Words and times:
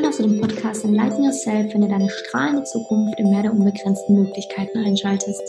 Schön, 0.00 0.08
dass 0.08 0.16
du 0.16 0.22
den 0.22 0.40
Podcast 0.40 0.82
Enlighten 0.82 1.24
Yourself, 1.24 1.72
finde 1.72 1.86
deine 1.86 2.08
strahlende 2.08 2.64
Zukunft 2.64 3.18
im 3.18 3.28
Meer 3.28 3.42
der 3.42 3.52
unbegrenzten 3.52 4.16
Möglichkeiten 4.16 4.78
einschaltest. 4.78 5.42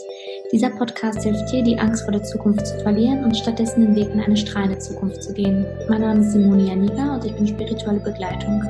Dieser 0.52 0.68
Podcast 0.68 1.22
hilft 1.22 1.50
dir, 1.50 1.62
die 1.62 1.78
Angst 1.78 2.02
vor 2.02 2.12
der 2.12 2.22
Zukunft 2.22 2.66
zu 2.66 2.78
verlieren 2.80 3.24
und 3.24 3.34
stattdessen 3.34 3.80
den 3.80 3.96
Weg 3.96 4.10
in 4.12 4.20
eine 4.20 4.36
strahlende 4.36 4.78
Zukunft 4.78 5.22
zu 5.22 5.32
gehen. 5.32 5.64
Mein 5.88 6.02
Name 6.02 6.20
ist 6.20 6.32
Simone 6.32 6.64
Janiga 6.64 7.14
und 7.14 7.24
ich 7.24 7.34
bin 7.34 7.46
spirituelle 7.46 8.00
Begleitung. 8.00 8.62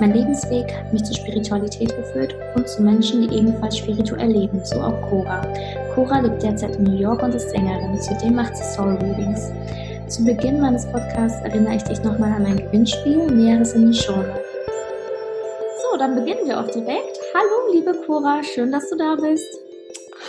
Mein 0.00 0.12
Lebensweg 0.12 0.74
hat 0.76 0.92
mich 0.92 1.04
zur 1.04 1.14
Spiritualität 1.14 1.94
geführt 1.96 2.34
und 2.56 2.66
zu 2.66 2.82
Menschen, 2.82 3.22
die 3.22 3.36
ebenfalls 3.36 3.78
spirituell 3.78 4.32
leben, 4.32 4.60
so 4.64 4.80
auch 4.80 5.00
Cora. 5.02 5.40
Cora 5.94 6.18
lebt 6.18 6.42
derzeit 6.42 6.74
in 6.74 6.82
New 6.82 6.98
York 6.98 7.22
und 7.22 7.32
ist 7.32 7.48
Sängerin, 7.50 7.96
zudem 8.00 8.34
macht 8.34 8.56
sie 8.56 8.64
Soul 8.64 8.94
Readings. 8.94 9.52
Zu 10.08 10.24
Beginn 10.24 10.60
meines 10.60 10.84
Podcasts 10.86 11.40
erinnere 11.44 11.76
ich 11.76 11.84
dich 11.84 12.02
nochmal 12.02 12.32
an 12.32 12.42
mein 12.42 12.56
Gewinnspiel, 12.56 13.28
Näheres 13.30 13.74
in 13.74 13.92
die 13.92 13.96
Show. 13.96 14.24
Dann 16.02 16.16
beginnen 16.16 16.48
wir 16.48 16.58
auch 16.58 16.68
direkt. 16.68 17.16
Hallo, 17.32 17.72
liebe 17.72 17.94
Cora, 18.04 18.42
schön, 18.42 18.72
dass 18.72 18.90
du 18.90 18.96
da 18.96 19.14
bist. 19.14 19.46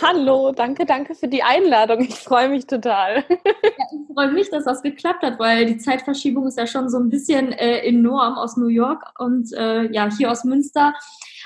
Hallo, 0.00 0.52
danke, 0.52 0.86
danke 0.86 1.16
für 1.16 1.26
die 1.26 1.42
Einladung. 1.42 2.00
Ich 2.02 2.14
freue 2.14 2.48
mich 2.48 2.68
total. 2.68 3.24
Ja, 3.28 3.86
ich 3.90 4.14
freue 4.14 4.30
mich, 4.30 4.50
dass 4.50 4.66
das 4.66 4.82
geklappt 4.82 5.24
hat, 5.24 5.40
weil 5.40 5.66
die 5.66 5.78
Zeitverschiebung 5.78 6.46
ist 6.46 6.58
ja 6.58 6.68
schon 6.68 6.88
so 6.88 7.00
ein 7.00 7.10
bisschen 7.10 7.50
äh, 7.50 7.78
enorm 7.78 8.34
aus 8.34 8.56
New 8.56 8.68
York 8.68 9.02
und 9.18 9.52
äh, 9.54 9.92
ja, 9.92 10.08
hier 10.16 10.30
aus 10.30 10.44
Münster. 10.44 10.94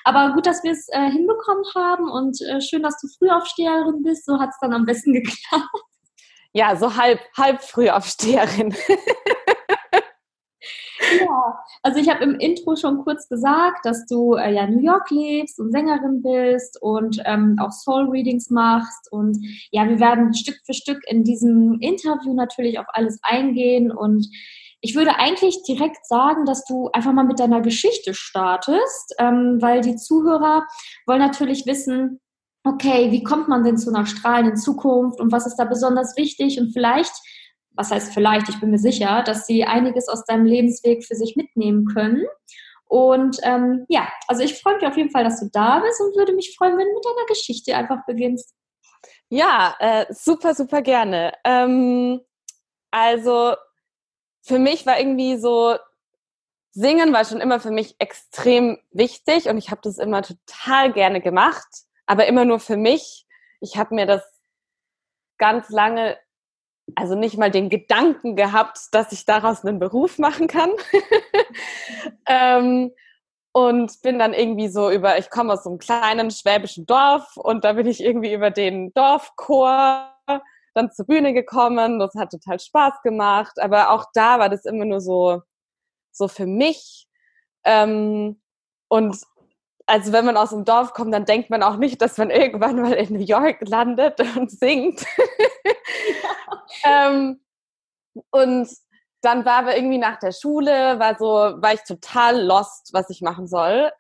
Aber 0.04 0.34
gut, 0.34 0.44
dass 0.44 0.62
wir 0.62 0.72
es 0.72 0.88
äh, 0.90 1.10
hinbekommen 1.10 1.64
haben 1.74 2.10
und 2.10 2.38
äh, 2.42 2.60
schön, 2.60 2.82
dass 2.82 3.00
du 3.00 3.08
Frühaufsteherin 3.08 4.02
bist. 4.02 4.26
So 4.26 4.38
hat 4.38 4.50
es 4.50 4.58
dann 4.60 4.74
am 4.74 4.84
besten 4.84 5.14
geklappt. 5.14 5.70
Ja, 6.52 6.76
so 6.76 6.96
halb, 6.96 7.20
halb 7.34 7.62
Frühaufsteherin. 7.62 8.76
Ja, 11.20 11.58
also 11.82 12.00
ich 12.00 12.08
habe 12.08 12.24
im 12.24 12.34
Intro 12.36 12.76
schon 12.76 13.04
kurz 13.04 13.28
gesagt, 13.28 13.84
dass 13.84 14.06
du 14.06 14.34
äh, 14.34 14.52
ja 14.52 14.66
New 14.66 14.80
York 14.80 15.10
lebst 15.10 15.58
und 15.60 15.72
Sängerin 15.72 16.22
bist 16.22 16.80
und 16.80 17.20
ähm, 17.24 17.56
auch 17.60 17.72
Soul 17.72 18.08
Readings 18.10 18.50
machst. 18.50 19.10
Und 19.10 19.38
ja, 19.70 19.88
wir 19.88 20.00
werden 20.00 20.34
Stück 20.34 20.56
für 20.64 20.74
Stück 20.74 21.00
in 21.06 21.24
diesem 21.24 21.78
Interview 21.80 22.34
natürlich 22.34 22.78
auf 22.78 22.86
alles 22.92 23.18
eingehen. 23.22 23.90
Und 23.90 24.28
ich 24.80 24.94
würde 24.94 25.16
eigentlich 25.16 25.62
direkt 25.62 26.06
sagen, 26.06 26.44
dass 26.44 26.64
du 26.64 26.88
einfach 26.92 27.12
mal 27.12 27.24
mit 27.24 27.40
deiner 27.40 27.60
Geschichte 27.60 28.14
startest, 28.14 29.14
ähm, 29.18 29.58
weil 29.60 29.80
die 29.80 29.96
Zuhörer 29.96 30.66
wollen 31.06 31.20
natürlich 31.20 31.66
wissen, 31.66 32.20
okay, 32.64 33.10
wie 33.10 33.22
kommt 33.22 33.48
man 33.48 33.64
denn 33.64 33.78
zu 33.78 33.90
einer 33.90 34.06
strahlenden 34.06 34.56
Zukunft 34.56 35.20
und 35.20 35.32
was 35.32 35.46
ist 35.46 35.56
da 35.56 35.64
besonders 35.64 36.16
wichtig 36.16 36.60
und 36.60 36.72
vielleicht, 36.72 37.12
was 37.78 37.90
heißt 37.90 38.12
vielleicht, 38.12 38.48
ich 38.48 38.60
bin 38.60 38.70
mir 38.70 38.78
sicher, 38.78 39.22
dass 39.22 39.46
sie 39.46 39.64
einiges 39.64 40.08
aus 40.08 40.24
deinem 40.24 40.44
Lebensweg 40.44 41.04
für 41.04 41.14
sich 41.14 41.36
mitnehmen 41.36 41.86
können. 41.86 42.26
Und 42.86 43.38
ähm, 43.42 43.86
ja, 43.88 44.08
also 44.26 44.42
ich 44.42 44.60
freue 44.60 44.76
mich 44.76 44.86
auf 44.86 44.96
jeden 44.96 45.10
Fall, 45.10 45.24
dass 45.24 45.40
du 45.40 45.48
da 45.52 45.80
bist 45.80 46.00
und 46.00 46.16
würde 46.16 46.32
mich 46.32 46.54
freuen, 46.56 46.76
wenn 46.76 46.86
du 46.86 46.94
mit 46.94 47.04
deiner 47.04 47.26
Geschichte 47.26 47.76
einfach 47.76 48.04
beginnst. 48.06 48.54
Ja, 49.28 49.74
äh, 49.78 50.06
super, 50.10 50.54
super 50.54 50.82
gerne. 50.82 51.32
Ähm, 51.44 52.20
also 52.90 53.54
für 54.42 54.58
mich 54.58 54.86
war 54.86 54.98
irgendwie 54.98 55.36
so, 55.36 55.76
Singen 56.72 57.12
war 57.12 57.24
schon 57.24 57.40
immer 57.40 57.60
für 57.60 57.70
mich 57.70 57.96
extrem 57.98 58.78
wichtig 58.90 59.48
und 59.48 59.58
ich 59.58 59.70
habe 59.70 59.80
das 59.82 59.98
immer 59.98 60.22
total 60.22 60.92
gerne 60.92 61.20
gemacht 61.20 61.88
aber 62.08 62.26
immer 62.26 62.44
nur 62.44 62.58
für 62.58 62.76
mich. 62.76 63.26
Ich 63.60 63.76
habe 63.76 63.94
mir 63.94 64.06
das 64.06 64.22
ganz 65.36 65.68
lange, 65.68 66.18
also 66.94 67.14
nicht 67.14 67.38
mal 67.38 67.50
den 67.50 67.68
Gedanken 67.68 68.36
gehabt, 68.36 68.78
dass 68.92 69.12
ich 69.12 69.24
daraus 69.24 69.64
einen 69.64 69.78
Beruf 69.78 70.18
machen 70.18 70.46
kann. 70.46 70.70
ähm, 72.26 72.92
und 73.52 74.02
bin 74.02 74.18
dann 74.18 74.34
irgendwie 74.34 74.68
so 74.68 74.90
über, 74.90 75.18
ich 75.18 75.30
komme 75.30 75.54
aus 75.54 75.64
so 75.64 75.70
einem 75.70 75.78
kleinen 75.78 76.30
schwäbischen 76.30 76.86
Dorf 76.86 77.36
und 77.36 77.64
da 77.64 77.72
bin 77.72 77.86
ich 77.86 78.02
irgendwie 78.02 78.32
über 78.32 78.50
den 78.50 78.92
Dorfchor 78.92 80.14
dann 80.74 80.92
zur 80.92 81.06
Bühne 81.06 81.32
gekommen. 81.34 81.98
Das 81.98 82.14
hat 82.14 82.30
total 82.30 82.60
Spaß 82.60 83.02
gemacht, 83.02 83.58
aber 83.60 83.90
auch 83.90 84.06
da 84.14 84.38
war 84.38 84.48
das 84.48 84.64
immer 84.64 84.84
nur 84.84 85.00
so, 85.00 85.42
so 86.12 86.28
für 86.28 86.46
mich. 86.46 87.08
Ähm, 87.64 88.40
und 88.88 89.18
also 89.88 90.12
wenn 90.12 90.26
man 90.26 90.36
aus 90.36 90.50
dem 90.50 90.66
Dorf 90.66 90.92
kommt, 90.92 91.14
dann 91.14 91.24
denkt 91.24 91.48
man 91.48 91.62
auch 91.62 91.76
nicht, 91.76 92.02
dass 92.02 92.18
man 92.18 92.28
irgendwann 92.28 92.80
mal 92.80 92.92
in 92.92 93.14
New 93.14 93.24
York 93.24 93.66
landet 93.66 94.20
und 94.36 94.50
singt. 94.50 95.04
Ja. 96.84 97.08
ähm, 97.08 97.40
und 98.30 98.68
dann 99.22 99.44
war 99.44 99.60
aber 99.60 99.76
irgendwie 99.76 99.98
nach 99.98 100.18
der 100.18 100.32
Schule, 100.32 100.98
war 100.98 101.16
so, 101.18 101.26
war 101.26 101.72
ich 101.72 101.82
total 101.84 102.44
lost, 102.44 102.90
was 102.92 103.08
ich 103.08 103.22
machen 103.22 103.48
soll. 103.48 103.90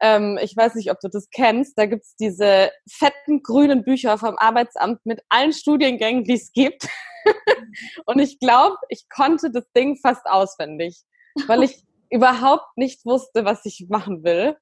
Ähm, 0.00 0.38
ich 0.40 0.54
weiß 0.54 0.74
nicht, 0.74 0.90
ob 0.90 1.00
du 1.00 1.08
das 1.08 1.30
kennst. 1.30 1.78
Da 1.78 1.86
gibt's 1.86 2.14
diese 2.16 2.70
fetten 2.88 3.42
grünen 3.42 3.82
Bücher 3.84 4.18
vom 4.18 4.36
Arbeitsamt 4.36 5.04
mit 5.04 5.22
allen 5.30 5.54
Studiengängen, 5.54 6.24
die 6.24 6.34
es 6.34 6.52
gibt. 6.52 6.86
und 8.04 8.18
ich 8.18 8.38
glaube, 8.38 8.76
ich 8.90 9.08
konnte 9.08 9.50
das 9.50 9.64
Ding 9.74 9.96
fast 9.96 10.26
auswendig, 10.26 11.02
weil 11.46 11.62
ich 11.62 11.82
überhaupt 12.10 12.76
nicht 12.76 13.06
wusste, 13.06 13.46
was 13.46 13.64
ich 13.64 13.86
machen 13.88 14.22
will. 14.24 14.56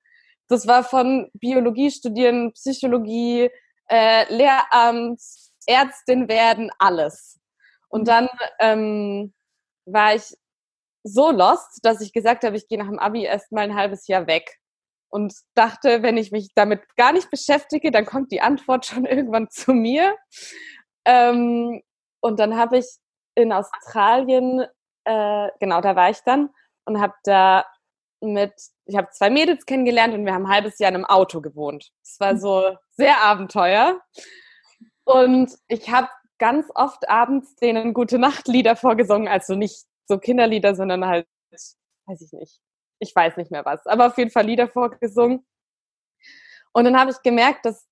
Das 0.49 0.67
war 0.67 0.85
von 0.85 1.31
Biologie 1.35 1.91
studieren, 1.91 2.53
Psychologie, 2.53 3.51
äh, 3.89 4.33
Lehramt, 4.33 5.21
Ärztin 5.67 6.29
werden, 6.29 6.71
alles. 6.79 7.41
Und 7.89 8.03
mhm. 8.03 8.05
dann 8.05 8.29
ähm, 8.61 9.35
war 9.87 10.15
ich 10.15 10.35
so 11.03 11.31
lost, 11.31 11.81
dass 11.83 12.01
ich 12.01 12.13
gesagt 12.13 12.45
habe, 12.45 12.57
ich 12.57 12.69
gehe 12.69 12.79
nach 12.79 12.89
dem 12.89 12.99
Abi 12.99 13.25
erst 13.25 13.53
mal 13.53 13.63
ein 13.63 13.77
halbes 13.77 14.07
Jahr 14.09 14.27
weg. 14.27 14.59
Und 15.09 15.35
dachte, 15.55 16.03
wenn 16.03 16.17
ich 16.17 16.33
mich 16.33 16.49
damit 16.55 16.83
gar 16.97 17.13
nicht 17.13 17.31
beschäftige, 17.31 17.93
dann 17.93 18.07
kommt 18.07 18.33
die 18.33 18.41
Antwort 18.41 18.87
schon 18.87 19.05
irgendwann 19.07 19.49
zu 19.51 19.73
mir. 19.73 20.17
Ähm, 21.05 21.83
und 22.21 22.41
dann 22.41 22.57
habe 22.57 22.79
ich 22.79 22.87
in 23.37 23.53
Australien, 23.53 24.67
äh, 25.05 25.49
genau, 25.61 25.81
da 25.81 25.95
war 25.95 26.11
ich 26.11 26.21
dann 26.25 26.51
und 26.87 27.01
habe 27.01 27.15
da 27.23 27.65
mit, 28.21 28.53
ich 28.87 28.97
habe 28.97 29.11
zwei 29.11 29.31
Mädels 29.31 29.67
kennengelernt 29.67 30.15
und 30.15 30.25
wir 30.25 30.33
haben 30.33 30.47
ein 30.47 30.53
halbes 30.53 30.79
Jahr 30.79 30.91
in 30.91 30.97
einem 30.97 31.05
Auto 31.05 31.41
gewohnt. 31.41 31.93
Es 32.03 32.19
war 32.21 32.39
so 32.39 32.77
sehr 32.93 33.21
Abenteuer. 33.23 34.01
Und 35.05 35.53
ich 35.69 35.91
habe 35.91 36.09
ganz 36.39 36.69
oft 36.75 37.09
abends 37.09 37.57
denen 37.57 37.95
gute 37.95 38.19
Nachtlieder 38.19 38.77
vorgesungen, 38.77 39.29
also 39.29 39.55
nicht 39.55 39.87
so 40.07 40.19
Kinderlieder, 40.19 40.75
sondern 40.75 41.05
halt, 41.05 41.27
weiß 42.07 42.21
ich 42.23 42.33
nicht, 42.33 42.61
ich 43.01 43.15
weiß 43.15 43.37
nicht 43.37 43.51
mehr 43.51 43.65
was, 43.65 43.87
aber 43.87 44.07
auf 44.07 44.19
jeden 44.19 44.31
Fall 44.31 44.47
Lieder 44.47 44.69
vorgesungen. 44.69 45.45
Und 46.73 46.85
dann 46.85 46.99
habe 46.99 47.11
ich 47.11 47.23
gemerkt, 47.23 47.65
dass 47.65 47.87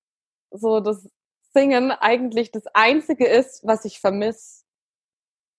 so 0.51 0.79
das 0.79 1.09
Singen 1.53 1.91
eigentlich 1.91 2.51
das 2.51 2.67
Einzige 2.73 3.27
ist, 3.27 3.65
was 3.65 3.85
ich 3.85 3.99
vermisse. 3.99 4.63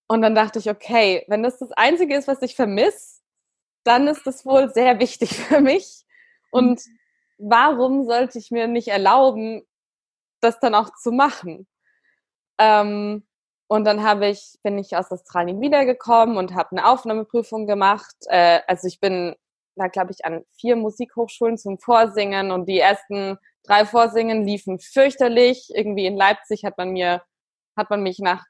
Und 0.08 0.22
dann 0.22 0.34
dachte 0.34 0.58
ich, 0.58 0.70
okay, 0.70 1.24
wenn 1.26 1.42
das 1.42 1.58
das 1.58 1.72
Einzige 1.72 2.16
ist, 2.16 2.28
was 2.28 2.40
ich 2.42 2.54
vermisse, 2.54 3.15
dann 3.86 4.08
ist 4.08 4.26
das 4.26 4.44
wohl 4.44 4.72
sehr 4.72 4.98
wichtig 4.98 5.36
für 5.36 5.60
mich. 5.60 6.04
Und 6.50 6.82
warum 7.38 8.04
sollte 8.04 8.38
ich 8.38 8.50
mir 8.50 8.66
nicht 8.66 8.88
erlauben, 8.88 9.62
das 10.40 10.58
dann 10.60 10.74
auch 10.74 10.90
zu 10.96 11.12
machen? 11.12 11.66
Ähm, 12.58 13.26
und 13.68 13.84
dann 13.84 14.02
habe 14.02 14.28
ich, 14.28 14.58
bin 14.62 14.78
ich 14.78 14.96
aus 14.96 15.10
Australien 15.10 15.60
wiedergekommen 15.60 16.36
und 16.36 16.54
habe 16.54 16.70
eine 16.72 16.86
Aufnahmeprüfung 16.86 17.66
gemacht. 17.66 18.14
Äh, 18.28 18.60
also 18.66 18.86
ich 18.86 19.00
bin 19.00 19.34
da, 19.74 19.88
glaube 19.88 20.12
ich, 20.12 20.24
an 20.24 20.44
vier 20.58 20.76
Musikhochschulen 20.76 21.58
zum 21.58 21.78
Vorsingen 21.78 22.50
und 22.50 22.66
die 22.66 22.78
ersten 22.78 23.38
drei 23.64 23.84
Vorsingen 23.84 24.44
liefen 24.44 24.78
fürchterlich. 24.78 25.70
Irgendwie 25.74 26.06
in 26.06 26.16
Leipzig 26.16 26.64
hat 26.64 26.78
man 26.78 26.90
mir, 26.90 27.22
hat 27.76 27.90
man 27.90 28.02
mich 28.02 28.18
nach 28.20 28.44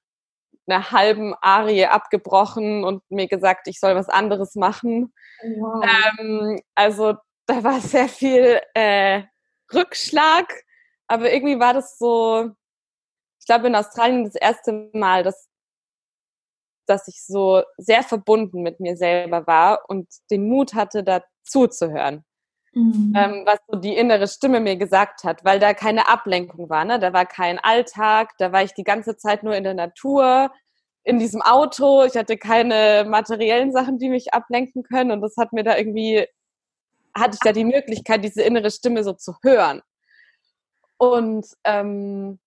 einer 0.67 0.91
halben 0.91 1.35
Arie 1.41 1.87
abgebrochen 1.87 2.85
und 2.85 3.03
mir 3.11 3.29
gesagt, 3.29 3.69
ich 3.69 3.81
soll 3.81 3.95
was 3.95 4.09
anderes 4.09 4.55
machen. 4.55 5.13
Wow. 5.43 5.85
Ähm, 6.19 6.61
also 6.75 7.15
da 7.47 7.63
war 7.63 7.81
sehr 7.81 8.09
viel 8.09 8.61
äh, 8.75 9.23
Rückschlag, 9.73 10.53
aber 11.07 11.33
irgendwie 11.33 11.61
war 11.61 11.75
das 11.75 11.99
so, 11.99 12.51
ich 13.41 13.47
glaube 13.47 13.69
in 13.69 13.77
Australien 13.77 14.25
das 14.25 14.35
erste 14.35 14.91
Mal, 14.93 15.23
dass, 15.23 15.49
dass 16.87 17.09
ich 17.09 17.25
so 17.25 17.63
sehr 17.79 18.03
verbunden 18.03 18.63
mit 18.63 18.81
mir 18.81 18.97
selber 18.97 19.47
war 19.47 19.89
und 19.89 20.09
den 20.31 20.49
Mut 20.49 20.75
hatte, 20.75 21.05
dazu 21.05 21.67
zu 21.69 21.91
hören. 21.91 22.25
Mhm. 22.77 23.15
Ähm, 23.17 23.43
was 23.47 23.59
so 23.67 23.79
die 23.79 23.97
innere 23.97 24.29
Stimme 24.29 24.61
mir 24.61 24.77
gesagt 24.77 25.25
hat, 25.25 25.43
weil 25.47 25.59
da 25.59 25.73
keine 25.73 26.09
Ablenkung 26.09 26.69
war. 26.69 26.85
Ne? 26.85 26.99
Da 26.99 27.15
war 27.15 27.25
kein 27.25 27.59
Alltag, 27.59 28.35
da 28.37 28.53
war 28.53 28.65
ich 28.65 28.75
die 28.75 28.85
ganze 28.85 29.17
Zeit 29.17 29.43
nur 29.43 29.57
in 29.57 29.65
der 29.65 29.73
Natur, 29.73 30.51
in 31.03 31.19
diesem 31.19 31.41
Auto. 31.41 32.05
Ich 32.05 32.17
hatte 32.17 32.37
keine 32.37 33.07
materiellen 33.09 33.73
Sachen, 33.73 33.99
die 33.99 34.11
mich 34.11 34.35
ablenken 34.35 34.83
können. 34.83 35.11
Und 35.11 35.23
das 35.23 35.39
hat 35.39 35.55
mir 35.55 35.65
da 35.65 35.75
irgendwie, 35.79 36.27
hatte 37.17 37.37
ich 37.37 37.41
da 37.41 37.53
die 37.53 37.65
Möglichkeit, 37.65 38.23
diese 38.23 38.43
innere 38.43 38.71
Stimme 38.71 39.05
so 39.05 39.15
zu 39.15 39.37
hören. 39.43 39.81
Und 40.99 41.47
ähm, 41.65 42.39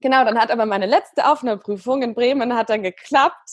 genau, 0.00 0.24
dann 0.24 0.38
hat 0.38 0.52
aber 0.52 0.66
meine 0.66 0.86
letzte 0.86 1.26
Aufnahmeprüfung 1.28 2.02
in 2.02 2.14
Bremen 2.14 2.54
hat 2.54 2.70
dann 2.70 2.84
geklappt. 2.84 3.50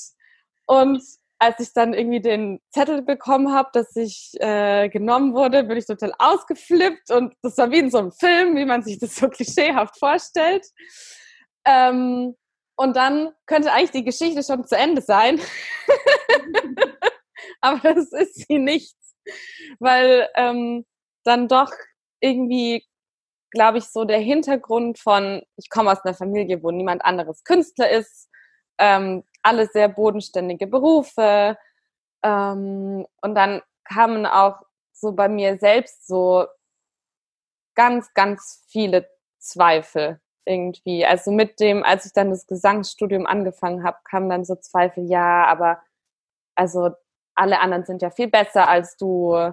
Und 0.67 1.01
als 1.39 1.59
ich 1.59 1.73
dann 1.73 1.93
irgendwie 1.93 2.21
den 2.21 2.61
Zettel 2.71 3.01
bekommen 3.01 3.53
habe, 3.53 3.69
dass 3.73 3.95
ich 3.95 4.33
äh, 4.39 4.89
genommen 4.89 5.33
wurde, 5.33 5.63
bin 5.63 5.77
ich 5.77 5.85
total 5.85 6.13
ausgeflippt 6.17 7.11
und 7.11 7.33
das 7.41 7.57
war 7.57 7.71
wie 7.71 7.79
in 7.79 7.91
so 7.91 7.97
einem 7.97 8.11
Film, 8.11 8.55
wie 8.55 8.65
man 8.65 8.83
sich 8.83 8.99
das 8.99 9.15
so 9.15 9.27
klischeehaft 9.29 9.97
vorstellt. 9.99 10.65
Ähm, 11.65 12.35
und 12.77 12.95
dann 12.95 13.31
könnte 13.45 13.71
eigentlich 13.71 13.91
die 13.91 14.03
Geschichte 14.03 14.43
schon 14.43 14.65
zu 14.65 14.77
Ende 14.77 15.01
sein. 15.01 15.39
Aber 17.61 17.93
das 17.93 18.11
ist 18.11 18.47
sie 18.47 18.59
nicht, 18.59 18.95
weil 19.79 20.29
ähm, 20.35 20.85
dann 21.23 21.47
doch 21.47 21.71
irgendwie, 22.19 22.85
glaube 23.51 23.77
ich, 23.77 23.85
so 23.85 24.03
der 24.05 24.19
Hintergrund 24.19 24.99
von, 24.99 25.41
ich 25.57 25.69
komme 25.69 25.91
aus 25.91 26.03
einer 26.03 26.15
Familie, 26.15 26.61
wo 26.63 26.71
niemand 26.71 27.03
anderes 27.03 27.43
Künstler 27.43 27.89
ist, 27.89 28.29
ähm, 28.77 29.23
alle 29.45 29.67
sehr 29.67 29.87
bodenständige 29.89 30.67
Berufe. 30.67 31.57
Ähm, 32.23 33.05
und 33.21 33.35
dann 33.35 33.61
kamen 33.83 34.25
auch 34.25 34.61
so 34.93 35.11
bei 35.11 35.29
mir 35.29 35.57
selbst 35.57 36.07
so 36.07 36.45
ganz, 37.75 38.13
ganz 38.13 38.65
viele 38.67 39.09
Zweifel 39.39 40.19
irgendwie. 40.45 41.05
Also 41.05 41.31
mit 41.31 41.59
dem, 41.59 41.83
als 41.83 42.05
ich 42.05 42.13
dann 42.13 42.29
das 42.29 42.47
Gesangsstudium 42.47 43.25
angefangen 43.25 43.83
habe, 43.83 43.97
kamen 44.03 44.29
dann 44.29 44.45
so 44.45 44.55
Zweifel, 44.55 45.05
ja, 45.09 45.45
aber 45.45 45.81
also 46.55 46.91
alle 47.35 47.59
anderen 47.59 47.85
sind 47.85 48.01
ja 48.01 48.09
viel 48.09 48.29
besser 48.29 48.67
als 48.67 48.95
du. 48.97 49.51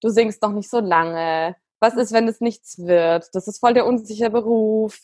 Du 0.00 0.08
singst 0.08 0.42
noch 0.42 0.52
nicht 0.52 0.68
so 0.68 0.80
lange. 0.80 1.56
Was 1.80 1.94
ist, 1.94 2.12
wenn 2.12 2.28
es 2.28 2.40
nichts 2.40 2.78
wird? 2.78 3.34
Das 3.34 3.48
ist 3.48 3.58
voll 3.58 3.74
der 3.74 3.86
unsichere 3.86 4.30
Beruf. 4.30 4.98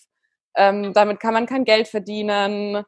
Ähm, 0.55 0.93
damit 0.93 1.21
kann 1.21 1.35
man 1.35 1.47
kein 1.47 1.65
Geld 1.65 1.89
verdienen. 1.89 2.85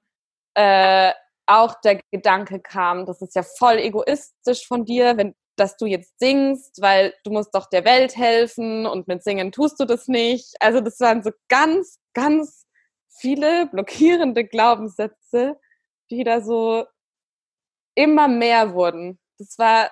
Äh, 0.54 1.12
auch 1.50 1.80
der 1.80 2.00
Gedanke 2.10 2.60
kam, 2.60 3.06
das 3.06 3.20
ist 3.22 3.34
ja 3.34 3.42
voll 3.42 3.78
egoistisch 3.78 4.66
von 4.66 4.84
dir, 4.84 5.16
wenn, 5.16 5.34
dass 5.56 5.76
du 5.76 5.86
jetzt 5.86 6.18
singst, 6.18 6.80
weil 6.80 7.14
du 7.24 7.30
musst 7.30 7.54
doch 7.54 7.68
der 7.68 7.84
Welt 7.84 8.16
helfen 8.16 8.86
und 8.86 9.08
mit 9.08 9.22
Singen 9.22 9.52
tust 9.52 9.80
du 9.80 9.84
das 9.84 10.08
nicht. 10.08 10.54
Also 10.60 10.80
das 10.80 11.00
waren 11.00 11.22
so 11.22 11.30
ganz, 11.48 11.98
ganz 12.14 12.66
viele 13.08 13.66
blockierende 13.66 14.44
Glaubenssätze, 14.44 15.58
die 16.10 16.24
da 16.24 16.40
so 16.40 16.86
immer 17.94 18.28
mehr 18.28 18.72
wurden. 18.72 19.18
Das 19.38 19.58
war. 19.58 19.90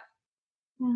Ja. 0.78 0.86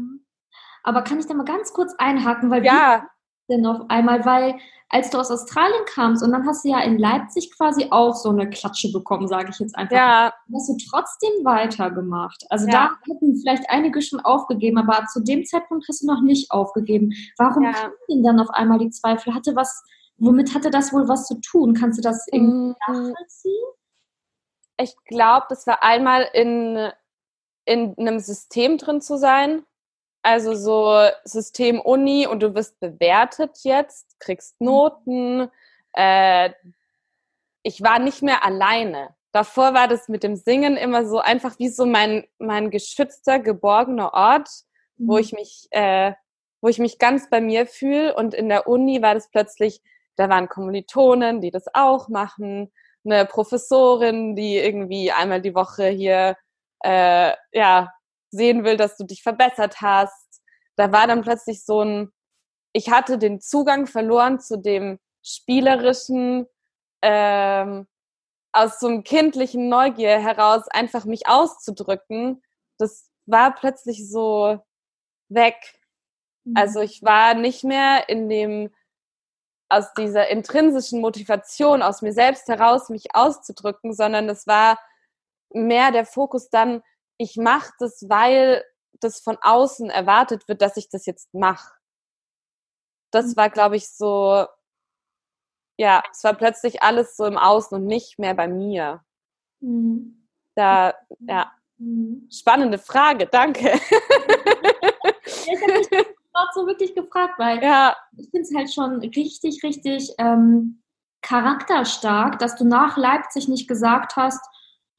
Aber 0.84 1.02
kann 1.02 1.18
ich 1.18 1.26
da 1.26 1.34
mal 1.34 1.44
ganz 1.44 1.72
kurz 1.72 1.94
einhaken, 1.98 2.50
weil 2.50 2.64
ja. 2.64 3.08
Denn 3.48 3.66
auf 3.66 3.88
einmal, 3.88 4.24
weil 4.24 4.58
als 4.88 5.08
du 5.08 5.18
aus 5.18 5.30
Australien 5.30 5.84
kamst 5.86 6.22
und 6.22 6.32
dann 6.32 6.46
hast 6.46 6.64
du 6.64 6.68
ja 6.68 6.80
in 6.80 6.98
Leipzig 6.98 7.50
quasi 7.56 7.88
auch 7.90 8.14
so 8.14 8.28
eine 8.28 8.48
Klatsche 8.48 8.92
bekommen, 8.92 9.26
sage 9.26 9.48
ich 9.50 9.58
jetzt 9.58 9.76
einfach. 9.76 9.96
Ja. 9.96 10.34
Hast 10.54 10.68
du 10.68 10.76
trotzdem 10.90 11.44
weitergemacht? 11.44 12.44
Also 12.50 12.66
ja. 12.66 12.72
da 12.72 13.12
hätten 13.12 13.34
vielleicht 13.36 13.68
einige 13.70 14.02
schon 14.02 14.20
aufgegeben, 14.20 14.76
aber 14.76 15.06
zu 15.06 15.20
dem 15.20 15.46
Zeitpunkt 15.46 15.86
hast 15.88 16.02
du 16.02 16.06
noch 16.06 16.20
nicht 16.20 16.50
aufgegeben. 16.50 17.12
Warum 17.38 17.64
ja. 17.64 17.72
kamen 17.72 17.94
denn 18.10 18.22
dann 18.22 18.40
auf 18.40 18.50
einmal 18.50 18.78
die 18.78 18.90
Zweifel? 18.90 19.34
Hatte 19.34 19.56
was, 19.56 19.82
womit 20.18 20.54
hatte 20.54 20.68
das 20.68 20.92
wohl 20.92 21.08
was 21.08 21.26
zu 21.26 21.40
tun? 21.40 21.72
Kannst 21.72 21.98
du 21.98 22.02
das 22.02 22.26
irgendwie 22.30 22.68
mhm. 22.68 22.74
nachvollziehen? 22.86 23.64
Ich 24.78 24.94
glaube, 25.06 25.46
das 25.48 25.66
war 25.66 25.82
einmal 25.82 26.28
in, 26.34 26.90
in 27.64 27.94
einem 27.96 28.18
System 28.18 28.76
drin 28.76 29.00
zu 29.00 29.16
sein, 29.16 29.64
also 30.22 30.54
so 30.54 31.08
System 31.24 31.80
Uni 31.80 32.26
und 32.26 32.42
du 32.42 32.54
wirst 32.54 32.78
bewertet 32.80 33.58
jetzt, 33.62 34.18
kriegst 34.20 34.60
mhm. 34.60 34.66
Noten. 34.66 35.50
Äh, 35.94 36.50
ich 37.62 37.82
war 37.82 37.98
nicht 37.98 38.22
mehr 38.22 38.44
alleine. 38.44 39.14
Davor 39.32 39.74
war 39.74 39.88
das 39.88 40.08
mit 40.08 40.22
dem 40.22 40.36
Singen 40.36 40.76
immer 40.76 41.06
so 41.06 41.18
einfach 41.18 41.58
wie 41.58 41.68
so 41.68 41.86
mein, 41.86 42.24
mein 42.38 42.70
geschützter, 42.70 43.38
geborgener 43.38 44.12
Ort, 44.14 44.48
mhm. 44.96 45.08
wo 45.08 45.18
ich 45.18 45.32
mich, 45.32 45.68
äh, 45.70 46.12
wo 46.60 46.68
ich 46.68 46.78
mich 46.78 46.98
ganz 46.98 47.28
bei 47.28 47.40
mir 47.40 47.66
fühle. 47.66 48.14
Und 48.14 48.34
in 48.34 48.48
der 48.48 48.68
Uni 48.68 49.02
war 49.02 49.14
das 49.14 49.30
plötzlich, 49.30 49.82
da 50.16 50.28
waren 50.28 50.48
Kommilitonen, 50.48 51.40
die 51.40 51.50
das 51.50 51.64
auch 51.74 52.08
machen, 52.08 52.70
eine 53.04 53.26
Professorin, 53.26 54.36
die 54.36 54.58
irgendwie 54.58 55.10
einmal 55.10 55.40
die 55.40 55.54
Woche 55.54 55.88
hier 55.88 56.36
äh, 56.84 57.32
ja 57.52 57.92
sehen 58.32 58.64
will, 58.64 58.76
dass 58.76 58.96
du 58.96 59.04
dich 59.04 59.22
verbessert 59.22 59.80
hast. 59.80 60.40
Da 60.76 60.90
war 60.90 61.06
dann 61.06 61.22
plötzlich 61.22 61.64
so 61.64 61.82
ein, 61.82 62.10
ich 62.72 62.90
hatte 62.90 63.18
den 63.18 63.40
Zugang 63.40 63.86
verloren 63.86 64.40
zu 64.40 64.58
dem 64.58 64.98
spielerischen, 65.22 66.46
ähm, 67.02 67.86
aus 68.52 68.80
so 68.80 68.88
einem 68.88 69.04
kindlichen 69.04 69.68
Neugier 69.68 70.18
heraus 70.18 70.68
einfach 70.68 71.04
mich 71.04 71.26
auszudrücken. 71.26 72.42
Das 72.78 73.10
war 73.26 73.54
plötzlich 73.54 74.10
so 74.10 74.60
weg. 75.28 75.56
Mhm. 76.44 76.56
Also 76.56 76.80
ich 76.80 77.02
war 77.02 77.34
nicht 77.34 77.64
mehr 77.64 78.08
in 78.08 78.28
dem, 78.28 78.70
aus 79.68 79.94
dieser 79.94 80.28
intrinsischen 80.28 81.00
Motivation 81.00 81.82
aus 81.82 82.02
mir 82.02 82.12
selbst 82.12 82.46
heraus 82.48 82.90
mich 82.90 83.14
auszudrücken, 83.14 83.94
sondern 83.94 84.28
es 84.28 84.46
war 84.46 84.78
mehr 85.54 85.92
der 85.92 86.04
Fokus 86.04 86.50
dann, 86.50 86.82
ich 87.22 87.36
mache 87.36 87.72
das, 87.78 88.04
weil 88.08 88.64
das 89.00 89.20
von 89.20 89.38
außen 89.40 89.90
erwartet 89.90 90.48
wird, 90.48 90.60
dass 90.60 90.76
ich 90.76 90.88
das 90.88 91.06
jetzt 91.06 91.32
mache. 91.32 91.72
Das 93.10 93.26
mhm. 93.28 93.36
war, 93.36 93.50
glaube 93.50 93.76
ich, 93.76 93.88
so, 93.88 94.46
ja, 95.78 96.02
es 96.10 96.24
war 96.24 96.34
plötzlich 96.34 96.82
alles 96.82 97.16
so 97.16 97.24
im 97.24 97.38
Außen 97.38 97.76
und 97.76 97.86
nicht 97.86 98.18
mehr 98.18 98.34
bei 98.34 98.48
mir. 98.48 99.04
Mhm. 99.60 100.28
Da, 100.54 100.94
ja, 101.20 101.52
mhm. 101.78 102.28
spannende 102.30 102.78
Frage, 102.78 103.26
danke. 103.26 103.72
Ich 105.24 105.62
habe 105.62 105.72
mich 105.72 105.88
gerade 105.90 106.50
so 106.54 106.66
wirklich 106.66 106.94
gefragt, 106.94 107.38
weil 107.38 107.62
ja. 107.62 107.96
ich 108.16 108.30
finde 108.30 108.42
es 108.42 108.54
halt 108.54 108.72
schon 108.72 109.00
richtig, 109.00 109.62
richtig 109.62 110.12
ähm, 110.18 110.82
charakterstark, 111.22 112.38
dass 112.38 112.56
du 112.56 112.64
nach 112.64 112.96
Leipzig 112.96 113.48
nicht 113.48 113.68
gesagt 113.68 114.16
hast, 114.16 114.44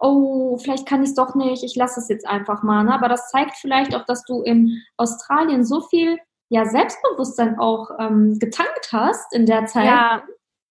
oh, 0.04 0.58
vielleicht 0.58 0.88
kann 0.88 1.02
ich 1.02 1.10
es 1.10 1.16
doch 1.16 1.34
nicht, 1.34 1.64
ich 1.64 1.76
lasse 1.76 2.00
es 2.00 2.10
jetzt 2.10 2.28
einfach 2.28 2.62
mal. 2.62 2.84
Ne? 2.84 2.94
Aber 2.94 3.08
das 3.08 3.30
zeigt 3.30 3.56
vielleicht 3.56 3.96
auch, 3.96 4.06
dass 4.06 4.24
du 4.26 4.42
in 4.44 4.84
Australien 4.98 5.64
so 5.64 5.82
viel 5.82 6.20
ja, 6.50 6.66
Selbstbewusstsein 6.66 7.58
auch 7.58 7.90
ähm, 8.00 8.38
getankt 8.38 8.90
hast 8.92 9.34
in 9.34 9.46
der 9.46 9.66
Zeit. 9.66 9.86
Ja. 9.86 10.24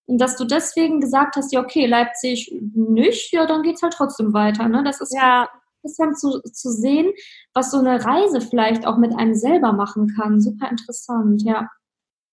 Und 0.06 0.20
dass 0.20 0.37
du 0.37 0.44
deswegen 0.44 1.00
gesagt 1.00 1.37
hast, 1.37 1.52
ja, 1.52 1.61
okay, 1.61 1.87
Leipzig 1.87 2.55
nicht, 2.75 3.32
ja, 3.32 3.46
dann 3.46 3.62
geht 3.62 3.76
es 3.76 3.82
halt 3.82 3.94
trotzdem 3.94 4.34
weiter. 4.34 4.69
Ne? 4.69 4.84
Das 4.84 5.00
ist 5.00 5.14
ja. 5.14 5.49
interessant 5.82 6.19
zu, 6.19 6.40
zu 6.43 6.70
sehen, 6.70 7.11
was 7.55 7.70
so 7.70 7.79
eine 7.79 8.05
Reise 8.05 8.43
vielleicht 8.43 8.86
auch 8.86 8.98
mit 8.98 9.17
einem 9.17 9.34
selber 9.34 9.72
machen 9.72 10.15
kann. 10.15 10.41
Super 10.41 10.70
interessant, 10.70 11.43
ja. 11.43 11.69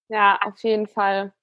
Ja, 0.10 0.38
auf 0.44 0.62
jeden 0.64 0.88
Fall. 0.88 1.34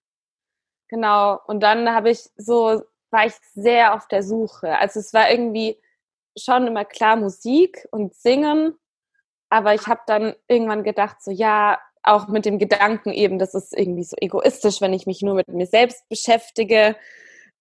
Genau. 0.89 1.41
Und 1.47 1.63
dann 1.63 1.89
habe 1.89 2.11
ich 2.11 2.29
so 2.37 2.83
war 3.17 3.27
ich 3.27 3.35
sehr 3.55 3.95
auf 3.95 4.07
der 4.09 4.23
Suche. 4.23 4.79
Also 4.79 5.01
es 5.01 5.15
war 5.15 5.31
irgendwie 5.31 5.81
schon 6.39 6.67
immer 6.67 6.85
klar 6.85 7.17
Musik 7.17 7.89
und 7.91 8.15
Singen, 8.15 8.75
aber 9.49 9.75
ich 9.75 9.87
habe 9.87 10.03
dann 10.07 10.35
irgendwann 10.49 10.85
gedacht, 10.85 11.23
so 11.23 11.31
ja, 11.31 11.79
auch 12.03 12.29
mit 12.29 12.45
dem 12.45 12.59
Gedanken 12.59 13.13
eben, 13.13 13.39
das 13.39 13.55
ist 13.55 13.77
irgendwie 13.77 14.05
so 14.05 14.17
egoistisch, 14.21 14.81
wenn 14.83 14.93
ich 14.93 15.07
mich 15.07 15.23
nur 15.23 15.35
mit 15.35 15.49
mir 15.49 15.67
selbst 15.67 16.07
beschäftige. 16.11 16.95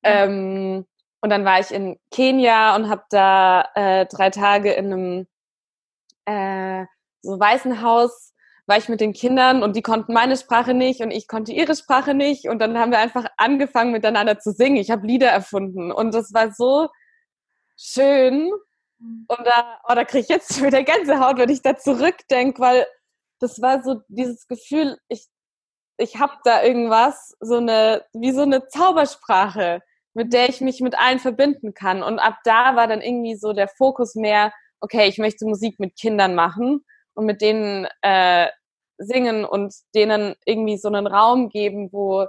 Ähm, 0.03 0.85
und 1.21 1.29
dann 1.29 1.45
war 1.45 1.59
ich 1.61 1.71
in 1.71 1.97
Kenia 2.11 2.75
und 2.75 2.89
habe 2.89 3.05
da 3.09 3.69
äh, 3.75 4.05
drei 4.07 4.29
Tage 4.29 4.73
in 4.73 4.93
einem 4.93 5.27
äh, 6.25 6.85
so 7.21 7.39
Waisenhaus 7.39 8.33
war 8.67 8.77
ich 8.77 8.89
mit 8.89 8.99
den 8.99 9.13
Kindern 9.13 9.61
und 9.63 9.75
die 9.75 9.81
konnten 9.81 10.13
meine 10.13 10.37
Sprache 10.37 10.73
nicht 10.73 11.01
und 11.01 11.11
ich 11.11 11.27
konnte 11.27 11.51
ihre 11.51 11.75
Sprache 11.75 12.13
nicht 12.13 12.47
und 12.47 12.59
dann 12.59 12.77
haben 12.77 12.91
wir 12.91 12.99
einfach 12.99 13.25
angefangen 13.37 13.91
miteinander 13.91 14.39
zu 14.39 14.51
singen. 14.51 14.77
Ich 14.77 14.89
habe 14.89 15.05
Lieder 15.05 15.29
erfunden 15.29 15.91
und 15.91 16.13
das 16.13 16.33
war 16.33 16.51
so 16.51 16.89
schön 17.77 18.51
und 18.99 19.39
da, 19.45 19.79
oh, 19.87 19.93
da 19.93 20.03
kriege 20.03 20.23
ich 20.23 20.29
jetzt 20.29 20.61
wieder 20.63 20.83
Gänsehaut, 20.83 21.37
wenn 21.37 21.49
ich 21.49 21.61
da 21.61 21.77
zurückdenke, 21.77 22.59
weil 22.59 22.87
das 23.39 23.61
war 23.61 23.83
so 23.83 24.01
dieses 24.07 24.47
Gefühl, 24.47 24.97
ich, 25.09 25.27
ich 25.97 26.19
habe 26.19 26.33
da 26.43 26.63
irgendwas, 26.63 27.35
so 27.39 27.57
eine, 27.57 28.03
wie 28.13 28.31
so 28.31 28.41
eine 28.41 28.67
Zaubersprache, 28.67 29.81
mit 30.13 30.33
der 30.33 30.49
ich 30.49 30.61
mich 30.61 30.81
mit 30.81 30.97
allen 30.97 31.19
verbinden 31.19 31.73
kann. 31.73 32.01
Und 32.01 32.19
ab 32.19 32.37
da 32.45 32.75
war 32.75 32.87
dann 32.87 33.01
irgendwie 33.01 33.35
so 33.35 33.53
der 33.53 33.67
Fokus 33.67 34.15
mehr, 34.15 34.53
okay, 34.79 35.07
ich 35.07 35.17
möchte 35.17 35.45
Musik 35.45 35.79
mit 35.79 35.97
Kindern 35.97 36.35
machen 36.35 36.85
und 37.15 37.25
mit 37.25 37.41
denen 37.41 37.87
äh, 38.01 38.47
singen 38.97 39.45
und 39.45 39.73
denen 39.93 40.35
irgendwie 40.45 40.77
so 40.77 40.87
einen 40.87 41.07
Raum 41.07 41.49
geben, 41.49 41.89
wo, 41.91 42.27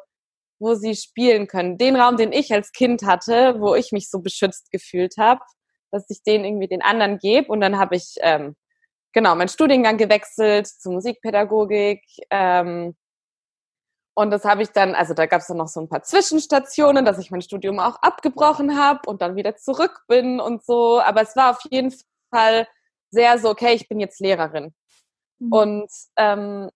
wo 0.58 0.74
sie 0.74 0.94
spielen 0.96 1.46
können. 1.46 1.78
Den 1.78 1.96
Raum, 1.96 2.16
den 2.16 2.32
ich 2.32 2.52
als 2.52 2.72
Kind 2.72 3.04
hatte, 3.04 3.56
wo 3.60 3.74
ich 3.74 3.92
mich 3.92 4.10
so 4.10 4.20
beschützt 4.20 4.70
gefühlt 4.70 5.16
habe, 5.18 5.40
dass 5.90 6.08
ich 6.10 6.22
den 6.22 6.44
irgendwie 6.44 6.68
den 6.68 6.82
anderen 6.82 7.18
gebe. 7.18 7.48
Und 7.48 7.60
dann 7.60 7.78
habe 7.78 7.96
ich 7.96 8.14
ähm, 8.20 8.56
genau 9.12 9.34
meinen 9.34 9.48
Studiengang 9.48 9.96
gewechselt 9.96 10.66
zur 10.66 10.92
Musikpädagogik. 10.92 12.02
Ähm, 12.30 12.96
und 14.14 14.30
das 14.30 14.44
habe 14.44 14.62
ich 14.62 14.70
dann, 14.70 14.94
also 14.94 15.12
da 15.12 15.26
gab 15.26 15.42
es 15.42 15.46
dann 15.46 15.58
noch 15.58 15.68
so 15.68 15.80
ein 15.80 15.88
paar 15.88 16.02
Zwischenstationen, 16.02 17.04
dass 17.04 17.18
ich 17.18 17.30
mein 17.30 17.42
Studium 17.42 17.78
auch 17.78 17.96
abgebrochen 18.02 18.78
habe 18.78 19.00
und 19.06 19.20
dann 19.20 19.36
wieder 19.36 19.56
zurück 19.56 20.04
bin 20.08 20.40
und 20.40 20.64
so. 20.64 21.00
Aber 21.00 21.22
es 21.22 21.36
war 21.36 21.50
auf 21.50 21.60
jeden 21.70 21.94
Fall 22.30 22.66
sehr 23.10 23.38
so, 23.38 23.50
okay, 23.50 23.74
ich 23.74 23.88
bin 23.88 24.00
jetzt 24.00 24.20
Lehrerin. 24.20 24.74
Mhm. 25.38 25.52
Und 25.52 25.90
ähm, 26.16 26.70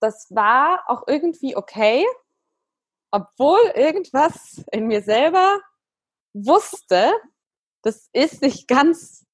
das 0.00 0.28
war 0.30 0.84
auch 0.86 1.04
irgendwie 1.06 1.56
okay, 1.56 2.06
obwohl 3.10 3.60
irgendwas 3.74 4.64
in 4.72 4.86
mir 4.86 5.02
selber 5.02 5.60
wusste, 6.34 7.12
das 7.82 8.08
ist 8.12 8.42
nicht 8.42 8.66
ganz 8.68 9.24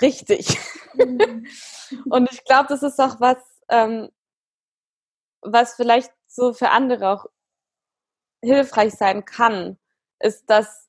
richtig. 0.00 0.58
Mhm. 0.94 1.46
Und 2.10 2.30
ich 2.32 2.44
glaube, 2.44 2.68
das 2.68 2.82
ist 2.82 3.00
auch 3.00 3.20
was, 3.20 3.38
ähm, 3.68 4.10
was 5.42 5.74
vielleicht 5.74 6.12
so 6.26 6.52
für 6.52 6.70
andere 6.70 7.10
auch 7.10 7.26
hilfreich 8.42 8.94
sein 8.94 9.24
kann, 9.24 9.78
ist, 10.18 10.48
dass 10.48 10.88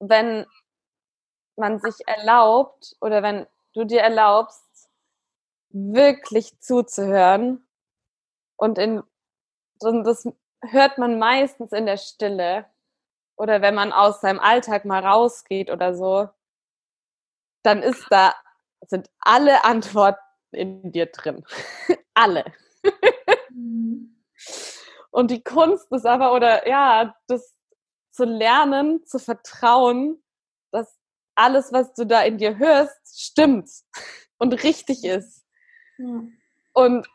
wenn 0.00 0.46
man 1.56 1.78
sich 1.78 2.06
erlaubt 2.06 2.96
oder 3.00 3.22
wenn 3.22 3.46
du 3.74 3.84
dir 3.84 4.00
erlaubst, 4.00 4.64
wirklich 5.70 6.58
zuzuhören 6.60 7.66
und 8.56 8.78
in 8.78 9.02
und 9.80 10.04
das 10.04 10.28
hört 10.62 10.98
man 10.98 11.18
meistens 11.18 11.72
in 11.72 11.86
der 11.86 11.96
Stille 11.96 12.66
oder 13.36 13.62
wenn 13.62 13.74
man 13.74 13.92
aus 13.92 14.20
seinem 14.20 14.40
Alltag 14.40 14.84
mal 14.84 15.04
rausgeht 15.04 15.70
oder 15.70 15.94
so, 15.94 16.28
dann 17.62 17.82
ist 17.82 18.06
da 18.10 18.34
sind 18.86 19.10
alle 19.20 19.64
Antworten 19.64 20.20
in 20.52 20.92
dir 20.92 21.06
drin. 21.06 21.44
alle. 22.14 22.44
Mhm. 23.50 24.16
Und 25.10 25.30
die 25.30 25.42
Kunst 25.42 25.90
ist 25.92 26.06
aber, 26.06 26.32
oder 26.34 26.68
ja, 26.68 27.14
das 27.26 27.54
zu 28.12 28.24
lernen, 28.24 29.04
zu 29.06 29.18
vertrauen, 29.18 30.22
dass 30.70 30.98
alles, 31.34 31.72
was 31.72 31.92
du 31.94 32.06
da 32.06 32.22
in 32.22 32.38
dir 32.38 32.58
hörst, 32.58 33.20
stimmt 33.20 33.68
und 34.38 34.52
richtig 34.62 35.04
ist. 35.04 35.39
Ja. 36.00 36.22
Und 36.72 37.06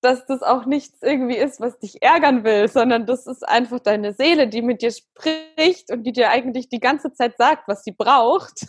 dass 0.00 0.26
das 0.26 0.42
auch 0.42 0.66
nichts 0.66 0.98
irgendwie 1.02 1.36
ist, 1.36 1.60
was 1.60 1.78
dich 1.78 2.02
ärgern 2.02 2.44
will, 2.44 2.68
sondern 2.68 3.06
das 3.06 3.26
ist 3.26 3.46
einfach 3.46 3.80
deine 3.80 4.12
Seele, 4.12 4.48
die 4.48 4.60
mit 4.60 4.82
dir 4.82 4.90
spricht 4.90 5.90
und 5.90 6.04
die 6.04 6.12
dir 6.12 6.30
eigentlich 6.30 6.68
die 6.68 6.80
ganze 6.80 7.12
Zeit 7.12 7.38
sagt, 7.38 7.68
was 7.68 7.84
sie 7.84 7.92
braucht. 7.92 8.66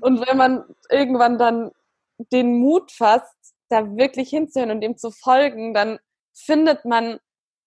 und 0.00 0.26
wenn 0.26 0.36
man 0.36 0.64
irgendwann 0.90 1.38
dann 1.38 1.70
den 2.32 2.58
Mut 2.58 2.90
fasst, 2.90 3.54
da 3.68 3.96
wirklich 3.96 4.30
hinzuhören 4.30 4.72
und 4.72 4.80
dem 4.80 4.96
zu 4.96 5.10
folgen, 5.10 5.72
dann 5.72 5.98
findet 6.32 6.84
man 6.84 7.20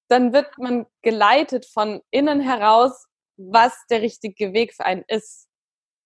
dann 0.08 0.34
wird 0.34 0.58
man 0.58 0.86
geleitet 1.02 1.66
von 1.66 2.02
innen 2.12 2.40
heraus, 2.40 3.08
was 3.38 3.74
der 3.90 4.02
richtige 4.02 4.54
Weg 4.54 4.74
für 4.74 4.86
einen 4.86 5.04
ist. 5.08 5.48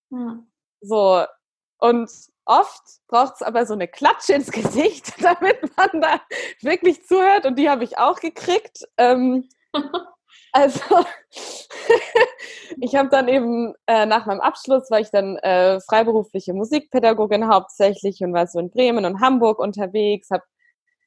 Ja. 0.10 0.44
So. 0.82 1.26
Und 1.80 2.12
oft 2.46 2.82
braucht 3.08 3.36
es 3.36 3.42
aber 3.42 3.66
so 3.66 3.74
eine 3.74 3.88
Klatsche 3.88 4.34
ins 4.34 4.52
Gesicht, 4.52 5.14
damit 5.22 5.60
man 5.78 6.02
da 6.02 6.22
wirklich 6.62 7.06
zuhört. 7.06 7.46
Und 7.46 7.58
die 7.58 7.70
habe 7.70 7.84
ich 7.84 7.98
auch 7.98 8.20
gekriegt. 8.20 8.84
Ähm, 8.98 9.50
also 10.52 10.82
ich 12.82 12.96
habe 12.96 13.10
dann 13.10 13.28
eben 13.28 13.74
äh, 13.88 14.06
nach 14.06 14.26
meinem 14.26 14.42
Abschluss 14.42 14.90
war 14.92 15.00
ich 15.00 15.12
dann 15.12 15.38
äh, 15.38 15.80
freiberufliche 15.82 16.54
Musikpädagogin 16.54 17.48
hauptsächlich 17.48 18.22
und 18.22 18.34
war 18.34 18.48
so 18.48 18.60
in 18.60 18.70
Bremen 18.70 19.06
und 19.06 19.22
Hamburg 19.22 19.60
unterwegs, 19.60 20.30
habe 20.30 20.44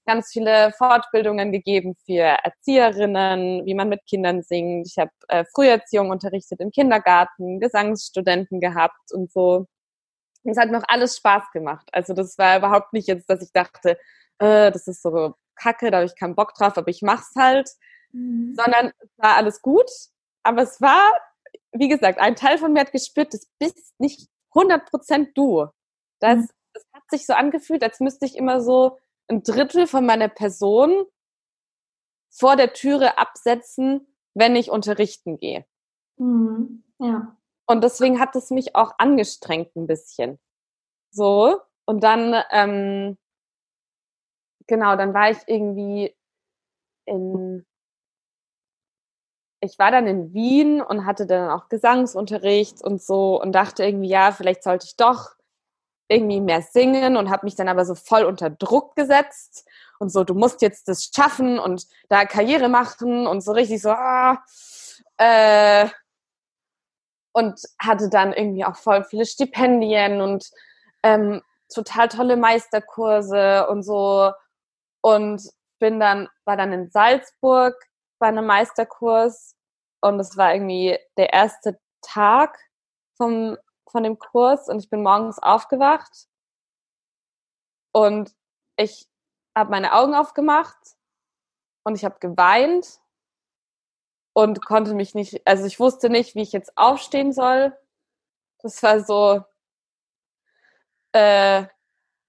ganz 0.06 0.30
viele 0.32 0.72
Fortbildungen 0.72 1.52
gegeben 1.52 1.94
für 2.04 2.36
Erzieherinnen, 2.44 3.64
wie 3.64 3.74
man 3.74 3.88
mit 3.88 4.04
Kindern 4.06 4.42
singt. 4.42 4.86
Ich 4.86 4.98
habe 4.98 5.10
äh, 5.28 5.44
Früherziehung 5.54 6.10
unterrichtet 6.10 6.60
im 6.60 6.70
Kindergarten, 6.70 7.60
Gesangsstudenten 7.60 8.60
gehabt 8.60 9.12
und 9.12 9.32
so. 9.32 9.66
Es 10.44 10.58
hat 10.58 10.70
mir 10.70 10.78
auch 10.78 10.88
alles 10.88 11.16
Spaß 11.16 11.50
gemacht. 11.52 11.88
Also 11.92 12.12
das 12.12 12.36
war 12.38 12.58
überhaupt 12.58 12.92
nicht 12.92 13.08
jetzt, 13.08 13.28
dass 13.28 13.42
ich 13.42 13.52
dachte, 13.52 13.98
äh, 14.38 14.70
das 14.70 14.86
ist 14.86 15.02
so 15.02 15.34
kacke, 15.56 15.90
da 15.90 15.98
habe 15.98 16.06
ich 16.06 16.16
keinen 16.16 16.34
Bock 16.34 16.54
drauf, 16.54 16.76
aber 16.76 16.88
ich 16.88 17.02
mach's 17.02 17.32
halt. 17.36 17.70
Mhm. 18.12 18.54
Sondern 18.54 18.92
es 18.98 19.10
war 19.16 19.36
alles 19.36 19.62
gut. 19.62 19.90
Aber 20.42 20.62
es 20.62 20.80
war, 20.80 21.12
wie 21.72 21.88
gesagt, 21.88 22.18
ein 22.18 22.36
Teil 22.36 22.58
von 22.58 22.72
mir 22.72 22.80
hat 22.80 22.92
gespürt, 22.92 23.32
das 23.32 23.48
bist 23.58 23.94
nicht 23.98 24.28
100% 24.52 25.28
du. 25.34 25.66
Das, 26.20 26.38
mhm. 26.38 26.48
das 26.72 26.84
hat 26.92 27.02
sich 27.10 27.26
so 27.26 27.32
angefühlt, 27.32 27.82
als 27.82 28.00
müsste 28.00 28.26
ich 28.26 28.36
immer 28.36 28.60
so 28.60 28.98
ein 29.28 29.42
Drittel 29.42 29.86
von 29.86 30.04
meiner 30.04 30.28
Person 30.28 31.06
vor 32.30 32.56
der 32.56 32.72
Türe 32.72 33.16
absetzen, 33.18 34.06
wenn 34.34 34.56
ich 34.56 34.70
unterrichten 34.70 35.38
gehe. 35.38 35.64
Mhm. 36.16 36.84
Ja. 36.98 37.36
Und 37.66 37.82
deswegen 37.82 38.20
hat 38.20 38.36
es 38.36 38.50
mich 38.50 38.76
auch 38.76 38.92
angestrengt 38.98 39.74
ein 39.76 39.86
bisschen. 39.86 40.38
So. 41.10 41.60
Und 41.86 42.02
dann, 42.02 42.34
ähm, 42.50 43.18
genau, 44.66 44.96
dann 44.96 45.14
war 45.14 45.30
ich 45.30 45.38
irgendwie 45.46 46.14
in, 47.06 47.66
ich 49.60 49.78
war 49.78 49.90
dann 49.90 50.06
in 50.06 50.32
Wien 50.34 50.80
und 50.82 51.06
hatte 51.06 51.26
dann 51.26 51.50
auch 51.50 51.68
Gesangsunterricht 51.68 52.82
und 52.82 53.02
so 53.02 53.40
und 53.40 53.52
dachte 53.52 53.84
irgendwie, 53.84 54.08
ja, 54.08 54.32
vielleicht 54.32 54.62
sollte 54.62 54.86
ich 54.86 54.96
doch 54.96 55.30
irgendwie 56.08 56.40
mehr 56.40 56.62
singen 56.62 57.16
und 57.16 57.30
habe 57.30 57.46
mich 57.46 57.54
dann 57.54 57.68
aber 57.68 57.84
so 57.84 57.94
voll 57.94 58.24
unter 58.24 58.50
Druck 58.50 58.94
gesetzt 58.94 59.66
und 59.98 60.10
so, 60.10 60.24
du 60.24 60.34
musst 60.34 60.60
jetzt 60.62 60.88
das 60.88 61.10
schaffen 61.14 61.58
und 61.58 61.86
da 62.08 62.26
Karriere 62.26 62.68
machen 62.68 63.26
und 63.26 63.40
so 63.42 63.52
richtig 63.52 63.80
so, 63.80 63.90
ah, 63.90 64.42
äh, 65.16 65.88
und 67.34 67.60
hatte 67.78 68.08
dann 68.08 68.32
irgendwie 68.32 68.64
auch 68.64 68.76
voll 68.76 69.04
viele 69.04 69.26
Stipendien 69.26 70.20
und 70.20 70.48
ähm, 71.02 71.42
total 71.72 72.08
tolle 72.08 72.36
Meisterkurse 72.36 73.66
und 73.68 73.82
so. 73.82 74.32
Und 75.02 75.42
bin 75.78 76.00
dann, 76.00 76.28
war 76.44 76.56
dann 76.56 76.72
in 76.72 76.90
Salzburg 76.90 77.74
bei 78.18 78.28
einem 78.28 78.46
Meisterkurs 78.46 79.54
und 80.00 80.18
es 80.20 80.36
war 80.36 80.54
irgendwie 80.54 80.98
der 81.18 81.32
erste 81.32 81.78
Tag 82.00 82.58
vom 83.16 83.58
von 83.94 84.02
dem 84.02 84.18
Kurs 84.18 84.68
und 84.68 84.80
ich 84.80 84.90
bin 84.90 85.04
morgens 85.04 85.38
aufgewacht 85.38 86.26
und 87.92 88.34
ich 88.76 89.08
habe 89.56 89.70
meine 89.70 89.92
Augen 89.92 90.16
aufgemacht 90.16 90.76
und 91.84 91.94
ich 91.94 92.04
habe 92.04 92.18
geweint 92.18 92.98
und 94.34 94.64
konnte 94.64 94.94
mich 94.94 95.14
nicht, 95.14 95.46
also 95.46 95.64
ich 95.64 95.80
wusste 95.80 96.10
nicht, 96.10 96.34
wie 96.34 96.42
ich 96.42 96.52
jetzt 96.52 96.76
aufstehen 96.76 97.32
soll. 97.32 97.74
Das 98.62 98.82
war 98.82 99.00
so, 99.00 99.42
äh, 101.12 101.64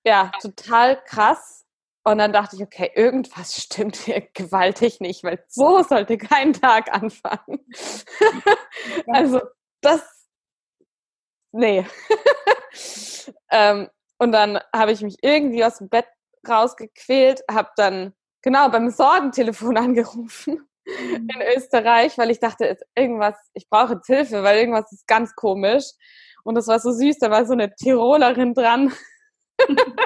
ja, 0.06 0.32
total 0.42 1.04
krass. 1.04 1.66
Und 2.04 2.20
dann 2.20 2.32
dachte 2.32 2.56
ich, 2.56 2.62
okay, 2.62 2.92
irgendwas 2.96 3.56
stimmt 3.62 3.98
hier 3.98 4.22
gewaltig 4.34 5.02
nicht, 5.02 5.24
weil 5.24 5.44
so 5.48 5.84
sollte 5.84 6.18
kein 6.18 6.54
Tag 6.54 6.94
anfangen. 6.94 7.66
also 9.08 9.42
das 9.82 10.04
nee. 11.52 11.86
ähm, 13.50 13.90
und 14.20 14.32
dann 14.32 14.60
habe 14.74 14.92
ich 14.92 15.02
mich 15.02 15.18
irgendwie 15.22 15.66
aus 15.66 15.80
dem 15.80 15.90
Bett 15.90 16.06
rausgequält, 16.48 17.44
habe 17.50 17.72
dann 17.76 18.14
genau 18.44 18.70
beim 18.70 18.90
Sorgentelefon 18.92 19.78
angerufen. 19.78 20.70
In 20.86 21.42
Österreich, 21.56 22.18
weil 22.18 22.32
ich 22.32 22.40
dachte, 22.40 22.78
irgendwas, 22.96 23.36
ich 23.54 23.70
brauche 23.70 23.94
jetzt 23.94 24.08
Hilfe, 24.08 24.44
weil 24.44 24.60
irgendwas 24.60 24.92
ist 24.92 25.08
ganz 25.08 25.36
komisch. 25.36 25.86
Und 26.44 26.56
das 26.56 26.68
war 26.68 26.80
so 26.80 26.92
süß, 26.92 27.18
da 27.20 27.32
war 27.32 27.46
so 27.46 27.54
eine 27.54 27.74
Tirolerin 27.74 28.54
dran. 28.54 28.94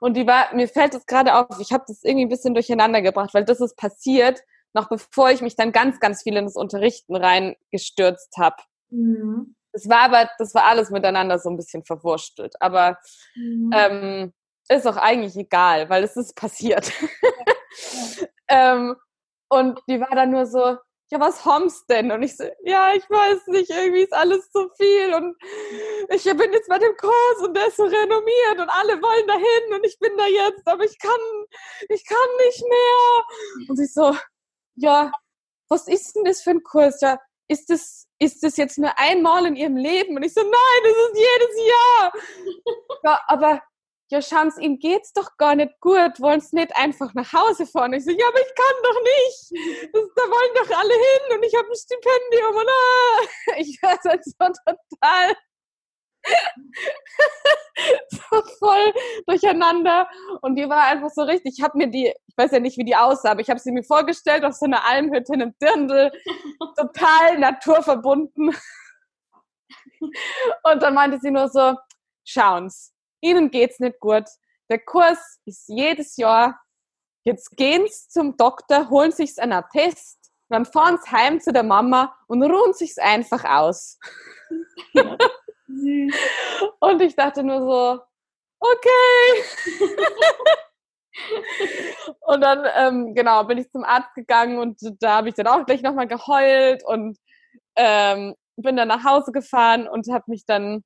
und 0.00 0.16
die 0.16 0.26
war, 0.26 0.54
mir 0.54 0.68
fällt 0.68 0.94
es 0.94 1.06
gerade 1.06 1.34
auf, 1.34 1.58
ich 1.58 1.72
habe 1.72 1.84
das 1.88 2.04
irgendwie 2.04 2.26
ein 2.26 2.30
bisschen 2.30 2.54
durcheinander 2.54 3.00
gebracht, 3.00 3.32
weil 3.32 3.44
das 3.44 3.60
ist 3.60 3.76
passiert, 3.76 4.40
noch 4.74 4.88
bevor 4.88 5.30
ich 5.30 5.40
mich 5.40 5.56
dann 5.56 5.72
ganz, 5.72 6.00
ganz 6.00 6.22
viel 6.22 6.36
in 6.36 6.44
das 6.44 6.56
Unterrichten 6.56 7.16
reingestürzt 7.16 8.36
habe. 8.36 8.56
Mhm. 8.90 9.56
Das 9.72 9.88
war 9.88 10.02
aber, 10.02 10.30
das 10.38 10.54
war 10.54 10.64
alles 10.64 10.90
miteinander 10.90 11.38
so 11.38 11.48
ein 11.48 11.56
bisschen 11.56 11.84
verwurstelt. 11.84 12.54
Aber 12.60 12.98
mhm. 13.34 13.70
ähm, 13.74 14.32
ist 14.68 14.86
auch 14.86 14.96
eigentlich 14.96 15.36
egal, 15.36 15.88
weil 15.90 16.04
es 16.04 16.16
ist 16.16 16.36
passiert. 16.36 16.92
Ja. 17.00 18.26
ähm, 18.74 18.96
und 19.54 19.80
die 19.88 20.00
war 20.00 20.10
dann 20.10 20.30
nur 20.30 20.46
so, 20.46 20.76
ja, 21.10 21.20
was 21.20 21.44
hommst 21.44 21.88
denn? 21.90 22.10
Und 22.10 22.22
ich 22.22 22.36
so, 22.36 22.44
ja, 22.64 22.92
ich 22.94 23.08
weiß 23.08 23.46
nicht, 23.48 23.70
irgendwie 23.70 24.02
ist 24.02 24.12
alles 24.12 24.50
zu 24.50 24.68
viel 24.76 25.14
und 25.14 25.36
ich 26.08 26.24
bin 26.24 26.52
jetzt 26.52 26.68
bei 26.68 26.78
dem 26.78 26.96
Kurs 26.96 27.42
und 27.42 27.54
der 27.56 27.68
ist 27.68 27.76
so 27.76 27.84
renommiert 27.84 28.58
und 28.58 28.68
alle 28.68 29.00
wollen 29.00 29.26
dahin 29.26 29.74
und 29.74 29.86
ich 29.86 29.98
bin 29.98 30.16
da 30.16 30.26
jetzt, 30.26 30.66
aber 30.66 30.84
ich 30.84 30.98
kann, 30.98 31.20
ich 31.88 32.06
kann 32.06 32.16
nicht 32.46 32.62
mehr. 32.62 33.68
Und 33.68 33.76
sie 33.76 33.86
so, 33.86 34.16
ja, 34.76 35.12
was 35.68 35.88
ist 35.88 36.16
denn 36.16 36.24
das 36.24 36.42
für 36.42 36.50
ein 36.50 36.62
Kurs? 36.62 37.00
Ja, 37.00 37.18
ist 37.48 37.70
das, 37.70 38.06
ist 38.18 38.42
das 38.42 38.56
jetzt 38.56 38.78
nur 38.78 38.98
einmal 38.98 39.46
in 39.46 39.56
ihrem 39.56 39.76
Leben? 39.76 40.16
Und 40.16 40.22
ich 40.22 40.32
so, 40.32 40.40
nein, 40.40 40.82
das 40.82 40.92
ist 40.92 41.18
jedes 41.18 41.66
Jahr. 41.68 42.12
ja, 43.04 43.20
aber 43.26 43.62
ja, 44.10 44.20
schauen 44.22 44.50
Sie, 44.50 44.62
Ihnen 44.62 44.78
geht's 44.78 45.12
doch 45.12 45.36
gar 45.38 45.54
nicht 45.54 45.80
gut. 45.80 46.20
Wollen 46.20 46.40
Sie 46.40 46.56
nicht 46.56 46.76
einfach 46.76 47.14
nach 47.14 47.32
Hause 47.32 47.66
fahren? 47.66 47.94
Ich 47.94 48.04
so, 48.04 48.10
ja, 48.10 48.28
aber 48.28 48.38
ich 48.38 48.54
kann 48.54 48.76
doch 48.82 49.02
nicht. 49.02 49.92
Das, 49.92 50.02
da 50.14 50.22
wollen 50.22 50.54
doch 50.54 50.78
alle 50.78 50.94
hin 50.94 51.33
und 51.33 51.33
ich 51.46 51.54
habe 51.54 51.68
ein 51.68 51.76
Stipendium 51.76 52.56
und 52.56 52.68
ah, 52.68 53.20
ich 53.58 53.78
war 53.82 53.90
halt 53.90 54.24
so 54.24 54.32
total 54.40 55.34
voll 58.58 58.92
durcheinander. 59.26 60.08
Und 60.42 60.56
die 60.56 60.68
war 60.68 60.84
einfach 60.84 61.10
so 61.10 61.22
richtig, 61.22 61.54
ich 61.58 61.64
habe 61.64 61.78
mir 61.78 61.88
die, 61.88 62.06
ich 62.06 62.36
weiß 62.36 62.52
ja 62.52 62.60
nicht, 62.60 62.78
wie 62.78 62.84
die 62.84 62.96
aussah, 62.96 63.32
aber 63.32 63.40
ich 63.40 63.50
habe 63.50 63.60
sie 63.60 63.72
mir 63.72 63.84
vorgestellt 63.84 64.44
auf 64.44 64.54
so 64.54 64.66
einer 64.66 64.86
Almhütte 64.86 65.34
in 65.34 65.42
einem 65.42 65.54
Dirndl, 65.60 66.12
total 66.76 67.38
naturverbunden. 67.38 68.56
Und 70.62 70.82
dann 70.82 70.94
meinte 70.94 71.18
sie 71.20 71.30
nur 71.30 71.48
so, 71.48 71.74
schauen's, 72.24 72.92
Ihnen 73.20 73.50
geht's 73.50 73.80
nicht 73.80 74.00
gut. 74.00 74.24
Der 74.68 74.78
Kurs 74.78 75.40
ist 75.46 75.68
jedes 75.68 76.16
Jahr. 76.16 76.60
Jetzt 77.24 77.56
gehen's 77.56 78.08
zum 78.08 78.36
Doktor, 78.36 78.90
holen 78.90 79.12
sich's 79.12 79.38
einen 79.38 79.52
Attest, 79.52 80.23
dann 80.54 80.64
fahren's 80.64 81.10
heim 81.10 81.40
zu 81.40 81.52
der 81.52 81.62
Mama 81.62 82.16
und 82.26 82.42
ruhen 82.42 82.72
sich's 82.72 82.98
einfach 82.98 83.44
aus. 83.44 83.98
Ja. 84.92 85.16
und 86.80 87.02
ich 87.02 87.16
dachte 87.16 87.42
nur 87.42 87.60
so, 87.60 88.00
okay. 88.60 89.44
und 92.20 92.40
dann, 92.40 92.66
ähm, 92.76 93.14
genau, 93.14 93.44
bin 93.44 93.58
ich 93.58 93.70
zum 93.70 93.84
Arzt 93.84 94.14
gegangen 94.14 94.58
und 94.58 94.78
da 95.00 95.16
habe 95.16 95.28
ich 95.28 95.34
dann 95.34 95.46
auch 95.46 95.64
gleich 95.66 95.82
nochmal 95.82 96.08
geheult 96.08 96.84
und 96.84 97.18
ähm, 97.76 98.34
bin 98.56 98.76
dann 98.76 98.88
nach 98.88 99.04
Hause 99.04 99.32
gefahren 99.32 99.88
und 99.88 100.06
habe 100.12 100.24
mich 100.28 100.46
dann, 100.46 100.84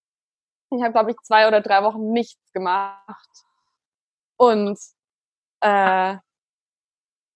ich 0.70 0.82
habe 0.82 0.92
glaube 0.92 1.10
ich 1.10 1.16
zwei 1.22 1.46
oder 1.48 1.60
drei 1.60 1.82
Wochen 1.82 2.12
nichts 2.12 2.52
gemacht. 2.52 3.28
Und 4.37 4.78
äh, 5.60 6.16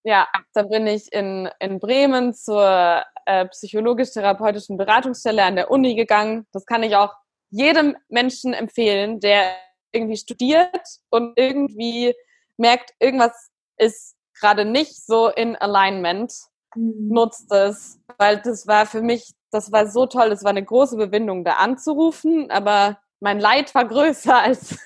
ja, 0.05 0.29
dann 0.55 0.69
bin 0.69 0.87
ich 0.87 1.13
in, 1.13 1.49
in 1.61 1.79
Bremen 1.79 2.35
zur 2.35 3.03
äh, 3.27 3.47
psychologisch-therapeutischen 3.47 4.77
Beratungsstelle 4.77 5.45
an 5.45 5.57
der 5.57 5.71
Uni 5.71 5.95
gegangen. 5.95 6.47
Das 6.53 6.67
kann 6.67 6.83
ich 6.83 6.97
auch 6.97 7.13
jedem 7.51 7.97
Menschen 8.09 8.53
empfehlen, 8.53 9.21
der 9.21 9.55
irgendwie 9.93 10.17
studiert 10.17 11.01
und 11.11 11.35
irgendwie 11.37 12.15
merkt, 12.57 12.95
irgendwas 12.99 13.51
ist 13.77 14.17
gerade 14.39 14.65
nicht 14.65 14.97
so 15.05 15.29
in 15.29 15.57
Alignment, 15.57 16.33
mhm. 16.75 17.09
nutzt 17.09 17.53
es, 17.53 18.01
weil 18.19 18.41
das 18.41 18.67
war 18.67 18.87
für 18.87 19.03
mich 19.03 19.35
das 19.53 19.71
war 19.71 19.87
so 19.87 20.07
toll. 20.07 20.31
Das 20.31 20.43
war 20.43 20.51
eine 20.51 20.65
große 20.65 20.97
Überwindung, 20.97 21.45
da 21.45 21.55
anzurufen, 21.55 22.51
aber 22.51 22.99
mein 23.21 23.39
Leid 23.39 23.73
war 23.75 23.87
größer 23.87 24.37
als, 24.43 24.77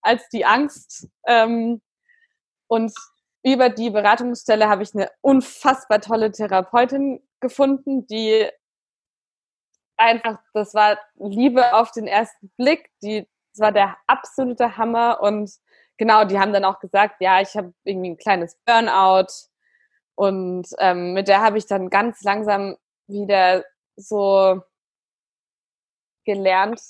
als 0.00 0.28
die 0.30 0.46
Angst. 0.46 1.08
Ähm, 1.26 1.82
und 2.68 2.92
über 3.46 3.68
die 3.68 3.90
Beratungsstelle 3.90 4.68
habe 4.68 4.82
ich 4.82 4.92
eine 4.92 5.08
unfassbar 5.20 6.00
tolle 6.00 6.32
Therapeutin 6.32 7.22
gefunden, 7.38 8.04
die 8.08 8.48
einfach, 9.96 10.40
das 10.52 10.74
war 10.74 10.98
Liebe 11.14 11.72
auf 11.74 11.92
den 11.92 12.08
ersten 12.08 12.50
Blick, 12.56 12.90
die, 13.02 13.28
das 13.52 13.60
war 13.60 13.70
der 13.70 13.96
absolute 14.08 14.76
Hammer 14.76 15.20
und 15.22 15.52
genau, 15.96 16.24
die 16.24 16.40
haben 16.40 16.52
dann 16.52 16.64
auch 16.64 16.80
gesagt, 16.80 17.20
ja, 17.20 17.40
ich 17.40 17.56
habe 17.56 17.72
irgendwie 17.84 18.10
ein 18.10 18.16
kleines 18.16 18.58
Burnout 18.64 19.28
und 20.16 20.66
ähm, 20.78 21.12
mit 21.12 21.28
der 21.28 21.40
habe 21.40 21.56
ich 21.56 21.66
dann 21.66 21.88
ganz 21.88 22.22
langsam 22.22 22.76
wieder 23.06 23.64
so 23.94 24.60
gelernt, 26.24 26.80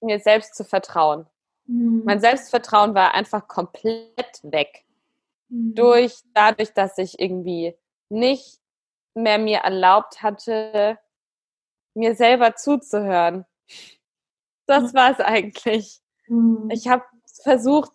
mir 0.00 0.18
selbst 0.18 0.56
zu 0.56 0.64
vertrauen. 0.64 1.26
Mhm. 1.66 2.02
Mein 2.04 2.18
Selbstvertrauen 2.18 2.96
war 2.96 3.14
einfach 3.14 3.46
komplett 3.46 4.40
weg. 4.42 4.84
Mhm. 5.50 5.74
Durch, 5.74 6.20
dadurch, 6.34 6.72
dass 6.74 6.98
ich 6.98 7.18
irgendwie 7.20 7.74
nicht 8.08 8.58
mehr 9.14 9.38
mir 9.38 9.58
erlaubt 9.58 10.22
hatte, 10.22 10.98
mir 11.94 12.14
selber 12.14 12.54
zuzuhören. 12.56 13.44
Das 14.66 14.94
war 14.94 15.12
es 15.12 15.20
eigentlich. 15.20 16.00
Mhm. 16.28 16.68
Ich 16.70 16.88
habe 16.88 17.04
versucht, 17.42 17.92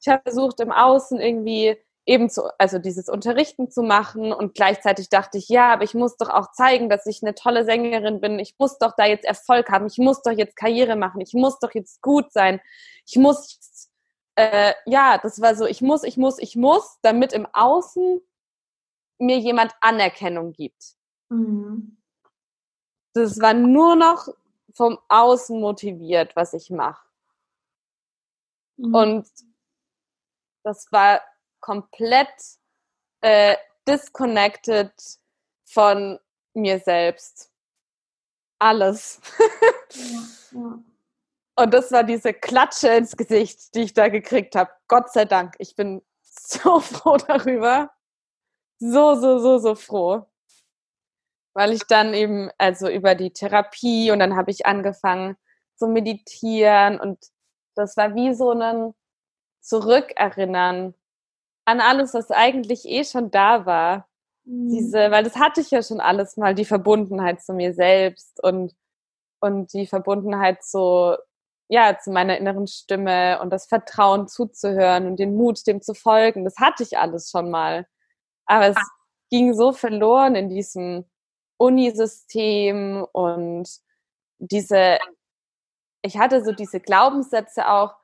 ich 0.00 0.08
habe 0.08 0.22
versucht, 0.22 0.60
im 0.60 0.72
Außen 0.72 1.20
irgendwie 1.20 1.76
eben 2.06 2.30
zu, 2.30 2.42
also 2.58 2.78
dieses 2.78 3.08
Unterrichten 3.08 3.68
zu 3.70 3.82
machen 3.82 4.32
und 4.32 4.54
gleichzeitig 4.54 5.08
dachte 5.08 5.38
ich, 5.38 5.48
ja, 5.48 5.72
aber 5.72 5.82
ich 5.82 5.92
muss 5.94 6.16
doch 6.16 6.30
auch 6.30 6.52
zeigen, 6.52 6.88
dass 6.88 7.04
ich 7.06 7.22
eine 7.22 7.34
tolle 7.34 7.64
Sängerin 7.64 8.20
bin. 8.20 8.38
Ich 8.38 8.54
muss 8.58 8.78
doch 8.78 8.92
da 8.96 9.04
jetzt 9.06 9.24
Erfolg 9.24 9.70
haben. 9.70 9.86
Ich 9.86 9.98
muss 9.98 10.22
doch 10.22 10.30
jetzt 10.32 10.56
Karriere 10.56 10.96
machen. 10.96 11.20
Ich 11.20 11.34
muss 11.34 11.58
doch 11.58 11.74
jetzt 11.74 12.00
gut 12.02 12.32
sein. 12.32 12.60
Ich 13.06 13.16
muss, 13.16 13.58
äh, 14.36 14.74
ja, 14.84 15.18
das 15.18 15.40
war 15.40 15.54
so, 15.54 15.66
ich 15.66 15.80
muss, 15.80 16.04
ich 16.04 16.16
muss, 16.16 16.38
ich 16.38 16.56
muss, 16.56 16.98
damit 17.02 17.32
im 17.32 17.46
Außen 17.52 18.20
mir 19.18 19.38
jemand 19.38 19.72
Anerkennung 19.80 20.52
gibt. 20.52 20.94
Mhm. 21.30 21.96
Das 23.14 23.40
war 23.40 23.54
nur 23.54 23.96
noch 23.96 24.28
vom 24.74 24.98
Außen 25.08 25.58
motiviert, 25.58 26.36
was 26.36 26.52
ich 26.52 26.70
mache. 26.70 27.08
Mhm. 28.76 28.94
Und 28.94 29.28
das 30.62 30.92
war 30.92 31.22
komplett 31.60 32.28
äh, 33.22 33.56
disconnected 33.88 34.92
von 35.64 36.18
mir 36.52 36.78
selbst. 36.80 37.50
Alles. 38.58 39.20
ja, 39.94 40.60
ja. 40.60 40.78
Und 41.56 41.72
das 41.72 41.90
war 41.90 42.04
diese 42.04 42.34
Klatsche 42.34 42.88
ins 42.88 43.16
Gesicht, 43.16 43.74
die 43.74 43.82
ich 43.82 43.94
da 43.94 44.08
gekriegt 44.08 44.54
habe. 44.54 44.70
Gott 44.88 45.10
sei 45.12 45.24
Dank. 45.24 45.54
Ich 45.58 45.74
bin 45.74 46.02
so 46.22 46.80
froh 46.80 47.16
darüber. 47.16 47.90
So, 48.78 49.14
so, 49.14 49.38
so, 49.38 49.58
so 49.58 49.74
froh. 49.74 50.26
Weil 51.54 51.72
ich 51.72 51.84
dann 51.84 52.12
eben, 52.12 52.50
also 52.58 52.88
über 52.88 53.14
die 53.14 53.32
Therapie 53.32 54.10
und 54.10 54.18
dann 54.18 54.36
habe 54.36 54.50
ich 54.50 54.66
angefangen 54.66 55.36
zu 55.76 55.88
meditieren 55.88 57.00
und 57.00 57.18
das 57.74 57.96
war 57.96 58.14
wie 58.14 58.34
so 58.34 58.50
ein 58.52 58.94
Zurückerinnern 59.60 60.94
an 61.64 61.80
alles, 61.80 62.14
was 62.14 62.30
eigentlich 62.30 62.86
eh 62.86 63.04
schon 63.04 63.30
da 63.30 63.66
war. 63.66 64.08
Mhm. 64.44 64.70
Diese, 64.70 65.10
weil 65.10 65.24
das 65.24 65.36
hatte 65.36 65.60
ich 65.60 65.70
ja 65.70 65.82
schon 65.82 66.00
alles 66.00 66.36
mal, 66.36 66.54
die 66.54 66.64
Verbundenheit 66.64 67.42
zu 67.42 67.52
mir 67.54 67.74
selbst 67.74 68.42
und, 68.42 68.74
und 69.40 69.72
die 69.72 69.86
Verbundenheit 69.86 70.62
zu, 70.62 71.16
ja, 71.68 71.98
zu 71.98 72.10
meiner 72.10 72.38
inneren 72.38 72.66
Stimme 72.66 73.40
und 73.40 73.50
das 73.50 73.66
Vertrauen 73.66 74.28
zuzuhören 74.28 75.06
und 75.06 75.16
den 75.18 75.34
Mut, 75.36 75.66
dem 75.66 75.82
zu 75.82 75.94
folgen. 75.94 76.44
Das 76.44 76.56
hatte 76.58 76.82
ich 76.82 76.98
alles 76.98 77.30
schon 77.30 77.50
mal. 77.50 77.86
Aber 78.46 78.68
es 78.68 78.76
ging 79.30 79.54
so 79.54 79.72
verloren 79.72 80.36
in 80.36 80.48
diesem 80.48 81.04
Unisystem 81.58 83.04
und 83.12 83.68
diese, 84.38 84.98
ich 86.02 86.18
hatte 86.18 86.44
so 86.44 86.52
diese 86.52 86.80
Glaubenssätze 86.80 87.68
auch, 87.68 87.94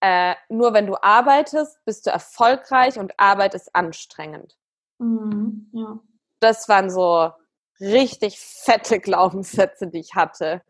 äh, 0.00 0.34
nur 0.48 0.72
wenn 0.72 0.86
du 0.86 0.96
arbeitest, 1.00 1.84
bist 1.84 2.06
du 2.06 2.10
erfolgreich 2.10 2.98
und 2.98 3.12
Arbeit 3.18 3.54
ist 3.54 3.74
anstrengend. 3.74 4.56
Mhm, 4.98 5.70
ja. 5.72 6.00
Das 6.40 6.68
waren 6.68 6.90
so 6.90 7.30
richtig 7.80 8.40
fette 8.40 8.98
Glaubenssätze, 8.98 9.88
die 9.88 10.00
ich 10.00 10.14
hatte. 10.14 10.62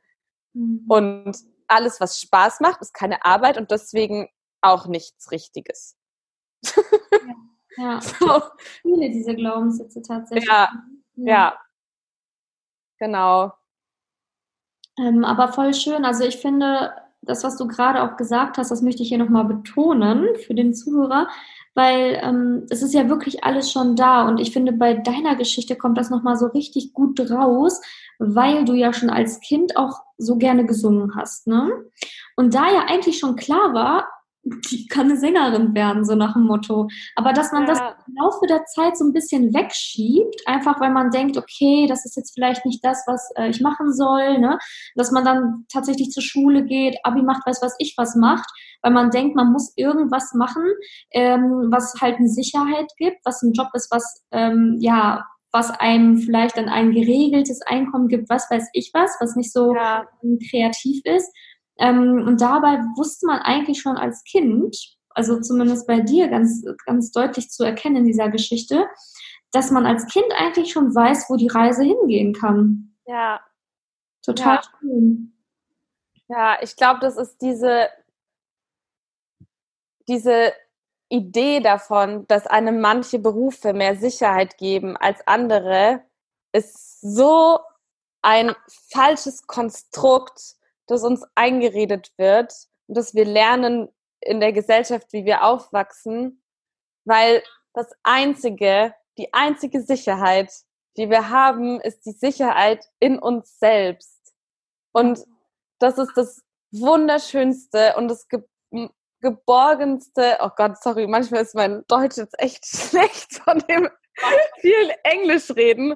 Mhm. 0.52 0.84
Und 0.88 1.51
alles, 1.72 2.00
was 2.00 2.20
Spaß 2.20 2.60
macht, 2.60 2.80
ist 2.80 2.94
keine 2.94 3.24
Arbeit 3.24 3.58
und 3.58 3.70
deswegen 3.70 4.28
auch 4.60 4.86
nichts 4.86 5.30
Richtiges. 5.30 5.96
Ja, 7.78 7.84
ja. 7.84 8.00
So. 8.02 8.42
viele 8.82 9.10
diese 9.10 9.34
Glaubenssätze 9.34 10.02
tatsächlich. 10.02 10.46
Ja, 10.46 10.70
ja. 11.14 11.26
ja. 11.26 11.58
genau. 12.98 13.52
Ähm, 14.98 15.24
aber 15.24 15.52
voll 15.52 15.72
schön. 15.72 16.04
Also 16.04 16.24
ich 16.24 16.36
finde, 16.36 16.92
das, 17.22 17.44
was 17.44 17.56
du 17.56 17.66
gerade 17.66 18.02
auch 18.02 18.16
gesagt 18.16 18.58
hast, 18.58 18.70
das 18.70 18.82
möchte 18.82 19.02
ich 19.02 19.08
hier 19.08 19.18
nochmal 19.18 19.44
betonen 19.44 20.28
für 20.44 20.54
den 20.54 20.74
Zuhörer, 20.74 21.28
weil 21.74 22.20
ähm, 22.22 22.66
es 22.68 22.82
ist 22.82 22.92
ja 22.92 23.08
wirklich 23.08 23.44
alles 23.44 23.72
schon 23.72 23.96
da 23.96 24.28
und 24.28 24.38
ich 24.38 24.52
finde, 24.52 24.72
bei 24.72 24.94
deiner 24.94 25.36
Geschichte 25.36 25.76
kommt 25.76 25.96
das 25.96 26.10
nochmal 26.10 26.36
so 26.36 26.46
richtig 26.46 26.92
gut 26.92 27.18
raus, 27.30 27.80
weil 28.18 28.64
du 28.64 28.74
ja 28.74 28.92
schon 28.92 29.08
als 29.08 29.40
Kind 29.40 29.76
auch 29.76 30.00
so 30.18 30.36
gerne 30.36 30.66
gesungen 30.66 31.14
hast. 31.14 31.46
Ne? 31.46 31.70
Und 32.36 32.54
da 32.54 32.70
ja 32.70 32.86
eigentlich 32.88 33.18
schon 33.18 33.36
klar 33.36 33.72
war, 33.72 34.08
die 34.44 34.86
kann 34.88 35.06
eine 35.06 35.16
Sängerin 35.16 35.74
werden, 35.74 36.04
so 36.04 36.14
nach 36.14 36.32
dem 36.32 36.44
Motto. 36.44 36.88
Aber 37.14 37.32
dass 37.32 37.52
man 37.52 37.62
ja. 37.62 37.68
das 37.68 37.78
im 37.78 38.14
Laufe 38.20 38.46
der 38.48 38.64
Zeit 38.64 38.96
so 38.96 39.04
ein 39.04 39.12
bisschen 39.12 39.54
wegschiebt, 39.54 40.42
einfach 40.46 40.80
weil 40.80 40.90
man 40.90 41.10
denkt, 41.10 41.36
okay, 41.36 41.86
das 41.88 42.04
ist 42.04 42.16
jetzt 42.16 42.34
vielleicht 42.34 42.66
nicht 42.66 42.84
das, 42.84 43.04
was 43.06 43.30
äh, 43.36 43.48
ich 43.48 43.60
machen 43.60 43.92
soll, 43.92 44.38
ne? 44.38 44.58
dass 44.96 45.12
man 45.12 45.24
dann 45.24 45.64
tatsächlich 45.72 46.10
zur 46.10 46.22
Schule 46.22 46.64
geht, 46.64 46.96
Abi 47.04 47.22
macht, 47.22 47.46
weiß 47.46 47.62
was 47.62 47.76
ich 47.78 47.94
was 47.96 48.16
macht, 48.16 48.48
weil 48.82 48.92
man 48.92 49.10
denkt, 49.10 49.36
man 49.36 49.52
muss 49.52 49.72
irgendwas 49.76 50.34
machen, 50.34 50.64
ähm, 51.12 51.68
was 51.70 51.94
halt 52.00 52.16
eine 52.16 52.28
Sicherheit 52.28 52.90
gibt, 52.96 53.18
was 53.24 53.42
ein 53.42 53.52
Job 53.52 53.68
ist, 53.74 53.92
was 53.92 54.24
ähm, 54.32 54.76
ja 54.80 55.24
was 55.52 55.70
einem 55.70 56.16
vielleicht 56.16 56.56
dann 56.56 56.70
ein 56.70 56.92
geregeltes 56.92 57.60
Einkommen 57.62 58.08
gibt, 58.08 58.30
was 58.30 58.50
weiß 58.50 58.70
ich 58.72 58.90
was, 58.94 59.14
was 59.20 59.36
nicht 59.36 59.52
so 59.52 59.74
ja. 59.74 60.06
kreativ 60.50 61.02
ist. 61.04 61.30
Ähm, 61.82 62.24
und 62.26 62.40
dabei 62.40 62.78
wusste 62.96 63.26
man 63.26 63.40
eigentlich 63.40 63.80
schon 63.80 63.96
als 63.96 64.22
Kind, 64.22 64.76
also 65.10 65.40
zumindest 65.40 65.88
bei 65.88 66.00
dir 66.00 66.28
ganz, 66.28 66.64
ganz 66.86 67.10
deutlich 67.10 67.50
zu 67.50 67.64
erkennen 67.64 67.96
in 67.96 68.04
dieser 68.04 68.30
Geschichte, 68.30 68.86
dass 69.50 69.72
man 69.72 69.84
als 69.84 70.06
Kind 70.06 70.32
eigentlich 70.36 70.72
schon 70.72 70.94
weiß, 70.94 71.28
wo 71.28 71.36
die 71.36 71.48
Reise 71.48 71.82
hingehen 71.82 72.34
kann. 72.34 72.94
Ja. 73.04 73.40
Total 74.24 74.56
ja. 74.56 74.62
schön. 74.78 75.36
Ja, 76.28 76.56
ich 76.62 76.76
glaube, 76.76 77.00
das 77.00 77.16
ist 77.16 77.42
diese, 77.42 77.88
diese 80.06 80.52
Idee 81.08 81.58
davon, 81.58 82.26
dass 82.28 82.46
einem 82.46 82.80
manche 82.80 83.18
Berufe 83.18 83.72
mehr 83.74 83.96
Sicherheit 83.96 84.56
geben 84.56 84.96
als 84.96 85.26
andere, 85.26 86.02
ist 86.52 87.00
so 87.00 87.58
ein 88.22 88.54
falsches 88.90 89.48
Konstrukt, 89.48 90.54
das 90.86 91.02
uns 91.02 91.24
eingeredet 91.34 92.12
wird 92.16 92.52
und 92.86 92.96
das 92.96 93.14
wir 93.14 93.24
lernen 93.24 93.88
in 94.20 94.40
der 94.40 94.52
Gesellschaft, 94.52 95.12
wie 95.12 95.24
wir 95.24 95.44
aufwachsen, 95.44 96.42
weil 97.04 97.42
das 97.74 97.90
einzige, 98.02 98.94
die 99.18 99.32
einzige 99.32 99.82
Sicherheit, 99.82 100.52
die 100.96 101.10
wir 101.10 101.30
haben, 101.30 101.80
ist 101.80 102.04
die 102.06 102.12
Sicherheit 102.12 102.84
in 103.00 103.18
uns 103.18 103.58
selbst. 103.58 104.34
Und 104.92 105.24
das 105.78 105.98
ist 105.98 106.12
das 106.16 106.42
Wunderschönste 106.70 107.94
und 107.96 108.08
das 108.08 108.28
Ge 108.28 108.42
geborgenste, 109.20 110.38
oh 110.40 110.50
Gott, 110.56 110.82
sorry, 110.82 111.06
manchmal 111.06 111.42
ist 111.42 111.54
mein 111.54 111.84
Deutsch 111.86 112.16
jetzt 112.16 112.34
echt 112.40 112.66
schlecht 112.66 113.34
von 113.34 113.60
dem 113.70 113.88
viel 114.60 114.92
Englisch 115.04 115.50
reden, 115.52 115.94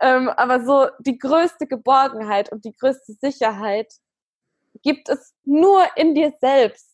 ähm, 0.00 0.28
aber 0.28 0.62
so 0.64 0.88
die 0.98 1.18
größte 1.18 1.66
Geborgenheit 1.66 2.52
und 2.52 2.66
die 2.66 2.76
größte 2.76 3.14
Sicherheit 3.14 3.90
gibt 4.82 5.08
es 5.08 5.34
nur 5.44 5.84
in 5.96 6.14
dir 6.14 6.32
selbst. 6.40 6.90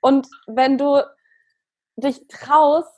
Und 0.00 0.28
wenn 0.46 0.78
du 0.78 1.02
dich 1.96 2.26
traust, 2.28 2.88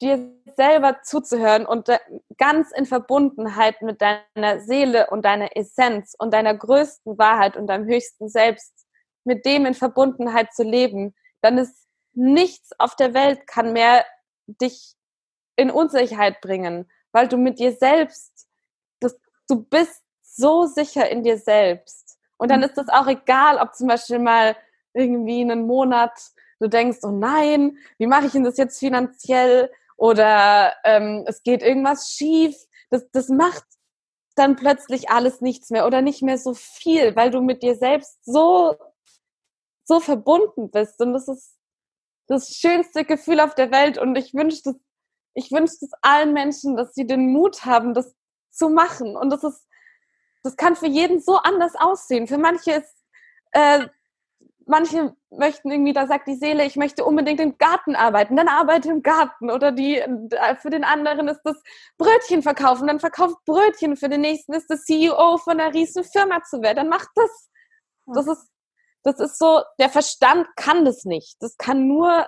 dir 0.00 0.32
selber 0.56 1.02
zuzuhören 1.02 1.66
und 1.66 1.88
ganz 2.36 2.70
in 2.72 2.86
Verbundenheit 2.86 3.82
mit 3.82 4.00
deiner 4.00 4.60
Seele 4.60 5.08
und 5.10 5.24
deiner 5.24 5.56
Essenz 5.56 6.14
und 6.16 6.32
deiner 6.32 6.54
größten 6.54 7.18
Wahrheit 7.18 7.56
und 7.56 7.66
deinem 7.66 7.86
höchsten 7.86 8.28
Selbst, 8.28 8.72
mit 9.24 9.44
dem 9.44 9.66
in 9.66 9.74
Verbundenheit 9.74 10.54
zu 10.54 10.62
leben, 10.62 11.14
dann 11.42 11.58
ist 11.58 11.86
nichts 12.12 12.70
auf 12.78 12.96
der 12.96 13.14
Welt 13.14 13.46
kann 13.46 13.72
mehr 13.72 14.04
dich 14.46 14.94
in 15.56 15.70
Unsicherheit 15.70 16.40
bringen, 16.40 16.90
weil 17.12 17.28
du 17.28 17.36
mit 17.36 17.58
dir 17.58 17.72
selbst, 17.72 18.48
das, 19.00 19.18
du 19.48 19.64
bist 19.64 20.02
so 20.22 20.66
sicher 20.66 21.10
in 21.10 21.22
dir 21.22 21.36
selbst. 21.36 22.07
Und 22.38 22.50
dann 22.50 22.60
mhm. 22.60 22.66
ist 22.66 22.78
es 22.78 22.88
auch 22.88 23.06
egal, 23.06 23.58
ob 23.58 23.74
zum 23.74 23.88
Beispiel 23.88 24.18
mal 24.18 24.56
irgendwie 24.94 25.42
einen 25.42 25.66
Monat 25.66 26.12
du 26.60 26.68
denkst, 26.68 26.98
oh 27.02 27.10
nein, 27.10 27.78
wie 27.98 28.06
mache 28.08 28.26
ich 28.26 28.32
denn 28.32 28.42
das 28.42 28.56
jetzt 28.56 28.80
finanziell? 28.80 29.70
Oder 29.96 30.74
ähm, 30.84 31.24
es 31.26 31.42
geht 31.42 31.62
irgendwas 31.62 32.10
schief. 32.10 32.56
Das, 32.90 33.08
das 33.12 33.28
macht 33.28 33.64
dann 34.34 34.56
plötzlich 34.56 35.10
alles 35.10 35.40
nichts 35.40 35.70
mehr 35.70 35.86
oder 35.86 36.02
nicht 36.02 36.22
mehr 36.22 36.38
so 36.38 36.54
viel, 36.54 37.14
weil 37.14 37.30
du 37.30 37.40
mit 37.40 37.62
dir 37.62 37.76
selbst 37.76 38.18
so, 38.24 38.76
so 39.84 40.00
verbunden 40.00 40.70
bist. 40.70 41.00
Und 41.00 41.12
das 41.12 41.28
ist 41.28 41.56
das 42.26 42.50
schönste 42.50 43.04
Gefühl 43.04 43.40
auf 43.40 43.54
der 43.54 43.70
Welt. 43.70 43.98
Und 43.98 44.16
ich 44.16 44.34
wünsche 44.34 44.62
das 44.64 44.74
ich 45.38 45.52
wünsche 45.52 45.76
es 45.80 45.90
allen 46.02 46.32
Menschen, 46.32 46.76
dass 46.76 46.94
sie 46.94 47.06
den 47.06 47.32
Mut 47.32 47.64
haben, 47.64 47.94
das 47.94 48.12
zu 48.50 48.70
machen. 48.70 49.16
Und 49.16 49.30
das 49.30 49.44
ist, 49.44 49.67
das 50.42 50.56
kann 50.56 50.76
für 50.76 50.86
jeden 50.86 51.20
so 51.20 51.36
anders 51.36 51.74
aussehen. 51.76 52.26
Für 52.26 52.38
manche 52.38 52.72
ist, 52.72 52.94
äh, 53.52 53.86
manche 54.66 55.16
möchten 55.30 55.70
irgendwie, 55.70 55.92
da 55.92 56.06
sagt 56.06 56.28
die 56.28 56.36
Seele, 56.36 56.64
ich 56.64 56.76
möchte 56.76 57.04
unbedingt 57.04 57.40
im 57.40 57.58
Garten 57.58 57.96
arbeiten, 57.96 58.36
dann 58.36 58.48
arbeite 58.48 58.90
im 58.90 59.02
Garten. 59.02 59.50
Oder 59.50 59.72
die, 59.72 59.96
äh, 59.96 60.56
für 60.56 60.70
den 60.70 60.84
anderen 60.84 61.28
ist 61.28 61.40
das 61.44 61.56
Brötchen 61.96 62.42
verkaufen, 62.42 62.86
dann 62.86 63.00
verkauft 63.00 63.36
Brötchen. 63.44 63.96
Für 63.96 64.08
den 64.08 64.20
nächsten 64.20 64.52
ist 64.52 64.70
das 64.70 64.84
CEO 64.84 65.38
von 65.38 65.60
einer 65.60 65.74
riesen 65.74 66.04
Firma 66.04 66.42
zu 66.44 66.62
werden, 66.62 66.76
dann 66.76 66.88
macht 66.88 67.08
das. 67.14 67.50
Das 68.06 68.26
ist, 68.26 68.48
das 69.02 69.20
ist 69.20 69.38
so, 69.38 69.62
der 69.78 69.88
Verstand 69.88 70.46
kann 70.56 70.84
das 70.84 71.04
nicht. 71.04 71.36
Das 71.40 71.56
kann 71.56 71.86
nur 71.86 72.26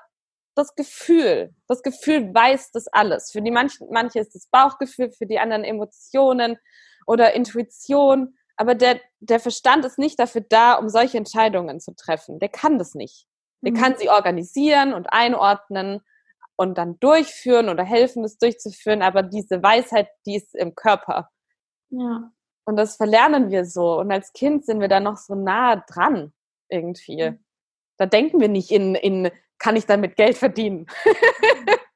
das 0.55 0.75
Gefühl. 0.75 1.55
Das 1.69 1.83
Gefühl 1.83 2.35
weiß 2.35 2.73
das 2.73 2.87
alles. 2.89 3.31
Für 3.31 3.43
die 3.43 3.51
manchen, 3.51 3.89
manche 3.91 4.21
ist 4.21 4.35
das 4.35 4.47
Bauchgefühl, 4.47 5.11
für 5.11 5.27
die 5.27 5.39
anderen 5.39 5.65
Emotionen 5.65 6.59
oder 7.07 7.35
Intuition. 7.35 8.37
Aber 8.57 8.75
der, 8.75 9.01
der 9.21 9.41
Verstand 9.41 9.85
ist 9.85 9.99
nicht 9.99 10.19
dafür 10.19 10.43
da, 10.43 10.75
um 10.75 10.89
solche 10.89 11.19
Entscheidungen 11.19 11.81
zu 11.81 11.95
treffen. 11.95 12.39
Der 12.39 12.49
kann 12.49 12.79
das 12.79 12.95
nicht. 12.95 13.27
Der 13.63 13.73
mhm. 13.73 13.77
kann 13.77 13.97
sie 13.97 14.09
organisieren 14.09 14.93
und 14.93 15.13
einordnen 15.13 16.01
und 16.57 16.77
dann 16.77 16.99
durchführen 17.01 17.69
oder 17.69 17.85
helfen, 17.85 18.23
das 18.23 18.39
durchzuführen. 18.39 19.03
Aber 19.03 19.23
diese 19.23 19.63
Weisheit, 19.63 20.09
die 20.27 20.37
ist 20.37 20.55
im 20.55 20.75
Körper. 20.75 21.31
Ja. 21.91 22.31
Und 22.65 22.77
das 22.77 22.97
verlernen 22.97 23.51
wir 23.51 23.65
so. 23.65 23.99
Und 23.99 24.13
als 24.13 24.33
Kind 24.33 24.67
sind 24.67 24.81
wir 24.81 24.89
da 24.89 25.01
noch 25.01 25.17
so 25.17 25.35
nah 25.35 25.77
dran 25.77 26.33
irgendwie. 26.69 27.31
Mhm. 27.31 27.45
Da 27.97 28.07
denken 28.07 28.41
wir 28.41 28.49
nicht 28.49 28.71
in, 28.71 28.95
in 28.95 29.31
kann 29.59 29.77
ich 29.77 29.87
damit 29.87 30.17
Geld 30.17 30.37
verdienen? 30.37 30.87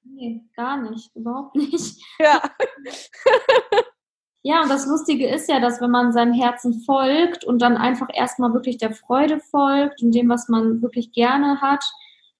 nee, 0.05 0.43
gar 0.57 0.77
nicht, 0.77 1.15
überhaupt 1.15 1.57
nicht. 1.57 2.03
Ja. 2.19 2.43
Ja, 4.47 4.61
und 4.61 4.69
das 4.69 4.87
Lustige 4.87 5.27
ist 5.27 5.49
ja, 5.49 5.59
dass 5.59 5.81
wenn 5.81 5.91
man 5.91 6.13
seinem 6.13 6.35
Herzen 6.35 6.83
folgt 6.83 7.45
und 7.45 7.63
dann 7.63 7.79
einfach 7.79 8.09
erstmal 8.13 8.53
wirklich 8.53 8.77
der 8.77 8.93
Freude 8.93 9.41
folgt 9.41 10.03
und 10.03 10.15
dem, 10.15 10.29
was 10.29 10.51
man 10.51 10.83
wirklich 10.83 11.13
gerne 11.13 11.63
hat, 11.63 11.83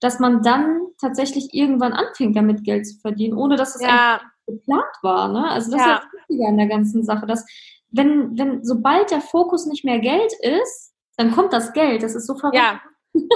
dass 0.01 0.19
man 0.19 0.43
dann 0.43 0.83
tatsächlich 1.01 1.55
irgendwann 1.55 1.95
anfängt, 1.95 2.37
damit 2.37 2.63
Geld 2.63 2.87
zu 2.87 2.99
verdienen, 2.99 3.39
ohne 3.39 3.57
dass 3.57 3.75
es 3.75 3.81
ja. 3.81 4.21
geplant 4.47 4.85
war. 5.01 5.29
Ne? 5.29 5.49
Also 5.49 5.71
das 5.71 5.81
ja. 5.81 5.95
ist 5.95 6.03
das 6.03 6.13
Wichtige 6.13 6.47
an 6.47 6.59
der 6.59 6.67
ganzen 6.67 7.05
Sache, 7.05 7.27
dass 7.27 7.47
wenn, 7.91 8.37
wenn 8.37 8.63
sobald 8.63 9.11
der 9.11 9.23
Fokus 9.23 9.65
nicht 9.65 9.87
mehr 9.87 9.99
Geld 9.99 10.35
ist, 10.43 10.93
dann 11.17 11.33
kommt 11.33 11.55
das 11.55 11.73
Geld. 11.73 12.03
Das 12.03 12.15
ist 12.15 12.27
so 12.27 12.35
verrückt. 12.35 12.59
Ja, 12.59 12.83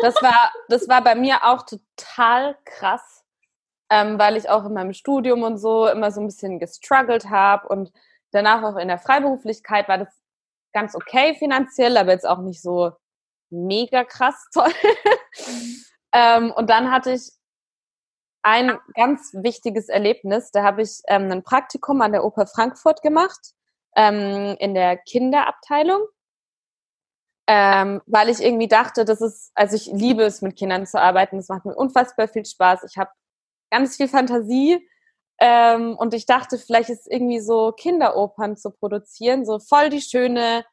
das 0.02 0.14
war, 0.16 0.52
das 0.68 0.86
war 0.90 1.02
bei 1.02 1.14
mir 1.14 1.42
auch 1.44 1.62
total 1.62 2.54
krass, 2.66 3.24
ähm, 3.88 4.18
weil 4.18 4.36
ich 4.36 4.50
auch 4.50 4.66
in 4.66 4.74
meinem 4.74 4.92
Studium 4.92 5.42
und 5.42 5.56
so 5.56 5.88
immer 5.88 6.10
so 6.10 6.20
ein 6.20 6.26
bisschen 6.26 6.58
gestruggelt 6.58 7.30
habe 7.30 7.66
und 7.68 7.92
danach 8.30 8.62
auch 8.62 8.76
in 8.76 8.88
der 8.88 8.98
Freiberuflichkeit 8.98 9.88
war 9.88 9.98
das 9.98 10.08
ganz 10.72 10.94
okay 10.94 11.34
finanziell, 11.34 11.96
aber 11.96 12.12
jetzt 12.12 12.28
auch 12.28 12.40
nicht 12.40 12.60
so 12.60 12.92
mega 13.50 14.04
krass 14.04 14.48
toll. 14.52 14.72
ähm, 16.12 16.52
und 16.52 16.70
dann 16.70 16.90
hatte 16.90 17.12
ich 17.12 17.30
ein 18.42 18.78
ganz 18.94 19.32
wichtiges 19.34 19.88
Erlebnis. 19.88 20.50
Da 20.52 20.62
habe 20.62 20.82
ich 20.82 21.00
ähm, 21.08 21.30
ein 21.30 21.42
Praktikum 21.42 22.00
an 22.00 22.12
der 22.12 22.24
Oper 22.24 22.46
Frankfurt 22.46 23.02
gemacht, 23.02 23.52
ähm, 23.96 24.56
in 24.58 24.74
der 24.74 24.96
Kinderabteilung 24.96 26.06
ähm, 27.50 28.02
weil 28.04 28.28
ich 28.28 28.44
irgendwie 28.44 28.68
dachte, 28.68 29.06
das 29.06 29.22
ist, 29.22 29.52
also 29.54 29.74
ich 29.74 29.86
liebe 29.86 30.22
es, 30.22 30.42
mit 30.42 30.56
Kindern 30.56 30.86
zu 30.86 31.00
arbeiten. 31.00 31.38
Das 31.38 31.48
macht 31.48 31.64
mir 31.64 31.74
unfassbar 31.74 32.28
viel 32.28 32.44
Spaß. 32.44 32.84
Ich 32.84 32.98
habe 32.98 33.10
ganz 33.70 33.96
viel 33.96 34.06
Fantasie 34.06 34.86
ähm, 35.40 35.96
und 35.96 36.14
ich 36.14 36.26
dachte, 36.26 36.58
vielleicht 36.58 36.90
ist 36.90 37.10
irgendwie 37.10 37.40
so 37.40 37.72
Kinderopern 37.72 38.56
zu 38.56 38.70
produzieren, 38.70 39.44
so 39.44 39.58
voll 39.58 39.88
die 39.90 40.00
schöne 40.00 40.64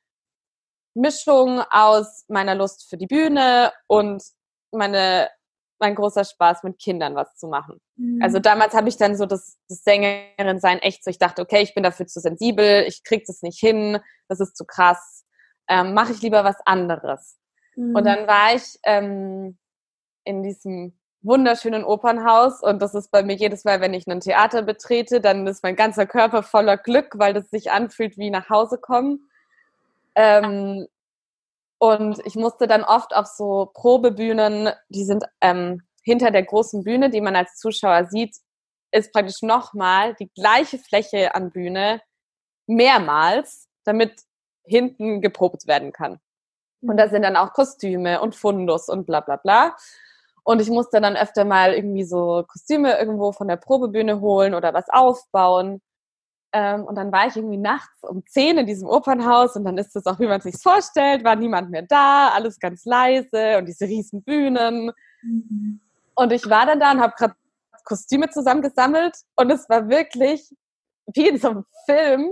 Mischung 0.93 1.61
aus 1.69 2.25
meiner 2.27 2.55
Lust 2.55 2.89
für 2.89 2.97
die 2.97 3.07
Bühne 3.07 3.71
und 3.87 4.23
meine 4.71 5.29
mein 5.77 5.93
großer 5.93 6.23
Spaß 6.23 6.63
mit 6.63 6.79
Kindern 6.79 7.15
was 7.15 7.35
zu 7.35 7.47
machen. 7.47 7.81
Mhm. 7.97 8.21
Also 8.23 8.39
damals 8.39 8.73
habe 8.73 8.87
ich 8.87 8.95
dann 8.95 9.17
so 9.17 9.25
das, 9.25 9.57
das 9.67 9.83
Sängerin 9.83 10.61
sein 10.61 10.79
echt 10.79 11.03
so, 11.03 11.11
ich 11.11 11.19
dachte, 11.19 11.41
okay, 11.41 11.61
ich 11.61 11.73
bin 11.73 11.83
dafür 11.83 12.07
zu 12.07 12.21
sensibel, 12.21 12.85
ich 12.87 13.03
krieg 13.03 13.25
das 13.25 13.41
nicht 13.41 13.59
hin, 13.59 13.99
das 14.29 14.39
ist 14.39 14.55
zu 14.55 14.63
krass 14.63 15.25
ähm, 15.67 15.93
mache 15.93 16.11
ich 16.11 16.21
lieber 16.21 16.43
was 16.43 16.57
anderes. 16.65 17.37
Mhm. 17.75 17.95
Und 17.95 18.05
dann 18.05 18.27
war 18.27 18.55
ich 18.55 18.79
ähm, 18.83 19.57
in 20.23 20.43
diesem 20.43 20.97
wunderschönen 21.25 21.83
Opernhaus 21.83 22.61
und 22.61 22.81
das 22.81 22.93
ist 22.93 23.11
bei 23.11 23.23
mir 23.23 23.35
jedes 23.35 23.63
Mal, 23.65 23.81
wenn 23.81 23.93
ich 23.93 24.07
ein 24.07 24.19
Theater 24.19 24.61
betrete, 24.61 25.21
dann 25.21 25.47
ist 25.47 25.63
mein 25.63 25.75
ganzer 25.75 26.05
Körper 26.05 26.43
voller 26.43 26.77
Glück, 26.77 27.13
weil 27.17 27.33
das 27.33 27.49
sich 27.49 27.71
anfühlt 27.71 28.17
wie 28.17 28.29
nach 28.29 28.49
Hause 28.49 28.77
kommen. 28.77 29.29
Ähm, 30.15 30.87
und 31.77 32.21
ich 32.25 32.35
musste 32.35 32.67
dann 32.67 32.83
oft 32.83 33.15
auf 33.15 33.27
so 33.27 33.71
Probebühnen, 33.73 34.69
die 34.89 35.03
sind 35.03 35.25
ähm, 35.41 35.81
hinter 36.03 36.31
der 36.31 36.43
großen 36.43 36.83
Bühne, 36.83 37.09
die 37.09 37.21
man 37.21 37.35
als 37.35 37.55
Zuschauer 37.55 38.05
sieht, 38.05 38.35
ist 38.91 39.11
praktisch 39.11 39.41
nochmal 39.41 40.15
die 40.15 40.29
gleiche 40.29 40.77
Fläche 40.77 41.35
an 41.35 41.51
Bühne 41.51 42.01
mehrmals, 42.67 43.67
damit 43.83 44.21
hinten 44.63 45.21
geprobt 45.21 45.67
werden 45.67 45.91
kann. 45.91 46.19
Und 46.81 46.97
da 46.97 47.09
sind 47.09 47.23
dann 47.23 47.35
auch 47.35 47.53
Kostüme 47.53 48.21
und 48.21 48.35
Fundus 48.35 48.89
und 48.89 49.05
bla 49.05 49.19
bla 49.19 49.37
bla. 49.37 49.75
Und 50.45 50.61
ich 50.61 50.69
musste 50.69 51.01
dann 51.01 51.17
öfter 51.17 51.43
mal 51.43 51.73
irgendwie 51.73 52.03
so 52.03 52.43
Kostüme 52.47 52.97
irgendwo 52.97 53.31
von 53.31 53.47
der 53.47 53.57
Probebühne 53.57 54.21
holen 54.21 54.53
oder 54.53 54.73
was 54.73 54.85
aufbauen. 54.89 55.81
Ähm, 56.53 56.85
und 56.85 56.95
dann 56.95 57.11
war 57.11 57.27
ich 57.27 57.35
irgendwie 57.35 57.57
nachts 57.57 58.03
um 58.03 58.23
10 58.25 58.59
in 58.59 58.65
diesem 58.65 58.87
Opernhaus 58.87 59.55
und 59.55 59.65
dann 59.65 59.77
ist 59.77 59.95
es 59.95 60.05
auch, 60.05 60.19
wie 60.19 60.27
man 60.27 60.41
sich 60.41 60.55
vorstellt, 60.61 61.23
war 61.23 61.35
niemand 61.35 61.71
mehr 61.71 61.81
da, 61.81 62.29
alles 62.29 62.59
ganz 62.59 62.85
leise 62.85 63.57
und 63.57 63.65
diese 63.65 63.85
riesen 63.85 64.23
Bühnen. 64.23 64.91
Mhm. 65.23 65.81
Und 66.15 66.31
ich 66.31 66.49
war 66.49 66.65
dann 66.65 66.79
da 66.79 66.91
und 66.91 67.01
habe 67.01 67.13
gerade 67.17 67.35
Kostüme 67.83 68.29
zusammengesammelt 68.29 69.15
und 69.35 69.51
es 69.51 69.67
war 69.67 69.89
wirklich 69.89 70.49
wie 71.13 71.27
in 71.27 71.37
so 71.37 71.49
einem 71.49 71.65
Film, 71.85 72.31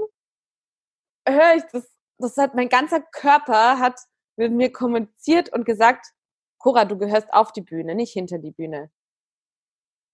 höre 1.27 1.55
ich 1.57 1.63
das 1.71 1.93
das 2.23 2.37
hat 2.37 2.55
mein 2.55 2.69
ganzer 2.69 3.01
Körper 3.01 3.79
hat 3.79 3.99
mit 4.35 4.51
mir 4.51 4.71
kommuniziert 4.71 5.51
und 5.53 5.65
gesagt, 5.65 6.07
Cora, 6.63 6.85
du 6.85 6.97
gehörst 6.97 7.33
auf 7.33 7.51
die 7.51 7.61
Bühne, 7.61 7.93
nicht 7.93 8.13
hinter 8.13 8.37
die 8.37 8.51
Bühne. 8.51 8.89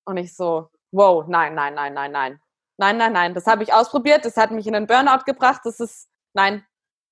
Und 0.04 0.18
ich 0.18 0.36
so, 0.36 0.70
wow, 0.92 1.24
nein, 1.28 1.54
nein, 1.54 1.76
nein, 1.76 1.94
nein, 1.94 2.12
nein. 2.12 2.42
Nein, 2.78 2.98
nein, 2.98 3.14
nein, 3.14 3.34
das 3.36 3.46
habe 3.46 3.62
ich 3.62 3.72
ausprobiert, 3.72 4.26
das 4.26 4.36
hat 4.36 4.50
mich 4.50 4.66
in 4.66 4.74
einen 4.74 4.88
Burnout 4.88 5.26
gebracht, 5.26 5.62
das 5.66 5.80
ist, 5.80 6.10
nein, 6.34 6.66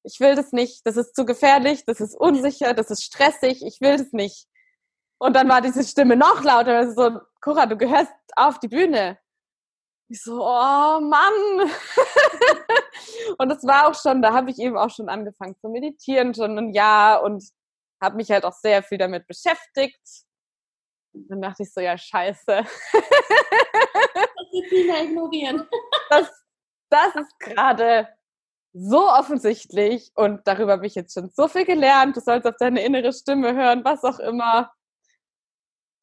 ich 0.04 0.20
will 0.20 0.34
das 0.34 0.54
nicht, 0.54 0.88
das 0.88 0.98
ist 0.98 1.16
zu 1.16 1.24
gefährlich, 1.24 1.86
das 1.86 2.00
ist 2.00 2.16
unsicher, 2.16 2.74
das 2.74 2.90
ist 2.90 3.04
stressig, 3.04 3.64
ich 3.64 3.80
will 3.80 3.98
das 3.98 4.12
nicht. 4.12 4.48
Und 5.20 5.36
dann 5.36 5.50
war 5.50 5.62
diese 5.62 5.84
Stimme 5.84 6.16
noch 6.16 6.44
lauter, 6.44 6.92
so, 6.92 7.20
Cora, 7.40 7.68
du 7.68 7.78
gehörst 7.78 8.14
auf 8.36 8.60
die 8.60 8.70
Bühne. 8.70 9.20
Ich 10.10 10.24
so, 10.24 10.42
oh 10.42 11.00
Mann. 11.00 11.70
und 13.38 13.50
das 13.50 13.64
war 13.68 13.88
auch 13.88 13.94
schon, 13.94 14.24
da 14.24 14.34
habe 14.34 14.50
ich 14.50 14.58
eben 14.58 14.78
auch 14.78 14.90
schon 14.90 15.10
angefangen 15.10 15.56
zu 15.60 15.70
meditieren, 15.70 16.34
schon 16.34 16.58
ein 16.58 16.74
Jahr 16.74 17.22
und 17.22 17.44
habe 18.02 18.16
mich 18.16 18.32
halt 18.32 18.46
auch 18.46 18.54
sehr 18.54 18.82
viel 18.84 18.98
damit 18.98 19.28
beschäftigt. 19.28 20.00
dann 21.14 21.42
dachte 21.42 21.64
ich 21.64 21.74
so, 21.74 21.82
ja, 21.82 21.98
scheiße. 21.98 22.46
das 22.46 22.68
wieder 24.72 25.04
ignorieren. 25.04 25.68
Das, 26.10 26.32
das 26.90 27.16
ist 27.18 27.38
gerade 27.40 28.08
so 28.72 29.10
offensichtlich 29.10 30.12
und 30.16 30.48
darüber 30.48 30.72
habe 30.74 30.88
ich 30.88 30.96
jetzt 30.96 31.14
schon 31.14 31.30
so 31.30 31.50
viel 31.50 31.66
gelernt. 31.66 32.16
Du 32.16 32.22
sollst 32.22 32.48
auf 32.48 32.56
deine 32.58 32.82
innere 32.82 33.12
Stimme 33.12 33.54
hören, 33.54 33.84
was 33.84 34.06
auch 34.06 34.20
immer. 34.20 34.72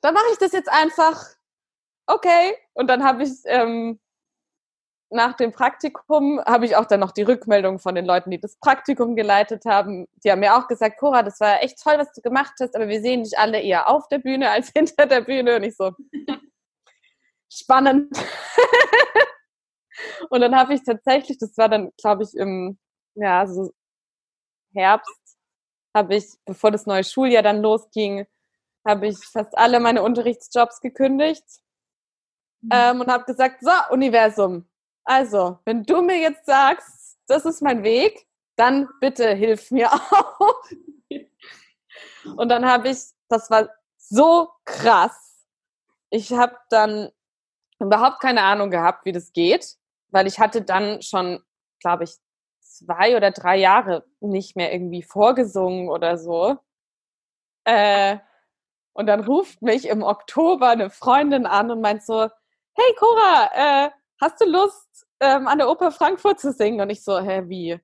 Dann 0.03 0.13
mache 0.13 0.27
ich 0.33 0.39
das 0.39 0.53
jetzt 0.53 0.69
einfach 0.69 1.25
okay. 2.07 2.59
Und 2.75 2.89
dann 2.89 3.03
habe 3.03 3.23
ich 3.23 3.31
ähm, 3.47 3.99
nach 5.15 5.35
dem 5.35 5.53
Praktikum, 5.53 6.41
habe 6.45 6.67
ich 6.67 6.77
auch 6.77 6.85
dann 6.85 7.01
noch 7.01 7.13
die 7.13 7.23
Rückmeldung 7.23 7.79
von 7.79 7.95
den 7.95 8.05
Leuten, 8.05 8.31
die 8.31 8.41
das 8.41 8.57
Praktikum 8.57 9.17
geleitet 9.17 9.65
haben. 9.65 10.07
Die 10.25 10.31
haben 10.31 10.41
mir 10.41 10.57
auch 10.57 10.69
gesagt, 10.69 10.99
Cora, 10.99 11.23
das 11.23 11.41
war 11.41 11.63
echt 11.63 11.83
toll, 11.83 11.95
was 11.99 12.13
du 12.13 12.21
gemacht 12.21 12.55
hast, 12.61 12.75
aber 12.75 12.89
wir 12.89 13.01
sehen 13.01 13.23
dich 13.23 13.39
alle 13.39 13.61
eher 13.61 13.89
auf 13.89 14.09
der 14.09 14.19
Bühne 14.19 14.51
als 14.51 14.71
hinter 14.75 15.07
der 15.07 15.23
Bühne. 15.23 15.57
Und 15.57 15.63
ich 15.63 15.77
so, 15.77 15.93
spannend. 17.51 18.15
und 20.31 20.41
dann 20.41 20.57
habe 20.57 20.75
ich 20.75 20.83
tatsächlich, 20.83 21.39
das 21.39 21.57
war 21.57 21.69
dann, 21.69 21.93
glaube 21.97 22.25
ich, 22.25 22.35
im 22.35 22.79
ja, 23.15 23.47
so 23.47 23.73
Herbst, 24.75 25.39
habe 25.95 26.17
ich, 26.17 26.27
bevor 26.45 26.71
das 26.71 26.87
neue 26.87 27.05
Schuljahr 27.05 27.43
dann 27.43 27.63
losging, 27.63 28.27
habe 28.87 29.07
ich 29.07 29.19
fast 29.19 29.57
alle 29.57 29.81
meine 29.81 30.03
Unterrichtsjobs 30.03 30.81
gekündigt 30.81 31.45
mhm. 32.61 32.71
ähm, 32.73 33.01
und 33.01 33.11
habe 33.11 33.25
gesagt, 33.25 33.63
so, 33.63 33.71
Universum, 33.91 34.69
also, 35.05 35.59
wenn 35.65 35.83
du 35.85 36.03
mir 36.03 36.19
jetzt 36.19 36.47
sagst, 36.47 37.19
das 37.27 37.45
ist 37.45 37.63
mein 37.63 37.83
Weg, 37.83 38.27
dann 38.57 38.89
bitte 39.01 39.35
hilf 39.35 39.71
mir 39.71 39.93
auch. 39.93 40.63
und 42.37 42.49
dann 42.49 42.67
habe 42.67 42.89
ich, 42.89 42.99
das 43.29 43.51
war 43.51 43.69
so 43.97 44.51
krass. 44.65 45.47
Ich 46.11 46.33
habe 46.33 46.57
dann 46.71 47.11
überhaupt 47.81 48.21
keine 48.21 48.43
Ahnung 48.43 48.71
gehabt, 48.71 49.05
wie 49.05 49.13
das 49.13 49.33
geht, 49.33 49.77
weil 50.09 50.27
ich 50.27 50.39
hatte 50.39 50.63
dann 50.63 51.03
schon, 51.03 51.43
glaube 51.81 52.05
ich, 52.05 52.17
zwei 52.61 53.17
oder 53.17 53.31
drei 53.31 53.57
Jahre 53.57 54.05
nicht 54.21 54.57
mehr 54.57 54.73
irgendwie 54.73 55.03
vorgesungen 55.03 55.89
oder 55.89 56.19
so. 56.19 56.57
Äh, 57.65 58.19
und 58.93 59.07
dann 59.07 59.25
ruft 59.25 59.61
mich 59.63 59.89
im 59.89 60.03
Oktober 60.03 60.69
eine 60.71 60.91
Freundin 60.91 61.47
an 61.47 61.71
und 61.71 61.81
meint 61.81 62.05
so, 62.05 62.23
hey 62.23 62.95
Cora, 62.99 63.51
äh, 63.55 63.91
hast 64.25 64.41
du 64.41 64.47
Lust, 64.47 65.07
ähm, 65.21 65.47
an 65.47 65.59
der 65.59 65.69
Oper 65.69 65.93
Frankfurt 65.93 66.41
zu 66.41 66.53
singen? 66.53 66.81
Und 66.81 66.91
ich 66.91 67.05
so, 67.05 67.19
hä, 67.21 67.43
wie? 67.47 67.79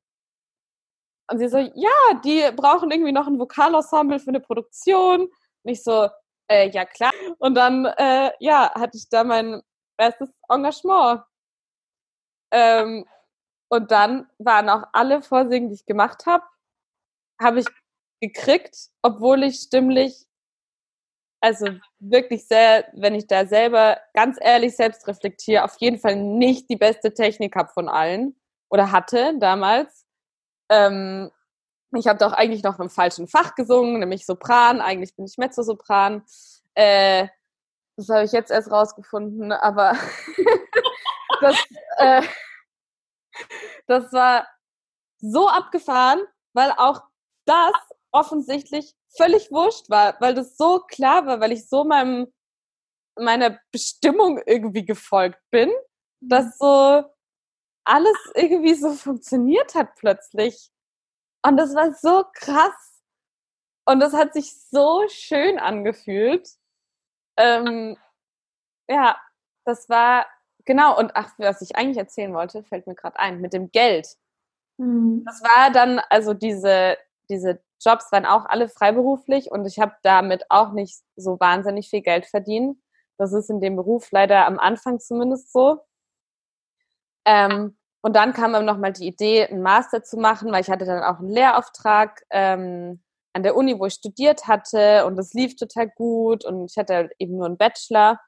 Und 1.31 1.39
sie 1.39 1.49
so, 1.49 1.59
ja, 1.59 2.21
die 2.25 2.51
brauchen 2.57 2.91
irgendwie 2.91 3.13
noch 3.13 3.27
ein 3.27 3.39
Vokalensemble 3.39 4.19
für 4.19 4.31
eine 4.31 4.41
Produktion. 4.41 5.23
Und 5.23 5.71
ich 5.71 5.83
so, 5.83 6.09
äh, 6.49 6.71
ja 6.71 6.85
klar. 6.85 7.13
Und 7.39 7.55
dann, 7.55 7.85
äh, 7.85 8.33
ja, 8.41 8.73
hatte 8.75 8.97
ich 8.97 9.09
da 9.09 9.23
mein 9.23 9.63
erstes 9.99 10.31
Engagement. 10.49 11.23
Ähm, 12.53 13.07
und 13.69 13.91
dann 13.91 14.29
waren 14.39 14.69
auch 14.69 14.85
alle 14.93 15.23
Vorsingen, 15.23 15.69
die 15.69 15.77
ich 15.77 15.87
gemacht 15.87 16.27
habe, 16.27 16.45
habe 17.41 17.61
ich 17.61 17.67
gekriegt, 18.21 18.89
obwohl 19.03 19.45
ich 19.45 19.61
stimmlich 19.61 20.27
also 21.41 21.67
wirklich 21.99 22.47
sehr, 22.47 22.87
wenn 22.93 23.15
ich 23.15 23.27
da 23.27 23.47
selber 23.47 23.99
ganz 24.15 24.37
ehrlich 24.41 24.77
selbst 24.77 25.07
reflektiere, 25.09 25.65
auf 25.65 25.77
jeden 25.79 25.99
Fall 25.99 26.17
nicht 26.17 26.69
die 26.69 26.77
beste 26.77 27.15
Technik 27.15 27.57
habe 27.57 27.73
von 27.73 27.89
allen 27.89 28.37
oder 28.69 28.93
hatte 28.93 29.39
damals. 29.39 30.07
Ähm, 30.69 31.31
ich 31.97 32.07
habe 32.07 32.19
doch 32.19 32.33
eigentlich 32.33 32.63
noch 32.63 32.79
im 32.79 32.91
falschen 32.91 33.27
Fach 33.27 33.55
gesungen, 33.55 33.99
nämlich 33.99 34.27
Sopran. 34.27 34.81
Eigentlich 34.81 35.17
bin 35.17 35.25
ich 35.27 35.39
Mezzosopran. 35.39 36.23
Äh, 36.75 37.27
das 37.97 38.09
habe 38.09 38.25
ich 38.25 38.33
jetzt 38.33 38.51
erst 38.51 38.71
rausgefunden, 38.71 39.53
aber 39.53 39.97
das, 41.41 41.57
äh, 41.99 42.23
das 43.87 44.13
war 44.13 44.47
so 45.19 45.49
abgefahren, 45.49 46.21
weil 46.53 46.73
auch 46.77 47.03
das 47.45 47.73
offensichtlich 48.13 48.95
völlig 49.17 49.51
wurscht 49.51 49.91
war, 49.91 50.21
weil 50.21 50.35
das 50.35 50.57
so 50.57 50.81
klar 50.81 51.27
war, 51.27 51.41
weil 51.41 51.53
ich 51.53 51.69
so 51.69 51.85
meinem, 51.85 52.33
meiner 53.17 53.59
Bestimmung 53.73 54.41
irgendwie 54.47 54.85
gefolgt 54.85 55.41
bin, 55.51 55.71
dass 56.21 56.47
mhm. 56.47 56.53
so 56.59 57.05
alles 57.85 58.17
irgendwie 58.35 58.75
so 58.75 58.93
funktioniert 58.93 59.75
hat 59.75 59.95
plötzlich. 59.97 60.71
Und 61.45 61.57
das 61.57 61.75
war 61.75 61.95
so 61.95 62.25
krass. 62.35 63.03
Und 63.87 64.01
das 64.01 64.13
hat 64.13 64.35
sich 64.35 64.55
so 64.69 65.05
schön 65.09 65.59
angefühlt. 65.59 66.49
Ähm, 67.37 67.97
ja, 68.89 69.19
das 69.65 69.89
war, 69.89 70.27
genau, 70.65 70.99
und 70.99 71.13
ach, 71.15 71.33
was 71.39 71.63
ich 71.63 71.77
eigentlich 71.77 71.97
erzählen 71.97 72.35
wollte, 72.35 72.63
fällt 72.65 72.87
mir 72.87 72.95
gerade 72.95 73.19
ein, 73.19 73.41
mit 73.41 73.53
dem 73.53 73.71
Geld. 73.71 74.17
Mhm. 74.79 75.25
Das 75.25 75.43
war 75.43 75.71
dann 75.71 76.01
also 76.11 76.35
diese, 76.35 76.99
diese 77.29 77.63
Jobs 77.81 78.13
waren 78.13 78.27
auch 78.27 78.45
alle 78.47 78.69
freiberuflich 78.69 79.51
und 79.51 79.67
ich 79.67 79.79
habe 79.79 79.95
damit 80.03 80.45
auch 80.51 80.73
nicht 80.73 81.01
so 81.17 81.39
wahnsinnig 81.41 81.89
viel 81.91 82.03
Geld 82.03 82.27
verdient. 82.27 82.79
Das 83.19 83.33
ist 83.33 83.51
in 83.51 83.61
dem 83.61 83.77
Beruf 83.77 84.11
leider 84.13 84.47
am 84.47 84.59
Anfang 84.59 85.01
zumindest 85.01 85.53
so. 85.53 85.81
Ähm, 87.27 87.77
und 88.03 88.17
dann 88.17 88.33
kam 88.33 88.53
dann 88.53 88.65
nochmal 88.65 88.93
die 88.93 89.07
Idee, 89.07 89.47
einen 89.47 89.63
Master 89.63 90.03
zu 90.03 90.17
machen, 90.17 90.51
weil 90.53 90.63
ich 90.63 90.71
hatte 90.71 90.87
dann 90.87 91.03
auch 91.03 91.19
einen 91.19 91.29
Lehrauftrag 91.31 92.23
ähm, 92.31 93.03
an 93.35 93.43
der 93.43 93.57
Uni, 93.57 93.79
wo 93.79 93.87
ich 93.87 93.95
studiert 93.95 94.47
hatte 94.47 95.07
und 95.07 95.17
das 95.17 95.35
lief 95.35 95.57
total 95.57 95.89
gut 95.91 96.45
und 96.45 96.71
ich 96.71 96.77
hatte 96.77 96.95
halt 96.95 97.13
eben 97.19 97.37
nur 97.37 97.47
einen 97.47 97.59
Bachelor. 97.59 98.19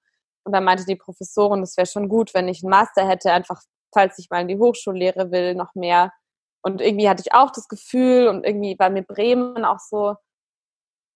Und 0.44 0.52
dann 0.52 0.64
meinte 0.64 0.84
die 0.84 0.96
Professorin, 0.96 1.60
das 1.60 1.76
wäre 1.76 1.86
schon 1.86 2.08
gut, 2.08 2.34
wenn 2.34 2.48
ich 2.48 2.62
einen 2.62 2.70
Master 2.70 3.08
hätte, 3.08 3.32
einfach 3.32 3.62
falls 3.92 4.18
ich 4.18 4.30
mal 4.30 4.42
in 4.42 4.48
die 4.48 4.58
Hochschullehre 4.58 5.30
will, 5.30 5.54
noch 5.54 5.74
mehr 5.74 6.12
und 6.62 6.80
irgendwie 6.80 7.08
hatte 7.08 7.22
ich 7.24 7.34
auch 7.34 7.50
das 7.50 7.68
Gefühl 7.68 8.28
und 8.28 8.44
irgendwie 8.44 8.78
war 8.78 8.90
mir 8.90 9.02
Bremen 9.02 9.64
auch 9.64 9.78
so, 9.80 10.14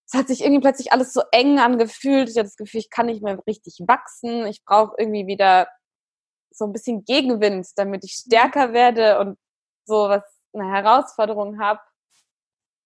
es 0.08 0.18
hat 0.18 0.28
sich 0.28 0.42
irgendwie 0.42 0.60
plötzlich 0.60 0.92
alles 0.92 1.12
so 1.12 1.22
eng 1.32 1.58
angefühlt. 1.58 2.28
Ich 2.28 2.36
hatte 2.36 2.46
das 2.46 2.56
Gefühl, 2.56 2.80
ich 2.80 2.90
kann 2.90 3.06
nicht 3.06 3.22
mehr 3.22 3.38
richtig 3.46 3.78
wachsen. 3.86 4.46
Ich 4.46 4.64
brauche 4.64 4.94
irgendwie 4.98 5.26
wieder 5.26 5.68
so 6.50 6.64
ein 6.64 6.72
bisschen 6.72 7.04
Gegenwind, 7.04 7.66
damit 7.76 8.04
ich 8.04 8.12
stärker 8.12 8.72
werde 8.72 9.18
und 9.18 9.36
so 9.84 10.08
was 10.08 10.22
eine 10.52 10.70
Herausforderung 10.70 11.60
habe. 11.60 11.80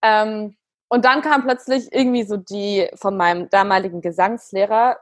Ähm, 0.02 0.56
und 0.88 1.04
dann 1.04 1.22
kam 1.22 1.44
plötzlich 1.44 1.92
irgendwie 1.92 2.24
so 2.24 2.36
die 2.36 2.90
von 2.94 3.16
meinem 3.16 3.48
damaligen 3.50 4.00
Gesangslehrer 4.00 4.98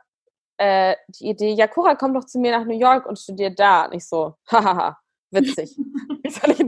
äh, 0.59 0.97
die 1.09 1.29
Idee, 1.29 1.53
ja, 1.53 1.67
Cora, 1.69 1.95
komm 1.95 2.15
doch 2.15 2.25
zu 2.25 2.39
mir 2.39 2.53
nach 2.59 2.67
New 2.67 2.79
York 2.79 3.07
und 3.07 3.19
studier 3.19 3.51
da. 3.51 3.87
Und 3.87 3.95
ich 3.95 4.07
so, 4.07 4.35
hahaha, 4.51 4.99
witzig. 5.31 5.77
wie, 6.23 6.31
soll 6.31 6.51
ich, 6.51 6.59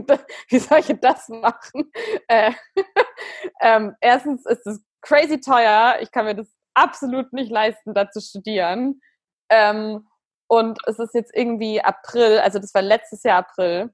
wie 0.49 0.59
soll 0.59 0.79
ich 0.79 0.99
das 0.99 1.29
machen? 1.29 1.91
Äh, 2.27 2.51
ähm, 3.61 3.95
erstens 4.01 4.45
ist 4.45 4.65
es 4.67 4.83
crazy 5.01 5.39
teuer. 5.39 5.97
Ich 6.01 6.11
kann 6.11 6.25
mir 6.25 6.35
das 6.35 6.47
absolut 6.73 7.33
nicht 7.33 7.51
leisten, 7.51 7.93
da 7.93 8.09
zu 8.09 8.21
studieren. 8.21 9.01
Ähm, 9.49 10.07
und 10.47 10.79
es 10.85 10.99
ist 10.99 11.13
jetzt 11.13 11.33
irgendwie 11.33 11.81
April, 11.81 12.39
also 12.39 12.59
das 12.59 12.73
war 12.73 12.81
letztes 12.81 13.23
Jahr 13.23 13.39
April. 13.39 13.93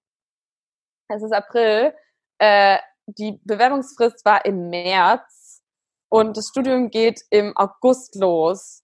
Es 1.08 1.22
ist 1.22 1.32
April. 1.32 1.94
Äh, 2.40 2.80
die 3.06 3.40
Bewerbungsfrist 3.44 4.26
war 4.26 4.44
im 4.46 4.70
März 4.70 5.62
und 6.10 6.36
das 6.36 6.48
Studium 6.50 6.90
geht 6.90 7.22
im 7.30 7.56
August 7.56 8.16
los. 8.16 8.84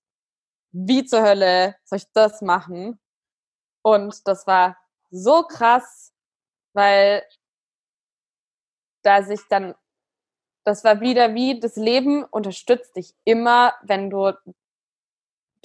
Wie 0.72 1.06
zur 1.06 1.22
Hölle 1.24 1.76
soll 1.84 1.98
ich 1.98 2.12
das 2.14 2.42
machen? 2.42 3.00
Und 3.84 4.28
das 4.28 4.48
war 4.48 4.78
so 5.14 5.44
krass, 5.44 6.12
weil 6.74 7.24
da 9.04 9.22
sich 9.22 9.42
dann, 9.50 9.76
das 10.64 10.84
war 10.84 11.02
wieder 11.02 11.34
wie, 11.36 11.60
das 11.60 11.76
Leben 11.76 12.24
unterstützt 12.24 12.96
dich 12.96 13.14
immer, 13.24 13.74
wenn 13.84 14.10
du, 14.10 14.34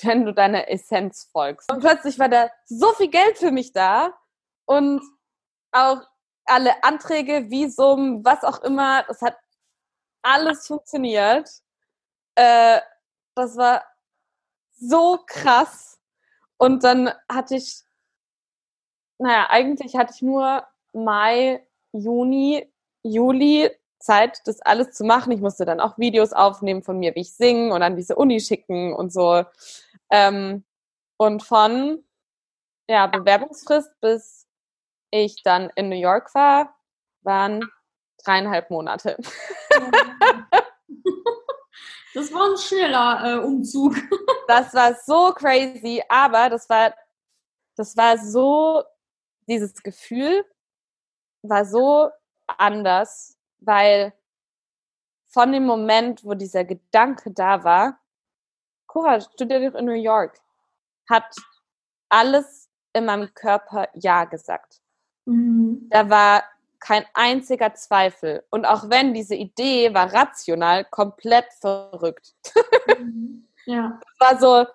wenn 0.02 0.24
du 0.24 0.34
deiner 0.34 0.68
Essenz 0.68 1.28
folgst. 1.32 1.70
Und 1.72 1.80
plötzlich 1.80 2.18
war 2.18 2.28
da 2.28 2.50
so 2.66 2.92
viel 2.92 3.08
Geld 3.08 3.38
für 3.38 3.50
mich 3.50 3.72
da 3.72 4.12
und 4.66 5.00
auch 5.72 6.02
alle 6.44 6.82
Anträge, 6.82 7.50
Visum, 7.50 8.24
was 8.24 8.44
auch 8.44 8.62
immer, 8.62 9.02
das 9.04 9.22
hat 9.22 9.36
alles 10.22 10.66
funktioniert. 10.66 11.48
Äh, 12.34 12.80
das 13.34 13.56
war 13.56 13.84
so 14.76 15.22
krass. 15.26 15.98
Und 16.56 16.84
dann 16.84 17.12
hatte 17.30 17.56
ich, 17.56 17.82
naja, 19.18 19.46
eigentlich 19.50 19.96
hatte 19.96 20.12
ich 20.14 20.22
nur 20.22 20.64
Mai, 20.92 21.62
Juni, 21.92 22.70
Juli 23.02 23.70
Zeit, 23.98 24.40
das 24.46 24.60
alles 24.62 24.92
zu 24.92 25.04
machen. 25.04 25.32
Ich 25.32 25.40
musste 25.40 25.64
dann 25.64 25.80
auch 25.80 25.98
Videos 25.98 26.32
aufnehmen 26.32 26.82
von 26.82 26.98
mir, 26.98 27.14
wie 27.14 27.20
ich 27.20 27.34
singe 27.34 27.74
und 27.74 27.82
an 27.82 27.96
diese 27.96 28.16
Uni 28.16 28.40
schicken 28.40 28.94
und 28.94 29.12
so. 29.12 29.44
Ähm, 30.10 30.64
und 31.16 31.42
von 31.42 32.04
ja, 32.88 33.06
Bewerbungsfrist 33.06 33.90
bis 34.00 34.46
ich 35.10 35.42
dann 35.42 35.70
in 35.74 35.88
New 35.88 35.96
York 35.96 36.34
war, 36.34 36.74
waren 37.22 37.68
dreieinhalb 38.24 38.70
Monate. 38.70 39.16
Das 42.14 42.32
war 42.32 42.50
ein 42.50 42.56
schneller 42.56 43.22
äh, 43.24 43.44
Umzug. 43.44 43.94
Das 44.48 44.74
war 44.74 44.94
so 45.06 45.32
crazy, 45.34 46.02
aber 46.08 46.48
das 46.48 46.68
war, 46.68 46.92
das 47.76 47.96
war 47.96 48.18
so, 48.18 48.82
dieses 49.48 49.82
Gefühl 49.82 50.44
war 51.42 51.64
so 51.64 52.10
anders, 52.46 53.36
weil 53.60 54.12
von 55.26 55.52
dem 55.52 55.64
Moment, 55.64 56.24
wo 56.24 56.34
dieser 56.34 56.64
Gedanke 56.64 57.30
da 57.32 57.64
war, 57.64 57.98
Cora 58.86 59.20
studiert 59.20 59.74
in 59.74 59.84
New 59.84 59.92
York, 59.92 60.38
hat 61.08 61.36
alles 62.08 62.68
in 62.94 63.04
meinem 63.04 63.32
Körper 63.34 63.88
Ja 63.94 64.24
gesagt. 64.24 64.80
Mhm. 65.26 65.88
Da 65.90 66.08
war 66.08 66.44
kein 66.80 67.04
einziger 67.14 67.74
Zweifel. 67.74 68.44
Und 68.50 68.64
auch 68.64 68.88
wenn 68.88 69.12
diese 69.12 69.34
Idee 69.34 69.92
war 69.94 70.12
rational 70.12 70.84
komplett 70.84 71.52
verrückt. 71.60 72.34
Mhm. 72.98 73.48
ja. 73.66 74.00
war 74.18 74.38
so, 74.38 74.66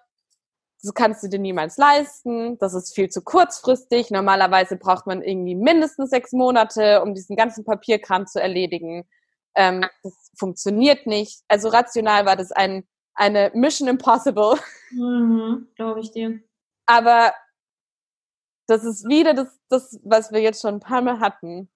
so 0.84 0.92
kannst 0.92 1.24
du 1.24 1.30
dir 1.30 1.40
niemals 1.40 1.78
leisten, 1.78 2.58
das 2.60 2.74
ist 2.74 2.94
viel 2.94 3.08
zu 3.08 3.22
kurzfristig. 3.22 4.12
Normalerweise 4.12 4.76
braucht 4.76 5.08
man 5.08 5.22
irgendwie 5.22 5.56
mindestens 5.56 6.10
sechs 6.10 6.34
Monate, 6.34 7.02
um 7.02 7.14
diesen 7.14 7.38
ganzen 7.38 7.64
Papierkram 7.64 8.28
zu 8.28 8.42
erledigen. 8.42 9.08
Ähm, 9.56 9.86
das 10.04 10.14
funktioniert 10.38 11.08
nicht. 11.08 11.42
Also 11.48 11.70
rational 11.70 12.26
war 12.26 12.36
das 12.36 12.52
ein, 12.52 12.86
eine 13.14 13.52
Mission 13.56 13.88
Impossible. 13.88 14.56
Mhm, 14.92 15.70
Glaube 15.76 16.02
ich 16.02 16.12
dir. 16.12 16.40
Aber 16.86 17.34
das 18.68 18.84
ist 18.84 19.08
wieder 19.08 19.34
das, 19.34 19.48
das, 19.70 20.00
was 20.04 20.32
wir 20.32 20.40
jetzt 20.40 20.62
schon 20.62 20.76
ein 20.76 20.80
paar 20.80 21.02
Mal 21.02 21.20
hatten. 21.20 21.68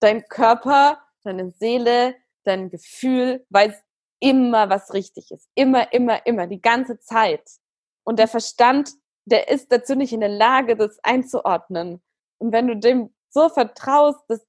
Dein 0.00 0.26
Körper, 0.28 1.02
deine 1.22 1.50
Seele, 1.50 2.14
dein 2.44 2.70
Gefühl 2.70 3.44
weiß 3.50 3.74
immer, 4.20 4.70
was 4.70 4.94
richtig 4.94 5.30
ist. 5.32 5.50
Immer, 5.54 5.92
immer, 5.92 6.24
immer, 6.24 6.46
die 6.46 6.62
ganze 6.62 6.98
Zeit. 6.98 7.42
Und 8.06 8.18
der 8.18 8.28
Verstand, 8.28 8.92
der 9.24 9.48
ist 9.48 9.72
dazu 9.72 9.94
nicht 9.94 10.12
in 10.12 10.20
der 10.20 10.28
Lage, 10.28 10.76
das 10.76 10.98
einzuordnen. 11.02 12.00
Und 12.38 12.52
wenn 12.52 12.68
du 12.68 12.76
dem 12.76 13.14
so 13.30 13.48
vertraust, 13.48 14.20
dass 14.28 14.46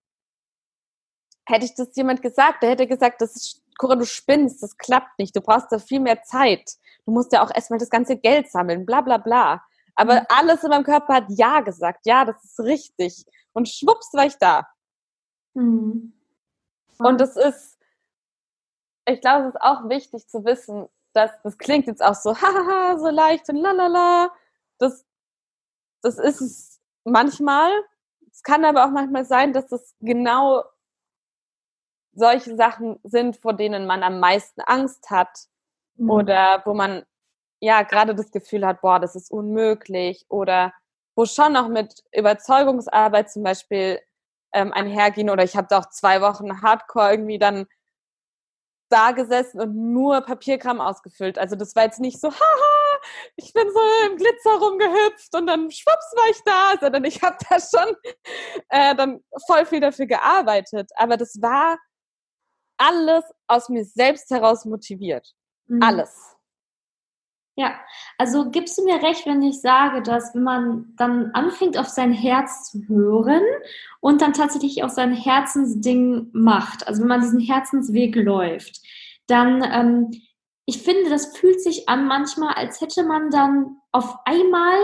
hätte 1.47 1.65
ich 1.65 1.75
das 1.75 1.95
jemand 1.95 2.21
gesagt, 2.21 2.61
der 2.61 2.71
hätte 2.71 2.87
gesagt, 2.87 3.21
das 3.21 3.35
ist, 3.35 3.63
Cora, 3.77 3.95
du 3.95 4.05
spinnst, 4.05 4.61
das 4.61 4.77
klappt 4.77 5.17
nicht, 5.17 5.35
du 5.35 5.41
brauchst 5.41 5.71
da 5.71 5.79
viel 5.79 5.99
mehr 5.99 6.21
Zeit. 6.23 6.69
Du 7.05 7.11
musst 7.13 7.31
ja 7.31 7.43
auch 7.43 7.53
erstmal 7.53 7.79
das 7.79 7.89
ganze 7.89 8.17
Geld 8.17 8.51
sammeln, 8.51 8.85
bla 8.85 9.01
bla 9.01 9.17
bla. 9.17 9.63
Aber 9.95 10.21
mhm. 10.21 10.25
alles 10.29 10.63
in 10.63 10.69
meinem 10.69 10.83
Körper 10.83 11.15
hat 11.15 11.25
Ja 11.29 11.61
gesagt, 11.61 12.05
ja, 12.05 12.25
das 12.25 12.43
ist 12.43 12.59
richtig. 12.59 13.25
Und 13.53 13.69
schwupps 13.69 14.13
war 14.13 14.25
ich 14.25 14.37
da. 14.37 14.67
Mhm. 15.53 16.13
Und 16.99 17.21
das 17.21 17.37
ist, 17.37 17.79
ich 19.05 19.21
glaube, 19.21 19.47
es 19.47 19.55
ist 19.55 19.61
auch 19.61 19.87
wichtig 19.89 20.27
zu 20.27 20.43
wissen, 20.43 20.87
das, 21.17 21.31
das 21.43 21.57
klingt 21.57 21.87
jetzt 21.87 22.03
auch 22.03 22.15
so, 22.15 22.35
hahaha, 22.41 22.97
so 22.97 23.09
leicht 23.09 23.49
und 23.49 23.57
lalala. 23.57 24.31
Das, 24.77 25.05
das 26.01 26.17
ist 26.17 26.41
es 26.41 26.81
manchmal. 27.03 27.71
Es 28.31 28.43
kann 28.43 28.63
aber 28.63 28.85
auch 28.85 28.91
manchmal 28.91 29.25
sein, 29.25 29.51
dass 29.53 29.67
das 29.67 29.95
genau 29.99 30.63
solche 32.13 32.55
Sachen 32.55 32.99
sind, 33.03 33.37
vor 33.37 33.53
denen 33.53 33.85
man 33.85 34.03
am 34.03 34.19
meisten 34.19 34.61
Angst 34.61 35.09
hat 35.09 35.47
mhm. 35.95 36.09
oder 36.09 36.61
wo 36.65 36.73
man 36.73 37.05
ja 37.59 37.83
gerade 37.83 38.15
das 38.15 38.31
Gefühl 38.31 38.65
hat, 38.65 38.81
boah, 38.81 38.99
das 38.99 39.15
ist 39.15 39.31
unmöglich 39.31 40.25
oder 40.29 40.73
wo 41.15 41.25
schon 41.25 41.53
noch 41.53 41.67
mit 41.67 42.03
Überzeugungsarbeit 42.11 43.31
zum 43.31 43.43
Beispiel 43.43 43.99
ähm, 44.53 44.71
einhergehen 44.73 45.29
oder 45.29 45.43
ich 45.43 45.55
habe 45.55 45.67
da 45.69 45.79
auch 45.79 45.89
zwei 45.89 46.21
Wochen 46.21 46.61
Hardcore 46.61 47.11
irgendwie 47.11 47.39
dann 47.39 47.67
da 48.89 49.11
gesessen 49.11 49.59
und 49.61 49.75
nur 49.75 50.21
Papierkram 50.21 50.81
ausgefüllt. 50.81 51.37
Also 51.37 51.55
das 51.55 51.75
war 51.75 51.83
jetzt 51.83 51.99
nicht 51.99 52.19
so, 52.19 52.29
haha, 52.31 52.99
ich 53.35 53.53
bin 53.53 53.69
so 53.71 53.79
im 54.07 54.17
Glitzer 54.17 54.57
rumgehüpft 54.59 55.35
und 55.35 55.47
dann 55.47 55.71
schwupps 55.71 56.13
war 56.15 56.29
ich 56.31 56.41
da, 56.45 56.73
sondern 56.79 57.03
ich 57.03 57.21
habe 57.21 57.37
da 57.49 57.57
schon 57.59 57.95
äh, 58.69 58.95
dann 58.95 59.23
voll 59.45 59.65
viel 59.65 59.81
dafür 59.81 60.05
gearbeitet. 60.05 60.89
Aber 60.95 61.17
das 61.17 61.41
war 61.41 61.77
alles 62.77 63.23
aus 63.47 63.69
mir 63.69 63.85
selbst 63.85 64.29
heraus 64.29 64.65
motiviert. 64.65 65.33
Mhm. 65.67 65.83
Alles. 65.83 66.36
Ja, 67.59 67.73
also 68.19 68.51
gibst 68.51 68.77
du 68.77 68.83
mir 68.83 69.01
recht, 69.01 69.25
wenn 69.25 69.41
ich 69.41 69.61
sage, 69.61 70.03
dass 70.03 70.35
wenn 70.35 70.43
man 70.43 70.93
dann 70.95 71.31
anfängt, 71.33 71.75
auf 71.75 71.87
sein 71.87 72.13
Herz 72.13 72.69
zu 72.69 72.87
hören 72.87 73.41
und 73.99 74.21
dann 74.21 74.33
tatsächlich 74.33 74.83
auch 74.83 74.89
sein 74.89 75.11
Herzensding 75.11 76.29
macht, 76.33 76.87
also 76.87 77.01
wenn 77.01 77.07
man 77.07 77.21
diesen 77.21 77.39
Herzensweg 77.39 78.15
läuft, 78.15 78.81
dann, 79.25 79.63
ähm, 79.63 80.11
ich 80.67 80.83
finde, 80.83 81.09
das 81.09 81.35
fühlt 81.35 81.59
sich 81.59 81.89
an 81.89 82.05
manchmal, 82.05 82.53
als 82.53 82.79
hätte 82.79 83.03
man 83.03 83.31
dann 83.31 83.77
auf 83.91 84.17
einmal 84.25 84.77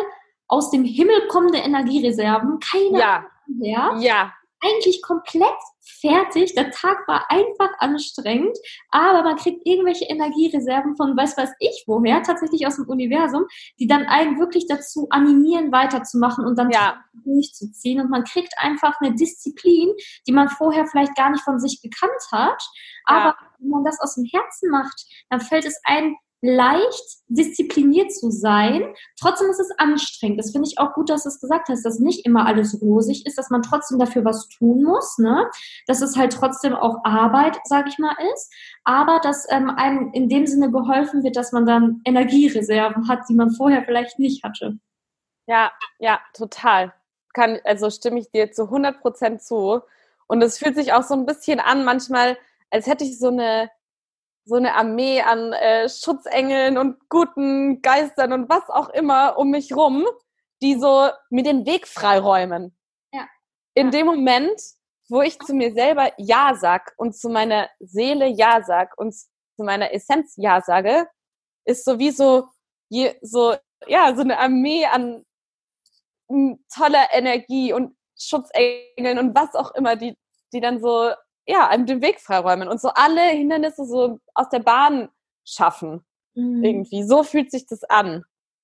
aus 0.48 0.72
dem 0.72 0.84
Himmel 0.84 1.28
kommende 1.28 1.60
Energiereserven, 1.60 2.58
keine 2.60 3.00
ja. 3.00 3.16
Ahnung 3.18 3.60
mehr, 3.60 3.96
ja 4.00 4.34
eigentlich 4.64 5.02
komplett 5.02 5.54
fertig. 6.00 6.56
Der 6.56 6.72
Tag 6.72 7.08
war 7.08 7.26
einfach 7.30 7.70
anstrengend, 7.80 8.58
aber 8.90 9.24
man 9.24 9.36
kriegt 9.38 9.66
irgendwelche 9.66 10.06
Energiereserven 10.06 10.96
von 10.96 11.16
weiß 11.16 11.38
weiß 11.38 11.52
ich 11.60 11.84
woher, 11.88 12.24
tatsächlich 12.24 12.66
aus 12.68 12.78
dem 12.78 12.88
Universum, 12.88 13.46
die 13.80 13.88
dann 13.88 14.06
einen 14.06 14.40
wirklich 14.40 14.68
dazu 14.68 15.08
animieren, 15.10 15.72
weiterzumachen 15.72 16.46
und 16.46 16.58
dann 16.58 16.70
ja. 16.72 17.04
durchzuziehen. 17.24 18.02
Und 18.02 18.10
man 18.10 18.24
kriegt 18.24 18.54
einfach 18.58 19.00
eine 19.02 19.16
Disziplin, 19.16 19.94
die 20.28 20.32
man 20.32 20.50
vorher 20.50 20.86
vielleicht 20.88 21.16
gar 21.16 21.30
nicht 21.30 21.44
von 21.44 21.60
sich 21.60 21.82
gekannt 21.82 22.12
hat. 22.32 22.62
Aber 23.06 23.30
ja. 23.30 23.38
wenn 23.60 23.70
man 23.70 23.84
das 23.84 24.00
aus 24.00 24.16
dem 24.16 24.26
Herzen 24.26 24.70
macht, 24.70 25.06
dann 25.30 25.42
fällt 25.42 25.66
es 25.66 25.80
einem 25.84 26.16
leicht 26.44 27.24
diszipliniert 27.30 28.12
zu 28.12 28.30
sein. 28.30 28.94
Trotzdem 29.18 29.50
ist 29.50 29.62
es 29.62 29.72
anstrengend. 29.78 30.40
Das 30.40 30.52
finde 30.52 30.68
ich 30.68 30.78
auch 30.78 30.94
gut, 30.94 31.10
dass 31.10 31.24
du 31.24 31.30
es 31.30 31.40
gesagt 31.40 31.70
hast, 31.70 31.86
dass 31.86 32.00
nicht 32.00 32.26
immer 32.26 32.46
alles 32.46 32.82
rosig 32.82 33.26
ist, 33.26 33.38
dass 33.38 33.50
man 33.50 33.62
trotzdem 33.62 33.98
dafür 33.98 34.26
was 34.26 34.50
tun 34.50 34.84
muss, 34.84 35.18
ne? 35.20 35.50
Dass 35.88 36.02
es 36.02 36.18
halt 36.18 36.34
trotzdem 36.34 36.76
auch 36.76 36.98
Arbeit, 37.06 37.58
sage 37.64 37.88
ich 37.88 37.98
mal, 37.98 38.14
ist. 38.34 38.54
Aber 38.84 39.22
dass 39.24 39.48
ähm, 39.50 39.70
einem 39.70 40.12
in 40.12 40.28
dem 40.28 40.46
Sinne 40.46 40.70
geholfen 40.70 41.24
wird, 41.24 41.38
dass 41.38 41.54
man 41.54 41.66
dann 41.66 42.02
Energiereserven 42.04 43.08
hat, 43.08 43.22
die 43.30 43.36
man 43.36 43.52
vorher 43.52 43.84
vielleicht 43.86 44.20
nicht 44.20 44.44
hatte. 44.44 44.78
Ja, 45.48 45.72
ja, 46.00 46.20
total. 46.34 46.94
Kann, 47.34 47.60
also 47.64 47.90
stimme 47.90 48.20
ich 48.20 48.30
dir 48.32 48.52
zu 48.52 48.64
100 48.64 49.00
Prozent 49.00 49.42
zu. 49.42 49.80
Und 50.28 50.42
es 50.42 50.58
fühlt 50.58 50.76
sich 50.76 50.92
auch 50.92 51.04
so 51.04 51.14
ein 51.14 51.26
bisschen 51.26 51.62
an, 51.62 51.86
manchmal, 51.86 52.38
als 52.70 52.86
hätte 52.86 53.06
ich 53.06 53.18
so 53.18 53.30
eine 53.30 53.70
so 54.46 54.56
eine 54.56 54.76
Armee 54.76 55.22
an 55.22 55.54
äh, 55.54 55.90
Schutzengeln 55.90 56.78
und 56.78 56.98
guten 57.10 57.82
Geistern 57.82 58.34
und 58.34 58.50
was 58.50 58.70
auch 58.70 58.90
immer 58.90 59.38
um 59.38 59.52
mich 59.52 59.76
rum, 59.76 60.06
die 60.62 60.80
so 60.80 61.10
mir 61.30 61.44
den 61.44 61.66
Weg 61.66 61.88
freiräumen. 61.88 62.76
Ja. 63.14 63.28
In 63.74 63.92
dem 63.92 64.06
Moment, 64.06 64.60
wo 65.10 65.22
ich 65.22 65.40
zu 65.40 65.54
mir 65.54 65.74
selber 65.74 66.12
Ja 66.18 66.56
sag 66.56 66.94
und 66.98 67.16
zu 67.16 67.30
meiner 67.30 67.70
Seele 67.80 68.28
Ja 68.28 68.64
sag 68.64 68.98
und 68.98 69.14
zu 69.14 69.64
meiner 69.64 69.94
Essenz 69.94 70.34
Ja 70.38 70.62
sage, 70.62 71.08
ist 71.66 71.86
sowieso 71.86 72.50
je, 72.90 73.16
so, 73.22 73.56
ja, 73.88 74.14
so 74.16 74.22
eine 74.22 74.40
Armee 74.40 74.86
an 74.86 75.26
toller 76.74 77.08
Energie 77.12 77.74
und 77.74 77.96
Schutzengeln 78.18 79.20
und 79.20 79.36
was 79.36 79.54
auch 79.56 79.74
immer, 79.76 79.96
die, 79.96 80.18
die 80.54 80.62
dann 80.62 80.82
so 80.82 81.12
ja, 81.46 81.68
einem 81.68 81.86
den 81.86 82.02
Weg 82.02 82.20
freiräumen 82.20 82.68
und 82.68 82.80
so 82.80 82.90
alle 82.90 83.22
Hindernisse 83.22 83.86
so 83.86 84.20
aus 84.34 84.50
der 84.50 84.60
Bahn 84.60 85.10
schaffen. 85.46 86.04
Mhm. 86.36 86.64
Irgendwie. 86.64 87.04
So 87.04 87.24
fühlt 87.24 87.52
sich 87.52 87.66
das 87.66 87.84
an. 87.84 88.24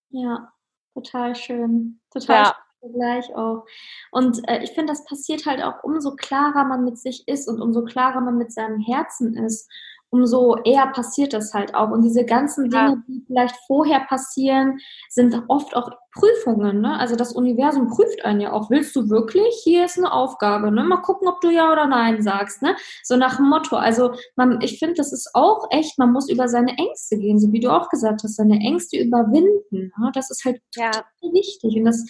Ja, 0.09 0.51
total 0.93 1.35
schön. 1.35 1.99
Total 2.11 2.43
ja. 2.43 2.45
schön 2.45 2.93
gleich 2.93 3.35
auch. 3.35 3.65
Und 4.11 4.47
äh, 4.47 4.63
ich 4.63 4.71
finde, 4.71 4.93
das 4.93 5.03
passiert 5.05 5.45
halt 5.45 5.61
auch, 5.61 5.83
umso 5.83 6.15
klarer 6.15 6.63
man 6.63 6.85
mit 6.85 6.97
sich 6.97 7.27
ist 7.27 7.47
und 7.47 7.61
umso 7.61 7.83
klarer 7.83 8.21
man 8.21 8.37
mit 8.37 8.53
seinem 8.53 8.79
Herzen 8.79 9.35
ist, 9.35 9.69
umso 10.11 10.55
eher 10.63 10.87
passiert 10.87 11.33
das 11.33 11.53
halt 11.53 11.75
auch. 11.75 11.91
Und 11.91 12.01
diese 12.03 12.25
ganzen 12.25 12.69
Dinge, 12.69 12.89
ja. 12.89 13.03
die 13.07 13.23
vielleicht 13.27 13.55
vorher 13.67 14.01
passieren, 14.01 14.79
sind 15.09 15.43
oft 15.47 15.75
auch 15.75 15.91
Prüfungen, 16.13 16.81
ne? 16.81 16.97
Also 16.97 17.15
das 17.15 17.33
Universum 17.33 17.87
prüft 17.87 18.25
einen 18.25 18.41
ja 18.41 18.51
auch. 18.51 18.71
Willst 18.71 18.95
du 18.95 19.09
wirklich? 19.09 19.61
Hier 19.63 19.85
ist 19.85 19.97
eine 19.97 20.11
Aufgabe, 20.11 20.71
ne? 20.71 20.83
Mal 20.83 21.01
gucken, 21.01 21.27
ob 21.27 21.39
du 21.41 21.49
ja 21.51 21.71
oder 21.71 21.85
nein 21.85 22.21
sagst, 22.23 22.63
ne? 22.63 22.75
So 23.03 23.15
nach 23.15 23.37
dem 23.37 23.47
Motto. 23.47 23.75
Also 23.75 24.13
man, 24.35 24.59
ich 24.61 24.79
finde, 24.79 24.95
das 24.95 25.13
ist 25.13 25.29
auch 25.35 25.67
echt, 25.69 25.99
man 25.99 26.11
muss 26.11 26.27
über 26.29 26.47
seine 26.47 26.75
Ängste 26.77 27.17
gehen, 27.17 27.39
so 27.39 27.51
wie 27.51 27.59
du 27.59 27.71
auch 27.71 27.89
gesagt 27.89 28.23
hast, 28.23 28.37
seine 28.37 28.57
Ängste 28.57 28.97
überwinden. 28.97 29.91
Ne? 29.99 30.11
Das 30.13 30.31
ist 30.31 30.43
halt 30.45 30.61
ja. 30.75 30.89
total 30.89 31.33
wichtig. 31.33 31.77
Und 31.77 31.85
das, 31.85 32.03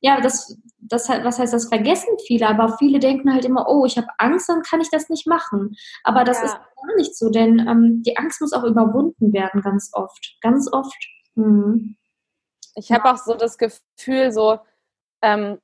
ja, 0.00 0.20
das, 0.20 0.56
das 0.78 1.08
halt, 1.08 1.24
was 1.24 1.40
heißt, 1.40 1.52
das 1.52 1.68
vergessen 1.68 2.16
viele, 2.26 2.46
aber 2.46 2.76
viele 2.78 3.00
denken 3.00 3.32
halt 3.32 3.44
immer, 3.44 3.68
oh, 3.68 3.84
ich 3.84 3.96
habe 3.96 4.08
Angst, 4.18 4.48
dann 4.48 4.62
kann 4.62 4.80
ich 4.80 4.90
das 4.90 5.08
nicht 5.08 5.26
machen. 5.26 5.74
Aber 6.04 6.22
das 6.22 6.38
ja. 6.38 6.44
ist 6.44 6.54
gar 6.54 6.96
nicht 6.96 7.16
so, 7.16 7.30
denn 7.30 7.58
ähm, 7.58 8.02
die 8.06 8.16
Angst 8.16 8.40
muss 8.40 8.52
auch 8.52 8.64
überwunden 8.64 9.32
werden, 9.32 9.60
ganz 9.60 9.90
oft. 9.92 10.36
Ganz 10.40 10.72
oft. 10.72 11.08
Mhm. 11.34 11.96
Ich 12.80 12.90
habe 12.90 13.10
auch 13.10 13.18
so 13.18 13.34
das 13.34 13.58
Gefühl, 13.58 14.32
so 14.32 14.58
ähm, 15.20 15.60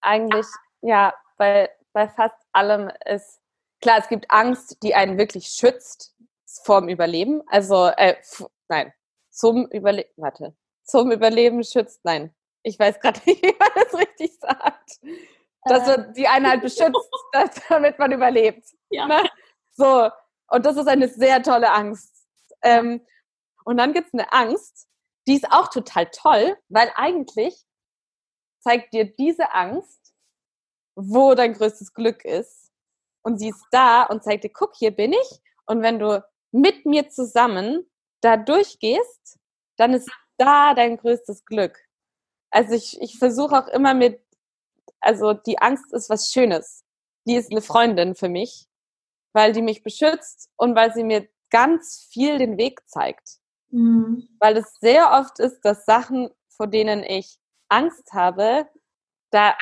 eigentlich, 0.00 0.46
ja, 0.82 1.12
bei, 1.36 1.68
bei 1.92 2.08
fast 2.08 2.36
allem 2.52 2.92
ist, 3.06 3.40
klar, 3.80 3.98
es 3.98 4.08
gibt 4.08 4.30
Angst, 4.30 4.80
die 4.84 4.94
einen 4.94 5.18
wirklich 5.18 5.48
schützt 5.48 6.14
vorm 6.62 6.88
Überleben. 6.88 7.42
Also, 7.48 7.88
äh, 7.88 8.16
nein, 8.68 8.92
zum 9.30 9.66
Überleben, 9.66 10.10
warte, 10.16 10.54
zum 10.84 11.10
Überleben 11.10 11.64
schützt, 11.64 12.04
nein. 12.04 12.32
Ich 12.62 12.78
weiß 12.78 13.00
gerade 13.00 13.20
nicht, 13.26 13.42
wie 13.42 13.56
man 13.58 13.70
das 13.74 13.98
richtig 13.98 14.38
sagt. 14.38 15.00
Dass 15.64 15.88
äh. 15.88 16.12
die 16.12 16.28
einen 16.28 16.48
halt 16.48 16.62
beschützt, 16.62 17.10
damit 17.68 17.98
man 17.98 18.12
überlebt. 18.12 18.64
Ja. 18.90 19.06
Ne? 19.06 19.28
So, 19.72 20.08
und 20.50 20.64
das 20.64 20.76
ist 20.76 20.86
eine 20.86 21.08
sehr 21.08 21.42
tolle 21.42 21.72
Angst. 21.72 22.14
Ähm, 22.62 23.04
und 23.64 23.76
dann 23.76 23.92
gibt 23.92 24.08
es 24.08 24.14
eine 24.14 24.32
Angst, 24.32 24.86
die 25.30 25.36
ist 25.36 25.52
auch 25.52 25.68
total 25.68 26.10
toll, 26.10 26.56
weil 26.68 26.90
eigentlich 26.96 27.54
zeigt 28.58 28.92
dir 28.92 29.04
diese 29.04 29.52
Angst, 29.52 30.12
wo 30.96 31.34
dein 31.34 31.52
größtes 31.52 31.94
Glück 31.94 32.24
ist. 32.24 32.72
Und 33.22 33.38
sie 33.38 33.50
ist 33.50 33.64
da 33.70 34.02
und 34.02 34.24
zeigt 34.24 34.42
dir, 34.42 34.50
guck, 34.50 34.74
hier 34.74 34.90
bin 34.90 35.12
ich. 35.12 35.40
Und 35.66 35.82
wenn 35.82 36.00
du 36.00 36.24
mit 36.50 36.84
mir 36.84 37.10
zusammen 37.10 37.88
da 38.22 38.36
durchgehst, 38.36 39.38
dann 39.76 39.94
ist 39.94 40.10
da 40.36 40.74
dein 40.74 40.96
größtes 40.96 41.44
Glück. 41.44 41.78
Also 42.50 42.74
ich, 42.74 43.00
ich 43.00 43.16
versuche 43.16 43.56
auch 43.56 43.68
immer 43.68 43.94
mit, 43.94 44.20
also 44.98 45.32
die 45.32 45.60
Angst 45.60 45.92
ist 45.92 46.10
was 46.10 46.32
Schönes. 46.32 46.84
Die 47.28 47.36
ist 47.36 47.52
eine 47.52 47.62
Freundin 47.62 48.16
für 48.16 48.28
mich, 48.28 48.66
weil 49.32 49.52
die 49.52 49.62
mich 49.62 49.84
beschützt 49.84 50.50
und 50.56 50.74
weil 50.74 50.92
sie 50.92 51.04
mir 51.04 51.28
ganz 51.50 52.08
viel 52.10 52.38
den 52.38 52.58
Weg 52.58 52.80
zeigt. 52.88 53.39
Mhm. 53.70 54.28
Weil 54.38 54.56
es 54.56 54.74
sehr 54.80 55.12
oft 55.12 55.38
ist, 55.38 55.60
dass 55.62 55.84
Sachen, 55.84 56.30
vor 56.48 56.66
denen 56.66 57.02
ich 57.02 57.38
Angst 57.68 58.12
habe, 58.12 58.68
da 59.30 59.54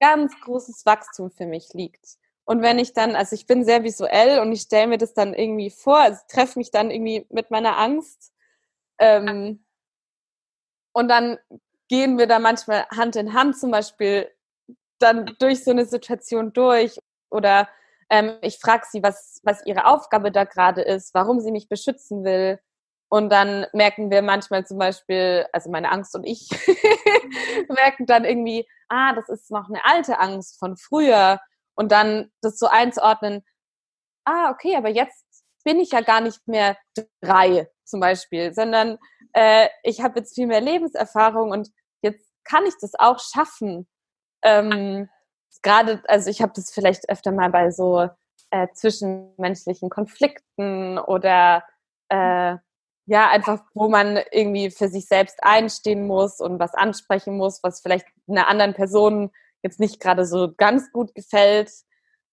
ganz 0.00 0.38
großes 0.40 0.84
Wachstum 0.84 1.30
für 1.30 1.46
mich 1.46 1.72
liegt. 1.72 2.18
Und 2.44 2.62
wenn 2.62 2.78
ich 2.78 2.92
dann, 2.92 3.16
also 3.16 3.34
ich 3.34 3.46
bin 3.46 3.64
sehr 3.64 3.82
visuell 3.82 4.40
und 4.40 4.52
ich 4.52 4.62
stelle 4.62 4.86
mir 4.86 4.98
das 4.98 5.14
dann 5.14 5.34
irgendwie 5.34 5.70
vor, 5.70 5.98
also 5.98 6.20
treffe 6.28 6.58
mich 6.58 6.70
dann 6.70 6.90
irgendwie 6.90 7.26
mit 7.30 7.50
meiner 7.50 7.76
Angst. 7.78 8.32
Ähm, 8.98 9.64
und 10.92 11.08
dann 11.08 11.38
gehen 11.88 12.18
wir 12.18 12.26
da 12.26 12.38
manchmal 12.38 12.86
Hand 12.90 13.16
in 13.16 13.34
Hand 13.34 13.58
zum 13.58 13.70
Beispiel 13.70 14.30
dann 14.98 15.36
durch 15.38 15.64
so 15.64 15.70
eine 15.70 15.84
Situation 15.84 16.52
durch 16.52 16.98
oder 17.30 17.68
ähm, 18.08 18.36
ich 18.42 18.58
frage 18.58 18.84
sie, 18.90 19.02
was, 19.02 19.40
was 19.42 19.64
ihre 19.66 19.86
Aufgabe 19.86 20.30
da 20.30 20.44
gerade 20.44 20.82
ist, 20.82 21.14
warum 21.14 21.40
sie 21.40 21.50
mich 21.50 21.68
beschützen 21.68 22.24
will. 22.24 22.60
Und 23.08 23.30
dann 23.30 23.66
merken 23.72 24.10
wir 24.10 24.22
manchmal 24.22 24.66
zum 24.66 24.78
Beispiel, 24.78 25.46
also 25.52 25.70
meine 25.70 25.92
Angst 25.92 26.14
und 26.14 26.24
ich 26.24 26.48
merken 27.68 28.06
dann 28.06 28.24
irgendwie, 28.24 28.66
ah, 28.88 29.14
das 29.14 29.28
ist 29.28 29.50
noch 29.50 29.68
eine 29.68 29.84
alte 29.84 30.18
Angst 30.18 30.58
von 30.58 30.76
früher. 30.76 31.40
Und 31.74 31.92
dann 31.92 32.30
das 32.40 32.58
so 32.58 32.66
einzuordnen, 32.66 33.44
ah, 34.24 34.50
okay, 34.50 34.76
aber 34.76 34.88
jetzt 34.88 35.24
bin 35.64 35.78
ich 35.78 35.92
ja 35.92 36.00
gar 36.00 36.20
nicht 36.20 36.46
mehr 36.48 36.76
drei 37.20 37.68
zum 37.84 38.00
Beispiel, 38.00 38.52
sondern 38.52 38.98
äh, 39.32 39.68
ich 39.82 40.00
habe 40.00 40.18
jetzt 40.18 40.34
viel 40.34 40.46
mehr 40.46 40.60
Lebenserfahrung 40.60 41.50
und 41.50 41.70
jetzt 42.02 42.28
kann 42.44 42.66
ich 42.66 42.74
das 42.80 42.94
auch 42.94 43.18
schaffen. 43.18 43.86
Ähm, 44.42 45.08
Gerade, 45.62 46.02
also 46.06 46.30
ich 46.30 46.42
habe 46.42 46.52
das 46.54 46.70
vielleicht 46.70 47.08
öfter 47.08 47.32
mal 47.32 47.50
bei 47.50 47.70
so 47.70 48.08
äh, 48.50 48.68
zwischenmenschlichen 48.74 49.90
Konflikten 49.90 50.98
oder 50.98 51.64
äh, 52.08 52.56
ja, 53.06 53.30
einfach, 53.30 53.62
wo 53.74 53.88
man 53.88 54.18
irgendwie 54.32 54.70
für 54.70 54.88
sich 54.88 55.06
selbst 55.06 55.42
einstehen 55.42 56.06
muss 56.06 56.40
und 56.40 56.58
was 56.58 56.74
ansprechen 56.74 57.36
muss, 57.36 57.62
was 57.62 57.80
vielleicht 57.80 58.06
einer 58.28 58.48
anderen 58.48 58.74
Person 58.74 59.30
jetzt 59.62 59.80
nicht 59.80 60.00
gerade 60.00 60.26
so 60.26 60.52
ganz 60.56 60.92
gut 60.92 61.14
gefällt. 61.14 61.70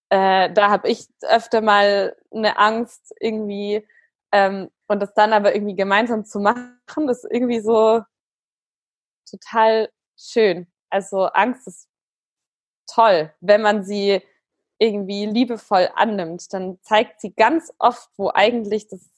Äh, 0.10 0.52
da 0.52 0.70
habe 0.70 0.90
ich 0.90 1.08
öfter 1.22 1.62
mal 1.62 2.16
eine 2.32 2.58
Angst 2.58 3.14
irgendwie 3.20 3.88
ähm, 4.32 4.70
und 4.88 5.00
das 5.00 5.14
dann 5.14 5.34
aber 5.34 5.56
irgendwie 5.56 5.76
gemeinsam 5.76 6.26
zu 6.26 6.40
machen, 6.40 7.10
ist 7.10 7.26
irgendwie 7.30 7.62
so 7.62 8.02
total 9.30 9.90
schön. 10.18 10.68
Also 10.90 11.26
Angst 11.26 11.68
ist 11.68 11.88
toll, 12.88 13.34
wenn 13.42 13.62
man 13.62 13.84
sie 13.84 14.22
irgendwie 14.80 15.26
liebevoll 15.28 15.90
annimmt, 15.96 16.52
dann 16.52 16.80
zeigt 16.82 17.22
sie 17.22 17.34
ganz 17.34 17.72
oft, 17.80 18.10
wo 18.18 18.32
eigentlich 18.34 18.88
das 18.88 19.13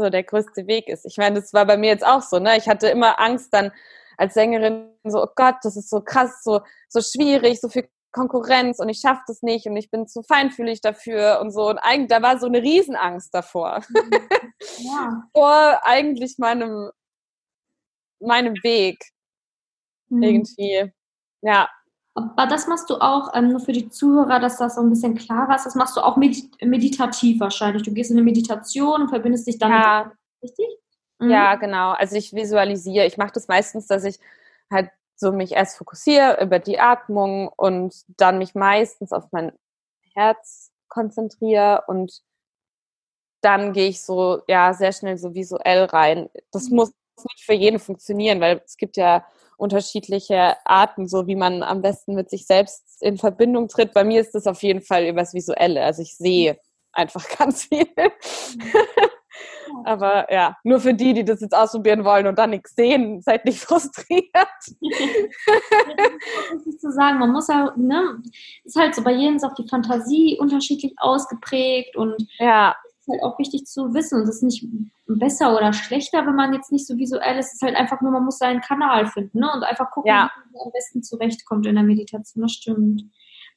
so 0.00 0.10
der 0.10 0.24
größte 0.24 0.66
Weg 0.66 0.88
ist. 0.88 1.04
Ich 1.06 1.16
meine, 1.16 1.40
das 1.40 1.52
war 1.52 1.66
bei 1.66 1.76
mir 1.76 1.88
jetzt 1.88 2.06
auch 2.06 2.22
so, 2.22 2.38
ne? 2.38 2.56
Ich 2.56 2.68
hatte 2.68 2.88
immer 2.88 3.20
Angst 3.20 3.52
dann 3.52 3.72
als 4.16 4.34
Sängerin 4.34 4.90
so, 5.04 5.22
oh 5.22 5.28
Gott, 5.34 5.56
das 5.62 5.76
ist 5.76 5.88
so 5.88 6.00
krass, 6.00 6.42
so, 6.42 6.60
so 6.88 7.00
schwierig, 7.00 7.60
so 7.60 7.68
viel 7.68 7.88
Konkurrenz 8.12 8.80
und 8.80 8.88
ich 8.88 8.98
schaffe 8.98 9.22
das 9.26 9.42
nicht 9.42 9.66
und 9.66 9.76
ich 9.76 9.90
bin 9.90 10.06
zu 10.06 10.22
feinfühlig 10.22 10.80
dafür 10.80 11.38
und 11.40 11.52
so. 11.52 11.68
Und 11.68 11.78
eigentlich, 11.78 12.08
da 12.08 12.22
war 12.22 12.38
so 12.38 12.46
eine 12.46 12.62
Riesenangst 12.62 13.32
davor. 13.32 13.82
Ja. 14.78 15.22
Vor 15.34 15.80
eigentlich 15.84 16.38
meinem, 16.38 16.90
meinem 18.20 18.54
Weg. 18.62 19.04
Mhm. 20.08 20.22
Irgendwie. 20.22 20.92
Ja. 21.42 21.70
Aber 22.14 22.46
das 22.46 22.66
machst 22.66 22.90
du 22.90 22.96
auch, 22.96 23.34
ähm, 23.34 23.48
nur 23.48 23.60
für 23.60 23.72
die 23.72 23.88
Zuhörer, 23.88 24.40
dass 24.40 24.58
das 24.58 24.74
so 24.74 24.80
ein 24.80 24.90
bisschen 24.90 25.14
klarer 25.14 25.54
ist, 25.54 25.64
das 25.64 25.76
machst 25.76 25.96
du 25.96 26.00
auch 26.00 26.16
medit 26.16 26.50
meditativ 26.62 27.40
wahrscheinlich. 27.40 27.82
Du 27.82 27.92
gehst 27.92 28.10
in 28.10 28.16
eine 28.16 28.24
Meditation 28.24 29.02
und 29.02 29.08
verbindest 29.08 29.46
dich 29.46 29.58
damit. 29.58 29.78
Ja. 29.78 30.12
Richtig? 30.42 30.66
Mhm. 31.18 31.30
Ja, 31.30 31.54
genau. 31.54 31.92
Also 31.92 32.16
ich 32.16 32.32
visualisiere. 32.32 33.06
Ich 33.06 33.16
mache 33.16 33.32
das 33.32 33.46
meistens, 33.46 33.86
dass 33.86 34.04
ich 34.04 34.18
halt 34.72 34.90
so 35.16 35.32
mich 35.32 35.52
erst 35.52 35.76
fokussiere 35.76 36.42
über 36.42 36.58
die 36.58 36.80
Atmung 36.80 37.48
und 37.48 37.94
dann 38.08 38.38
mich 38.38 38.54
meistens 38.54 39.12
auf 39.12 39.30
mein 39.32 39.52
Herz 40.14 40.72
konzentriere 40.88 41.84
und 41.86 42.22
dann 43.42 43.72
gehe 43.72 43.88
ich 43.88 44.02
so, 44.02 44.42
ja, 44.48 44.74
sehr 44.74 44.92
schnell 44.92 45.16
so 45.16 45.34
visuell 45.34 45.84
rein. 45.84 46.28
Das 46.50 46.68
mhm. 46.70 46.76
muss 46.76 46.92
nicht 47.28 47.44
für 47.44 47.54
jeden 47.54 47.78
funktionieren, 47.78 48.40
weil 48.40 48.62
es 48.64 48.76
gibt 48.76 48.96
ja 48.96 49.26
unterschiedliche 49.60 50.56
Arten, 50.64 51.06
so 51.06 51.26
wie 51.26 51.36
man 51.36 51.62
am 51.62 51.82
besten 51.82 52.14
mit 52.14 52.30
sich 52.30 52.46
selbst 52.46 52.82
in 53.00 53.18
Verbindung 53.18 53.68
tritt. 53.68 53.92
Bei 53.92 54.04
mir 54.04 54.20
ist 54.20 54.34
das 54.34 54.46
auf 54.46 54.62
jeden 54.62 54.82
Fall 54.82 55.06
übers 55.06 55.34
Visuelle. 55.34 55.84
Also 55.84 56.02
ich 56.02 56.16
sehe 56.16 56.58
einfach 56.92 57.24
ganz 57.38 57.64
viel. 57.64 57.86
Aber 59.84 60.30
ja, 60.32 60.56
nur 60.64 60.80
für 60.80 60.92
die, 60.92 61.14
die 61.14 61.24
das 61.24 61.40
jetzt 61.40 61.54
ausprobieren 61.54 62.04
wollen 62.04 62.26
und 62.26 62.38
dann 62.38 62.50
nichts 62.50 62.74
sehen, 62.74 63.22
seid 63.22 63.44
nicht 63.44 63.60
frustriert. 63.60 64.34
nicht 64.80 66.80
zu 66.80 66.90
sagen, 66.90 67.18
man 67.18 67.30
muss 67.30 67.48
ja, 67.48 67.72
ne, 67.76 68.20
ist 68.64 68.76
halt 68.76 68.94
so, 68.94 69.02
bei 69.02 69.12
jedem 69.12 69.36
ist 69.36 69.44
auch 69.44 69.54
die 69.54 69.68
Fantasie 69.68 70.36
unterschiedlich 70.40 70.94
ausgeprägt 70.98 71.96
und 71.96 72.26
ja 72.38 72.74
halt 73.10 73.22
auch 73.22 73.38
wichtig 73.38 73.66
zu 73.66 73.92
wissen. 73.94 74.20
Und 74.20 74.28
es 74.28 74.36
ist 74.36 74.42
nicht 74.42 74.66
besser 75.06 75.56
oder 75.56 75.72
schlechter, 75.72 76.26
wenn 76.26 76.36
man 76.36 76.52
jetzt 76.52 76.72
nicht 76.72 76.86
so 76.86 76.96
visuell 76.96 77.38
ist. 77.38 77.48
Es 77.48 77.54
ist 77.54 77.62
halt 77.62 77.76
einfach 77.76 78.00
nur, 78.00 78.10
man 78.10 78.24
muss 78.24 78.38
seinen 78.38 78.60
Kanal 78.60 79.06
finden 79.06 79.40
ne? 79.40 79.50
und 79.54 79.62
einfach 79.62 79.90
gucken, 79.90 80.08
ja. 80.08 80.30
wie 80.44 80.52
man 80.52 80.66
am 80.66 80.72
besten 80.72 81.02
zurechtkommt 81.02 81.66
in 81.66 81.74
der 81.74 81.84
Meditation. 81.84 82.42
Das 82.42 82.52
stimmt. 82.52 83.02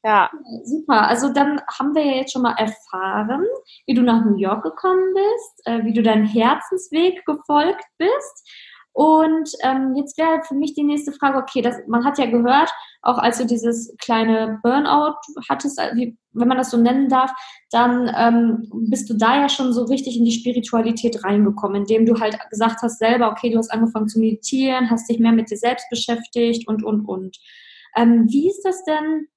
Ja. 0.04 0.30
Super. 0.64 1.08
Also 1.08 1.32
dann 1.32 1.62
haben 1.80 1.96
wir 1.96 2.06
ja 2.06 2.18
jetzt 2.18 2.34
schon 2.34 2.42
mal 2.42 2.56
erfahren, 2.58 3.46
wie 3.86 3.94
du 3.94 4.02
nach 4.02 4.26
New 4.26 4.36
York 4.36 4.64
gekommen 4.64 5.14
bist, 5.14 5.68
äh, 5.68 5.86
wie 5.86 5.94
du 5.94 6.04
deinem 6.04 6.26
Herzensweg 6.26 7.26
gefolgt 7.26 7.86
bist 7.98 8.50
und 8.94 9.50
ähm, 9.64 9.96
jetzt 9.96 10.20
wäre 10.20 10.44
für 10.48 10.54
mich 10.54 10.76
die 10.76 10.84
nächste 10.84 11.12
Frage, 11.14 11.40
okay, 11.40 11.62
das, 11.62 11.78
man 11.88 12.06
hat 12.06 12.20
ja 12.20 12.28
gehört, 12.28 12.72
auch 13.02 13.18
als 13.18 13.40
du 13.40 13.46
dieses 13.46 13.96
kleine 13.98 14.60
Burnout 14.62 15.16
hattest, 15.50 15.80
äh, 15.80 15.92
wie, 15.96 16.16
wenn 16.32 16.48
man 16.48 16.60
das 16.60 16.70
so 16.70 16.78
nennen 16.78 17.10
darf, 17.10 17.32
dann 17.72 18.12
ähm, 18.16 18.70
bist 18.90 19.10
du 19.10 19.16
da 19.16 19.42
ja 19.42 19.50
schon 19.50 19.74
so 19.74 19.86
richtig 19.86 20.16
in 20.18 20.26
die 20.26 20.32
Spiritualität 20.32 21.24
reingekommen, 21.24 21.82
indem 21.82 22.06
du 22.06 22.20
halt 22.20 22.38
gesagt 22.52 22.84
hast 22.84 23.00
selber, 23.00 23.32
okay, 23.32 23.50
du 23.50 23.58
hast 23.58 23.72
angefangen 23.72 24.08
zu 24.08 24.20
meditieren, 24.20 24.92
hast 24.92 25.10
dich 25.10 25.18
mehr 25.18 25.32
mit 25.32 25.50
dir 25.50 25.58
selbst 25.58 25.90
beschäftigt 25.90 26.68
und, 26.68 26.84
und, 26.84 27.06
und. 27.06 27.38
Ähm, 27.96 28.28
wie 28.30 28.48
ist 28.48 28.62
das 28.62 28.84
denn 28.84 29.28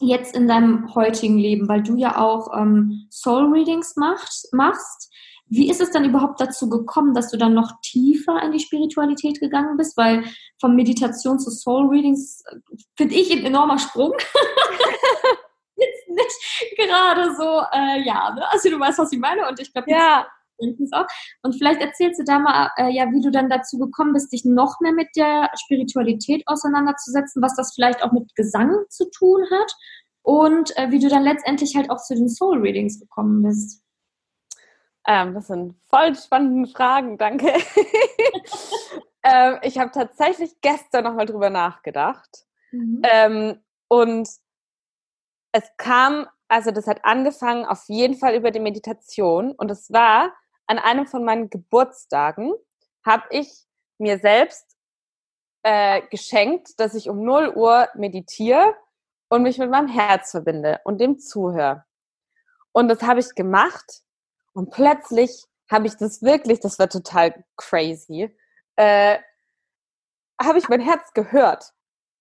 jetzt 0.00 0.36
in 0.36 0.48
deinem 0.48 0.92
heutigen 0.94 1.38
Leben, 1.38 1.68
weil 1.68 1.82
du 1.82 1.96
ja 1.96 2.18
auch 2.18 2.56
ähm, 2.56 3.06
Soul 3.10 3.52
Readings 3.52 3.94
machst, 3.96 4.52
machst 4.52 5.12
Wie 5.50 5.70
ist 5.70 5.80
es 5.80 5.90
dann 5.90 6.04
überhaupt 6.04 6.40
dazu 6.40 6.68
gekommen, 6.68 7.14
dass 7.14 7.30
du 7.30 7.38
dann 7.38 7.54
noch 7.54 7.80
tiefer 7.82 8.42
in 8.42 8.52
die 8.52 8.60
Spiritualität 8.60 9.40
gegangen 9.40 9.76
bist? 9.76 9.96
Weil 9.96 10.24
von 10.60 10.76
Meditation 10.76 11.38
zu 11.38 11.50
Soul 11.50 11.88
Readings 11.88 12.42
äh, 12.46 12.56
finde 12.96 13.14
ich 13.14 13.32
ein 13.32 13.44
enormer 13.44 13.78
Sprung. 13.78 14.12
Jetzt 15.76 16.08
nicht 16.08 16.76
gerade 16.76 17.34
so, 17.36 17.62
äh, 17.72 18.04
ja, 18.04 18.34
ne? 18.34 18.42
also 18.50 18.68
du 18.68 18.78
weißt, 18.78 18.98
was 18.98 19.12
ich 19.12 19.18
meine 19.18 19.48
und 19.48 19.60
ich 19.60 19.72
glaube, 19.72 19.90
ja. 19.90 20.26
auch. 20.92 21.06
Und 21.42 21.54
vielleicht 21.56 21.80
erzählst 21.80 22.18
du 22.18 22.24
da 22.24 22.40
mal, 22.40 22.70
äh, 22.76 22.90
ja, 22.90 23.06
wie 23.12 23.20
du 23.20 23.30
dann 23.30 23.48
dazu 23.48 23.78
gekommen 23.78 24.12
bist, 24.12 24.32
dich 24.32 24.44
noch 24.44 24.80
mehr 24.80 24.92
mit 24.92 25.08
der 25.16 25.50
Spiritualität 25.54 26.42
auseinanderzusetzen, 26.46 27.40
was 27.40 27.54
das 27.54 27.74
vielleicht 27.74 28.02
auch 28.02 28.10
mit 28.10 28.34
Gesang 28.34 28.76
zu 28.88 29.08
tun 29.10 29.44
hat 29.52 29.72
und 30.22 30.76
äh, 30.76 30.90
wie 30.90 30.98
du 30.98 31.08
dann 31.08 31.22
letztendlich 31.22 31.76
halt 31.76 31.90
auch 31.90 32.02
zu 32.02 32.14
den 32.14 32.28
Soul 32.28 32.58
Readings 32.58 32.98
gekommen 32.98 33.42
bist. 33.42 33.82
Ähm, 35.08 35.32
das 35.32 35.46
sind 35.46 35.74
voll 35.86 36.14
spannende 36.14 36.68
Fragen, 36.68 37.16
danke. 37.16 37.46
ähm, 39.22 39.58
ich 39.62 39.78
habe 39.78 39.90
tatsächlich 39.90 40.60
gestern 40.60 41.04
nochmal 41.04 41.24
drüber 41.24 41.48
nachgedacht. 41.48 42.44
Mhm. 42.72 43.02
Ähm, 43.10 43.64
und 43.88 44.28
es 45.52 45.64
kam, 45.78 46.26
also 46.48 46.72
das 46.72 46.86
hat 46.86 47.06
angefangen 47.06 47.64
auf 47.64 47.84
jeden 47.86 48.16
Fall 48.16 48.34
über 48.34 48.50
die 48.50 48.60
Meditation. 48.60 49.52
Und 49.52 49.70
es 49.70 49.90
war 49.90 50.34
an 50.66 50.78
einem 50.78 51.06
von 51.06 51.24
meinen 51.24 51.48
Geburtstagen, 51.48 52.52
habe 53.02 53.24
ich 53.30 53.64
mir 53.96 54.18
selbst 54.18 54.76
äh, 55.62 56.02
geschenkt, 56.10 56.78
dass 56.78 56.94
ich 56.94 57.08
um 57.08 57.24
0 57.24 57.54
Uhr 57.56 57.88
meditiere 57.94 58.76
und 59.30 59.42
mich 59.42 59.56
mit 59.56 59.70
meinem 59.70 59.88
Herz 59.88 60.32
verbinde 60.32 60.82
und 60.84 61.00
dem 61.00 61.18
zuhöre. 61.18 61.86
Und 62.72 62.88
das 62.88 63.00
habe 63.00 63.20
ich 63.20 63.34
gemacht 63.34 64.02
und 64.52 64.70
plötzlich 64.70 65.44
habe 65.70 65.86
ich 65.86 65.96
das 65.96 66.22
wirklich, 66.22 66.60
das 66.60 66.78
war 66.78 66.88
total 66.88 67.44
crazy, 67.56 68.34
äh, 68.76 69.18
habe 70.40 70.58
ich 70.58 70.68
mein 70.68 70.80
Herz 70.80 71.12
gehört. 71.12 71.72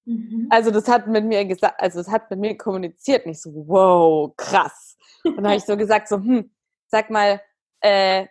Mhm. 0.06 0.48
Also 0.50 0.72
das 0.72 0.88
hat 0.88 1.08
mit 1.08 1.26
mir 1.26 1.46
gesagt, 1.46 1.80
also 1.80 2.00
es 2.00 2.10
hat 2.10 2.30
mit 2.30 2.40
mir 2.40 2.58
kommuniziert, 2.58 3.26
nicht 3.26 3.42
so, 3.42 3.52
wow, 3.68 4.34
krass. 4.38 4.98
Und 5.24 5.38
dann 5.38 5.48
habe 5.48 5.58
ich 5.58 5.66
so 5.66 5.78
gesagt, 5.78 6.08
so, 6.08 6.18
hm, 6.18 6.52
sag 6.88 7.10
mal, 7.10 7.42
äh, 7.82 8.26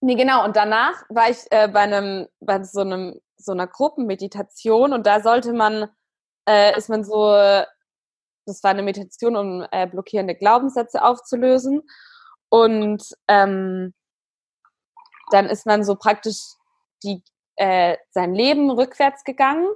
nee, 0.00 0.14
genau. 0.14 0.44
Und 0.44 0.56
danach 0.56 1.04
war 1.08 1.28
ich 1.28 1.38
äh, 1.50 1.68
bei 1.68 1.80
einem, 1.80 2.26
bei 2.40 2.62
so 2.62 2.80
einem, 2.80 3.20
so 3.36 3.52
einer 3.52 3.66
Gruppenmeditation 3.66 4.92
und 4.92 5.06
da 5.06 5.20
sollte 5.20 5.52
man, 5.52 5.88
äh, 6.48 6.76
ist 6.78 6.88
man 6.88 7.04
so, 7.04 7.32
das 8.46 8.62
war 8.62 8.70
eine 8.70 8.82
Meditation, 8.82 9.36
um 9.36 9.66
äh, 9.72 9.86
blockierende 9.86 10.34
Glaubenssätze 10.36 11.02
aufzulösen. 11.02 11.82
Und 12.56 13.02
ähm, 13.28 13.92
dann 15.30 15.44
ist 15.44 15.66
man 15.66 15.84
so 15.84 15.94
praktisch 15.94 16.38
die, 17.02 17.22
äh, 17.56 17.98
sein 18.12 18.34
Leben 18.34 18.70
rückwärts 18.70 19.24
gegangen. 19.24 19.68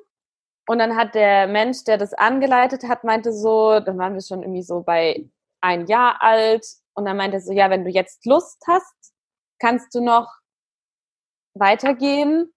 Und 0.66 0.78
dann 0.78 0.96
hat 0.96 1.14
der 1.14 1.46
Mensch, 1.46 1.84
der 1.84 1.98
das 1.98 2.14
angeleitet 2.14 2.84
hat, 2.84 3.04
meinte 3.04 3.34
so, 3.34 3.80
dann 3.80 3.98
waren 3.98 4.14
wir 4.14 4.22
schon 4.22 4.42
irgendwie 4.42 4.62
so 4.62 4.80
bei 4.80 5.28
ein 5.60 5.88
Jahr 5.88 6.22
alt. 6.22 6.66
Und 6.94 7.04
dann 7.04 7.18
meinte 7.18 7.36
er 7.36 7.42
so, 7.42 7.52
ja, 7.52 7.68
wenn 7.68 7.84
du 7.84 7.90
jetzt 7.90 8.24
Lust 8.24 8.62
hast, 8.66 9.12
kannst 9.58 9.94
du 9.94 10.00
noch 10.00 10.32
weitergehen 11.52 12.50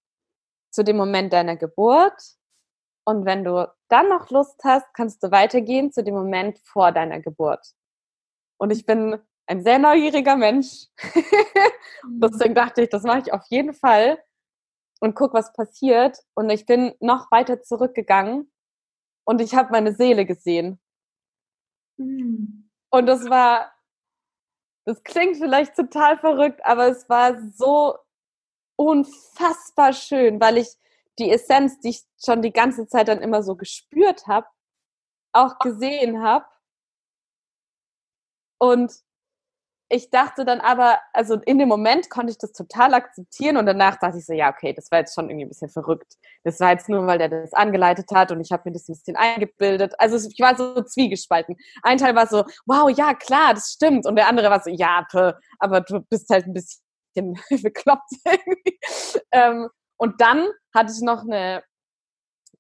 zu 0.72 0.86
dem 0.86 0.96
Moment 0.96 1.34
deiner 1.34 1.58
Geburt. 1.58 2.22
Und 3.06 3.26
wenn 3.26 3.44
du 3.44 3.70
dann 3.90 4.08
noch 4.08 4.30
Lust 4.30 4.62
hast, 4.64 4.86
kannst 4.94 5.22
du 5.22 5.32
weitergehen 5.32 5.92
zu 5.92 6.02
dem 6.02 6.14
Moment 6.14 6.60
vor 6.60 6.94
deiner 6.94 7.20
Geburt. 7.20 7.74
Und 8.58 8.72
ich 8.72 8.86
bin 8.86 9.20
ein 9.48 9.64
sehr 9.64 9.80
neugieriger 9.80 10.36
Mensch. 10.36 10.88
Deswegen 12.08 12.56
dachte 12.56 12.84
ich, 12.84 12.90
das 12.90 13.04
mache 13.04 13.20
ich 13.20 13.34
auf 13.34 13.44
jeden 13.50 13.74
Fall 13.74 14.22
und 15.00 15.16
guck, 15.16 15.34
was 15.34 15.54
passiert. 15.54 16.18
Und 16.34 16.50
ich 16.50 16.66
bin 16.66 16.94
noch 17.00 17.32
weiter 17.32 17.62
zurückgegangen 17.62 18.52
und 19.26 19.42
ich 19.42 19.56
habe 19.56 19.72
meine 19.72 19.94
Seele 19.94 20.26
gesehen. 20.26 20.80
Mhm. 21.98 22.70
Und 22.90 23.06
das 23.06 23.30
war, 23.30 23.74
das 24.86 25.04
klingt 25.04 25.38
vielleicht 25.38 25.76
total 25.76 26.18
verrückt, 26.18 26.62
aber 26.64 26.88
es 26.88 27.10
war 27.10 27.40
so 27.52 27.98
unfassbar 28.76 29.94
schön, 29.94 30.40
weil 30.40 30.58
ich 30.58 30.70
die 31.20 31.30
Essenz, 31.32 31.80
die 31.80 31.90
ich 31.90 32.04
schon 32.24 32.42
die 32.42 32.52
ganze 32.52 32.88
Zeit 32.88 33.08
dann 33.08 33.22
immer 33.22 33.44
so 33.44 33.56
gespürt 33.56 34.28
habe, 34.28 34.48
auch 35.32 35.60
gesehen 35.60 36.22
habe. 36.24 36.46
Und 38.60 38.94
ich 39.94 40.10
dachte 40.10 40.44
dann 40.44 40.60
aber, 40.60 41.00
also 41.14 41.36
in 41.46 41.60
dem 41.60 41.70
Moment 41.70 42.10
konnte 42.10 42.32
ich 42.32 42.40
das 42.40 42.52
total 42.52 42.96
akzeptieren 42.96 43.58
und 43.58 43.68
danach 43.68 43.98
dachte 44.00 44.18
ich 44.18 44.26
so, 44.26 44.34
ja, 44.34 44.50
okay, 44.50 44.74
das 44.74 44.90
war 44.90 45.00
jetzt 45.00 45.14
schon 45.14 45.30
irgendwie 45.30 45.46
ein 45.46 45.50
bisschen 45.50 45.70
verrückt. 45.70 46.16
Das 46.44 46.60
war 46.60 46.72
jetzt 46.72 46.90
nur, 46.90 47.06
weil 47.06 47.20
der 47.20 47.30
das 47.30 47.54
angeleitet 47.54 48.10
hat 48.12 48.32
und 48.32 48.42
ich 48.42 48.52
habe 48.52 48.64
mir 48.66 48.74
das 48.74 48.90
ein 48.90 48.94
bisschen 48.94 49.16
eingebildet. 49.16 49.94
Also 50.00 50.28
ich 50.28 50.40
war 50.40 50.56
so 50.58 50.82
zwiegespalten. 50.82 51.58
Ein 51.84 52.00
Teil 52.00 52.16
war 52.16 52.26
so, 52.26 52.44
wow, 52.66 52.90
ja, 52.90 53.14
klar, 53.14 53.54
das 53.54 53.72
stimmt. 53.72 54.08
Und 54.08 54.16
der 54.16 54.28
andere 54.28 54.50
war 54.50 54.62
so, 54.64 54.72
ja, 54.72 55.06
aber 55.60 55.82
du 55.82 56.00
bist 56.02 56.28
halt 56.32 56.48
ein 56.48 56.54
bisschen 56.54 56.82
bekloppt 57.62 58.10
irgendwie. 58.26 58.80
Ähm, 59.32 59.70
und 59.98 60.20
dann 60.22 60.48
hatte 60.74 60.92
ich 60.92 61.02
noch 61.02 61.22
eine, 61.22 61.64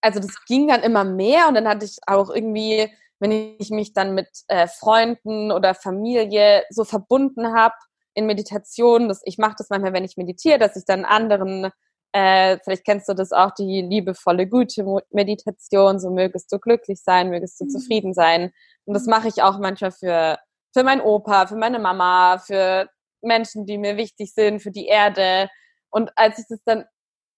also 0.02 0.20
das 0.20 0.46
ging 0.46 0.68
dann 0.68 0.84
immer 0.84 1.04
mehr 1.04 1.48
und 1.48 1.56
dann 1.56 1.68
hatte 1.68 1.86
ich 1.86 1.98
auch 2.06 2.30
irgendwie 2.30 2.92
wenn 3.24 3.56
ich 3.58 3.70
mich 3.70 3.94
dann 3.94 4.14
mit 4.16 4.28
äh, 4.50 4.68
Freunden 4.68 5.54
oder 5.54 5.74
Familie 5.76 6.66
so 6.70 6.84
verbunden 6.84 7.54
habe 7.56 7.74
in 8.14 8.26
Meditation, 8.26 9.08
dass 9.08 9.22
ich 9.24 9.38
mache 9.38 9.56
das 9.58 9.70
manchmal, 9.70 9.94
wenn 9.94 10.04
ich 10.04 10.18
meditiere, 10.18 10.60
dass 10.60 10.76
ich 10.76 10.84
dann 10.84 11.06
anderen, 11.06 11.72
äh, 12.12 12.58
vielleicht 12.66 12.84
kennst 12.84 13.08
du 13.08 13.14
das 13.14 13.32
auch, 13.32 13.52
die 13.52 13.82
liebevolle, 13.82 14.46
gute 14.46 14.84
Meditation, 15.10 16.02
so 16.02 16.10
mögest 16.10 16.52
du 16.52 16.60
glücklich 16.60 17.02
sein, 17.02 17.30
mögest 17.30 17.62
du 17.62 17.64
mhm. 17.64 17.70
zufrieden 17.70 18.14
sein. 18.14 18.52
Und 18.84 18.94
das 18.94 19.06
mache 19.06 19.30
ich 19.30 19.42
auch 19.42 19.58
manchmal 19.58 19.92
für, 19.92 20.38
für 20.74 20.84
meinen 20.84 21.00
Opa, 21.00 21.48
für 21.48 21.56
meine 21.56 21.80
Mama, 21.80 22.40
für 22.40 22.90
Menschen, 23.22 23.66
die 23.66 23.78
mir 23.78 23.96
wichtig 23.96 24.34
sind, 24.34 24.60
für 24.60 24.72
die 24.72 24.88
Erde. 24.88 25.50
Und 25.90 26.12
als 26.18 26.40
ich 26.40 26.46
das 26.50 26.60
dann 26.66 26.84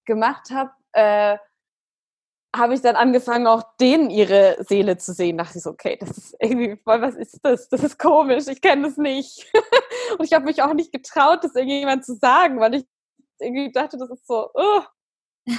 gemacht 0.06 0.50
habe, 0.52 0.72
äh, 0.94 1.38
habe 2.56 2.74
ich 2.74 2.82
dann 2.82 2.96
angefangen, 2.96 3.48
auch 3.48 3.64
denen 3.80 4.10
ihre 4.10 4.58
Seele 4.68 4.98
zu 4.98 5.14
sehen. 5.14 5.38
Dachte 5.38 5.58
ich 5.58 5.64
so, 5.64 5.72
okay, 5.72 5.98
das 6.00 6.18
ist 6.18 6.36
irgendwie, 6.40 6.80
was 6.86 7.16
ist 7.16 7.40
das? 7.44 7.70
Das 7.70 7.84
ist 7.84 8.00
komisch, 8.00 8.48
ich 8.48 8.62
kenne 8.62 8.84
das 8.84 8.98
nicht. 8.98 9.52
und 10.18 10.26
ich 10.26 10.34
habe 10.34 10.46
mich 10.46 10.62
auch 10.62 10.74
nicht 10.74 10.92
getraut, 10.92 11.44
das 11.44 11.56
irgendjemand 11.56 12.06
zu 12.06 12.16
sagen, 12.16 12.60
weil 12.60 12.76
ich 12.76 12.86
irgendwie 13.40 13.72
dachte, 13.72 13.98
das 13.98 14.10
ist 14.10 14.28
so, 14.28 14.50
oh. 14.54 14.82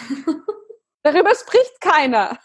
darüber 1.03 1.35
spricht 1.35 1.81
keiner. 1.81 2.39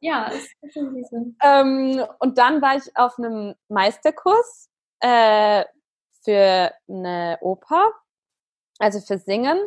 ja, 0.00 0.26
ist 0.26 0.50
natürlich 0.62 1.06
so. 1.08 1.32
Ähm, 1.42 2.04
und 2.18 2.38
dann 2.38 2.60
war 2.60 2.76
ich 2.76 2.96
auf 2.96 3.18
einem 3.18 3.54
Meisterkurs 3.68 4.68
äh, 5.00 5.64
für 6.24 6.72
eine 6.88 7.38
Oper, 7.40 7.92
also 8.78 9.00
für 9.00 9.18
Singen. 9.18 9.58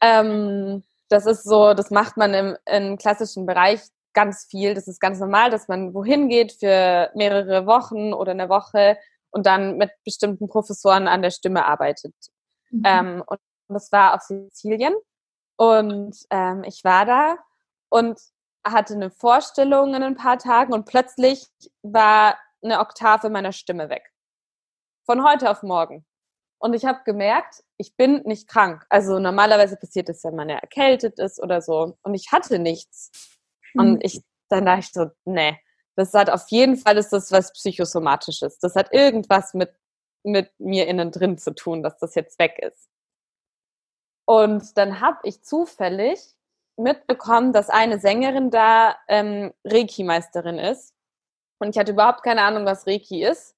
Ähm, 0.00 0.82
das 1.08 1.26
ist 1.26 1.44
so, 1.44 1.74
das 1.74 1.90
macht 1.90 2.16
man 2.16 2.34
im, 2.34 2.56
im 2.66 2.98
klassischen 2.98 3.46
Bereich 3.46 3.80
ganz 4.12 4.46
viel. 4.50 4.74
Das 4.74 4.88
ist 4.88 5.00
ganz 5.00 5.20
normal, 5.20 5.50
dass 5.50 5.68
man 5.68 5.94
wohin 5.94 6.28
geht 6.28 6.52
für 6.52 7.10
mehrere 7.14 7.66
Wochen 7.66 8.12
oder 8.12 8.32
eine 8.32 8.48
Woche 8.48 8.98
und 9.30 9.46
dann 9.46 9.76
mit 9.76 9.90
bestimmten 10.04 10.48
Professoren 10.48 11.06
an 11.06 11.22
der 11.22 11.30
Stimme 11.30 11.66
arbeitet. 11.66 12.14
Mhm. 12.70 12.82
Ähm, 12.84 13.24
und 13.26 13.38
das 13.68 13.92
war 13.92 14.14
auf 14.14 14.22
Sizilien. 14.22 14.94
Und 15.56 16.16
ähm, 16.30 16.64
ich 16.64 16.82
war 16.84 17.06
da 17.06 17.36
und 17.88 18.18
hatte 18.64 18.94
eine 18.94 19.10
Vorstellung 19.10 19.94
in 19.94 20.02
ein 20.02 20.16
paar 20.16 20.38
Tagen 20.38 20.72
und 20.72 20.86
plötzlich 20.86 21.46
war 21.82 22.36
eine 22.62 22.80
Oktave 22.80 23.30
meiner 23.30 23.52
Stimme 23.52 23.88
weg. 23.88 24.12
Von 25.04 25.24
heute 25.24 25.50
auf 25.50 25.62
morgen. 25.62 26.04
Und 26.58 26.74
ich 26.74 26.84
habe 26.84 27.00
gemerkt, 27.04 27.62
ich 27.76 27.96
bin 27.96 28.22
nicht 28.24 28.48
krank. 28.48 28.84
Also 28.88 29.18
normalerweise 29.18 29.76
passiert 29.76 30.08
es, 30.08 30.24
wenn 30.24 30.36
man 30.36 30.48
ja 30.48 30.56
erkältet 30.56 31.18
ist 31.18 31.40
oder 31.40 31.60
so. 31.60 31.96
Und 32.02 32.14
ich 32.14 32.32
hatte 32.32 32.58
nichts. 32.58 33.10
Mhm. 33.74 33.80
Und 33.80 34.04
ich, 34.04 34.22
dann 34.48 34.64
dachte 34.64 34.80
ich 34.80 34.92
so, 34.92 35.10
nee, 35.24 35.58
das 35.96 36.12
hat 36.14 36.30
auf 36.30 36.48
jeden 36.48 36.76
Fall 36.76 36.96
ist 36.98 37.12
das 37.12 37.32
was 37.32 37.52
Psychosomatisches. 37.52 38.58
Das 38.58 38.74
hat 38.74 38.92
irgendwas 38.92 39.54
mit, 39.54 39.74
mit 40.22 40.50
mir 40.58 40.86
innen 40.86 41.10
drin 41.10 41.38
zu 41.38 41.54
tun, 41.54 41.82
dass 41.82 41.98
das 41.98 42.14
jetzt 42.14 42.38
weg 42.38 42.58
ist. 42.58 42.88
Und 44.26 44.76
dann 44.76 45.00
habe 45.00 45.18
ich 45.22 45.42
zufällig 45.42 46.20
mitbekommen, 46.76 47.52
dass 47.52 47.70
eine 47.70 47.98
Sängerin 47.98 48.50
da 48.50 48.96
ähm, 49.08 49.54
Reiki-Meisterin 49.64 50.58
ist. 50.58 50.94
Und 51.58 51.70
ich 51.70 51.78
hatte 51.78 51.92
überhaupt 51.92 52.22
keine 52.22 52.42
Ahnung, 52.42 52.66
was 52.66 52.86
Reiki 52.86 53.24
ist. 53.24 53.55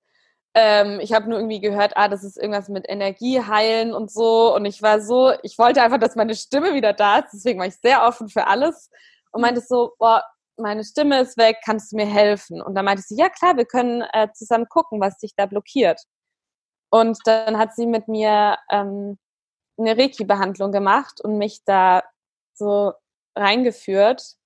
Ähm, 0.55 1.01
ich 1.01 1.13
habe 1.13 1.29
nur 1.29 1.39
irgendwie 1.39 1.61
gehört, 1.61 1.97
ah, 1.97 2.09
das 2.09 2.25
ist 2.25 2.37
irgendwas 2.37 2.69
mit 2.69 2.89
Energie 2.89 3.41
heilen 3.41 3.93
und 3.95 4.11
so. 4.11 4.55
Und 4.55 4.65
ich 4.65 4.83
war 4.83 5.01
so, 5.01 5.33
ich 5.43 5.59
wollte 5.59 5.83
einfach, 5.83 5.99
dass 5.99 6.17
meine 6.17 6.35
Stimme 6.35 6.75
wieder 6.75 6.93
da 6.93 7.19
ist. 7.19 7.33
Deswegen 7.33 7.59
war 7.61 7.67
ich 7.67 7.77
sehr 7.77 8.05
offen 8.05 8.29
für 8.29 8.47
alles 8.47 8.91
und 9.33 9.43
meinte 9.43 9.61
so, 9.61 9.93
boah, 9.99 10.25
meine 10.57 10.85
Stimme 10.85 11.21
ist 11.21 11.37
weg, 11.37 11.59
kannst 11.65 11.93
du 11.93 11.97
mir 11.97 12.07
helfen? 12.07 12.61
Und 12.61 12.75
dann 12.75 12.85
meinte 12.85 13.03
sie, 13.03 13.17
ja 13.17 13.29
klar, 13.29 13.57
wir 13.57 13.65
können 13.65 14.03
äh, 14.13 14.29
zusammen 14.35 14.69
gucken, 14.69 15.01
was 15.01 15.19
dich 15.19 15.35
da 15.37 15.47
blockiert. 15.47 16.03
Und 16.91 17.19
dann 17.25 17.59
hat 17.59 17.75
sie 17.75 17.87
mit 17.87 18.09
mir 18.09 18.59
ähm, 18.71 19.19
eine 19.79 19.97
Reiki-Behandlung 19.97 20.73
gemacht 20.73 21.21
und 21.21 21.39
mich 21.39 21.65
da 21.65 22.03
so 22.55 22.93
reingeführt. 23.37 24.37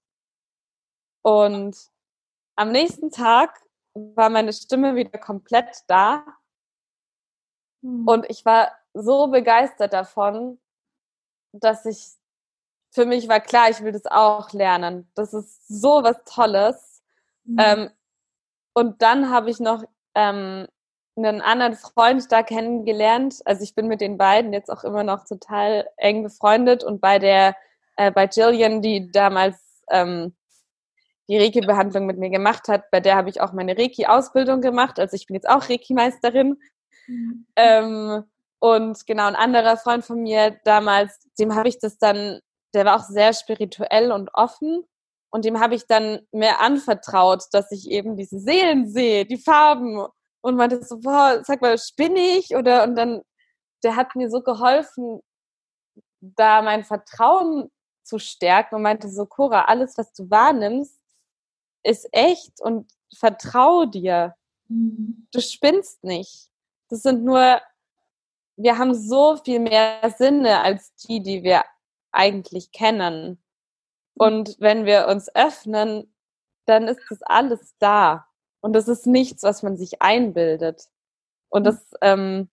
Und 1.22 1.76
am 2.56 2.72
nächsten 2.72 3.10
Tag 3.10 3.58
war 3.94 4.30
meine 4.30 4.52
Stimme 4.52 4.94
wieder 4.94 5.18
komplett 5.18 5.84
da. 5.86 6.24
Mhm. 7.82 8.06
Und 8.06 8.30
ich 8.30 8.44
war 8.44 8.72
so 8.94 9.28
begeistert 9.28 9.92
davon, 9.92 10.58
dass 11.52 11.84
ich, 11.86 12.12
für 12.90 13.06
mich 13.06 13.28
war 13.28 13.40
klar, 13.40 13.70
ich 13.70 13.82
will 13.82 13.92
das 13.92 14.06
auch 14.06 14.52
lernen. 14.52 15.10
Das 15.14 15.34
ist 15.34 15.66
so 15.68 16.02
was 16.02 16.22
Tolles. 16.24 17.02
Mhm. 17.44 17.56
Ähm, 17.58 17.90
und 18.74 19.02
dann 19.02 19.30
habe 19.30 19.50
ich 19.50 19.60
noch 19.60 19.84
ähm, 20.14 20.66
einen 21.16 21.42
anderen 21.42 21.74
Freund 21.74 22.30
da 22.32 22.42
kennengelernt. 22.42 23.40
Also 23.44 23.62
ich 23.62 23.74
bin 23.74 23.86
mit 23.86 24.00
den 24.00 24.16
beiden 24.16 24.52
jetzt 24.52 24.70
auch 24.70 24.84
immer 24.84 25.04
noch 25.04 25.24
total 25.24 25.88
eng 25.96 26.22
befreundet 26.22 26.84
und 26.84 27.00
bei 27.00 27.18
der, 27.18 27.56
äh, 27.96 28.10
bei 28.10 28.24
Jillian, 28.24 28.80
die 28.80 29.10
damals 29.10 29.82
ähm, 29.90 30.34
die 31.28 31.38
Reiki-Behandlung 31.38 32.06
mit 32.06 32.18
mir 32.18 32.30
gemacht 32.30 32.68
hat, 32.68 32.90
bei 32.90 33.00
der 33.00 33.16
habe 33.16 33.30
ich 33.30 33.40
auch 33.40 33.52
meine 33.52 33.76
Reiki-Ausbildung 33.76 34.60
gemacht. 34.60 34.98
Also 34.98 35.14
ich 35.14 35.26
bin 35.26 35.34
jetzt 35.34 35.48
auch 35.48 35.68
Reiki-Meisterin. 35.68 36.58
Mhm. 37.06 37.46
Ähm, 37.56 38.24
und 38.58 39.06
genau, 39.06 39.26
ein 39.26 39.36
anderer 39.36 39.76
Freund 39.76 40.04
von 40.04 40.22
mir 40.22 40.58
damals, 40.64 41.18
dem 41.38 41.54
habe 41.54 41.68
ich 41.68 41.78
das 41.78 41.98
dann, 41.98 42.40
der 42.74 42.84
war 42.84 42.96
auch 42.96 43.04
sehr 43.04 43.32
spirituell 43.32 44.12
und 44.12 44.30
offen. 44.34 44.84
Und 45.30 45.44
dem 45.44 45.60
habe 45.60 45.74
ich 45.74 45.86
dann 45.86 46.20
mehr 46.30 46.60
anvertraut, 46.60 47.44
dass 47.52 47.72
ich 47.72 47.90
eben 47.90 48.16
diese 48.16 48.38
Seelen 48.38 48.88
sehe, 48.88 49.24
die 49.24 49.38
Farben. 49.38 50.06
Und 50.44 50.56
meinte 50.56 50.82
so, 50.82 50.98
boah, 50.98 51.40
sag 51.44 51.62
mal, 51.62 51.78
spinne 51.78 52.18
ich? 52.18 52.54
Oder, 52.56 52.82
und 52.82 52.96
dann, 52.96 53.22
der 53.84 53.96
hat 53.96 54.16
mir 54.16 54.28
so 54.28 54.42
geholfen, 54.42 55.20
da 56.20 56.62
mein 56.62 56.84
Vertrauen 56.84 57.70
zu 58.04 58.18
stärken 58.18 58.76
und 58.76 58.82
meinte 58.82 59.08
so, 59.08 59.26
Cora, 59.26 59.62
alles, 59.62 59.96
was 59.98 60.12
du 60.12 60.28
wahrnimmst, 60.30 61.01
ist 61.84 62.08
echt 62.12 62.60
und 62.60 62.90
vertrau 63.16 63.84
dir. 63.84 64.34
Mhm. 64.68 65.26
Du 65.32 65.40
spinnst 65.40 66.02
nicht. 66.04 66.48
Das 66.88 67.02
sind 67.02 67.24
nur, 67.24 67.60
wir 68.56 68.78
haben 68.78 68.94
so 68.94 69.36
viel 69.36 69.60
mehr 69.60 70.12
Sinne 70.16 70.60
als 70.60 70.94
die, 70.96 71.22
die 71.22 71.42
wir 71.42 71.64
eigentlich 72.12 72.72
kennen. 72.72 73.42
Und 74.14 74.56
wenn 74.58 74.84
wir 74.84 75.08
uns 75.08 75.34
öffnen, 75.34 76.14
dann 76.66 76.86
ist 76.86 77.00
das 77.10 77.22
alles 77.22 77.74
da. 77.78 78.26
Und 78.60 78.74
das 78.74 78.88
ist 78.88 79.06
nichts, 79.06 79.42
was 79.42 79.62
man 79.62 79.76
sich 79.76 80.02
einbildet. 80.02 80.88
Und 81.48 81.64
das, 81.64 81.84
ähm, 82.00 82.50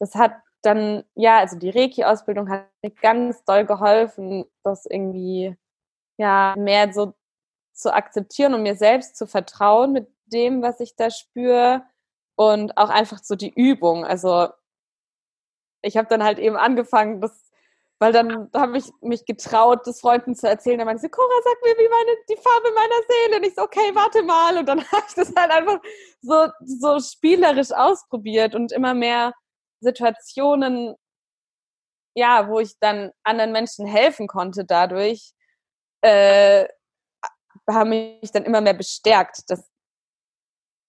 das 0.00 0.14
hat 0.14 0.32
dann, 0.62 1.04
ja, 1.14 1.38
also 1.38 1.56
die 1.58 1.70
Reiki-Ausbildung 1.70 2.48
hat 2.48 2.68
mir 2.82 2.90
ganz 2.90 3.44
doll 3.44 3.64
geholfen, 3.64 4.44
das 4.64 4.86
irgendwie, 4.86 5.56
ja, 6.18 6.54
mehr 6.58 6.92
so 6.92 7.14
zu 7.78 7.94
akzeptieren 7.94 8.54
und 8.54 8.62
mir 8.62 8.76
selbst 8.76 9.16
zu 9.16 9.26
vertrauen 9.26 9.92
mit 9.92 10.08
dem, 10.26 10.62
was 10.62 10.80
ich 10.80 10.96
da 10.96 11.10
spüre 11.10 11.82
und 12.36 12.76
auch 12.76 12.90
einfach 12.90 13.18
so 13.22 13.34
die 13.34 13.52
Übung. 13.54 14.04
Also 14.04 14.48
ich 15.82 15.96
habe 15.96 16.08
dann 16.08 16.22
halt 16.22 16.38
eben 16.38 16.56
angefangen, 16.56 17.20
das, 17.20 17.50
weil 17.98 18.12
dann 18.12 18.50
da 18.52 18.60
habe 18.60 18.78
ich 18.78 18.90
mich 19.00 19.24
getraut, 19.26 19.86
das 19.86 20.00
Freunden 20.00 20.34
zu 20.34 20.48
erzählen. 20.48 20.78
Dann 20.78 20.86
meinte 20.86 21.02
sie, 21.02 21.08
Cora, 21.08 21.28
sag 21.42 21.56
mir, 21.62 21.76
wie 21.76 21.88
meine, 21.88 22.16
die 22.28 22.36
Farbe 22.36 22.74
meiner 22.74 23.02
Seele. 23.08 23.36
Und 23.38 23.46
ich 23.46 23.54
so, 23.54 23.62
okay, 23.62 23.90
warte 23.94 24.22
mal. 24.22 24.56
Und 24.58 24.66
dann 24.66 24.80
habe 24.92 25.04
ich 25.08 25.14
das 25.14 25.32
halt 25.36 25.50
einfach 25.50 25.80
so, 26.20 26.48
so 26.64 27.00
spielerisch 27.00 27.72
ausprobiert 27.72 28.54
und 28.54 28.72
immer 28.72 28.94
mehr 28.94 29.32
Situationen, 29.80 30.94
ja, 32.14 32.48
wo 32.48 32.60
ich 32.60 32.78
dann 32.80 33.12
anderen 33.24 33.52
Menschen 33.52 33.86
helfen 33.86 34.26
konnte 34.26 34.64
dadurch, 34.64 35.32
äh, 36.02 36.66
haben 37.74 37.90
mich 37.90 38.32
dann 38.32 38.44
immer 38.44 38.60
mehr 38.60 38.74
bestärkt, 38.74 39.50
dass, 39.50 39.70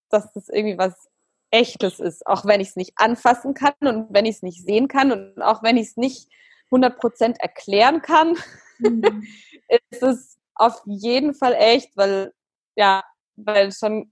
dass 0.09 0.32
das 0.34 0.49
irgendwie 0.49 0.77
was 0.77 1.09
Echtes 1.51 1.99
ist, 1.99 2.25
auch 2.27 2.45
wenn 2.45 2.61
ich 2.61 2.69
es 2.69 2.75
nicht 2.75 2.93
anfassen 2.95 3.53
kann 3.53 3.73
und 3.82 4.13
wenn 4.13 4.25
ich 4.25 4.38
es 4.38 4.41
nicht 4.43 4.63
sehen 4.63 4.88
kann 4.88 5.11
und 5.11 5.41
auch 5.41 5.63
wenn 5.63 5.77
ich 5.77 5.89
es 5.89 5.97
nicht 5.97 6.30
100% 6.71 7.39
erklären 7.39 8.01
kann, 8.01 8.38
mhm. 8.77 9.25
ist 9.67 10.03
es 10.03 10.39
auf 10.53 10.82
jeden 10.86 11.34
Fall 11.34 11.53
echt, 11.53 11.95
weil, 11.97 12.34
ja, 12.75 13.03
weil 13.36 13.71
schon 13.71 14.11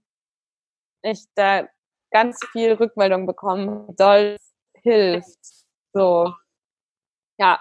ich 1.02 1.26
da 1.34 1.68
ganz 2.10 2.38
viel 2.52 2.72
Rückmeldung 2.72 3.26
bekomme, 3.26 3.86
doll 3.96 4.36
hilft. 4.82 5.38
So. 5.92 6.34
Ja, 7.38 7.60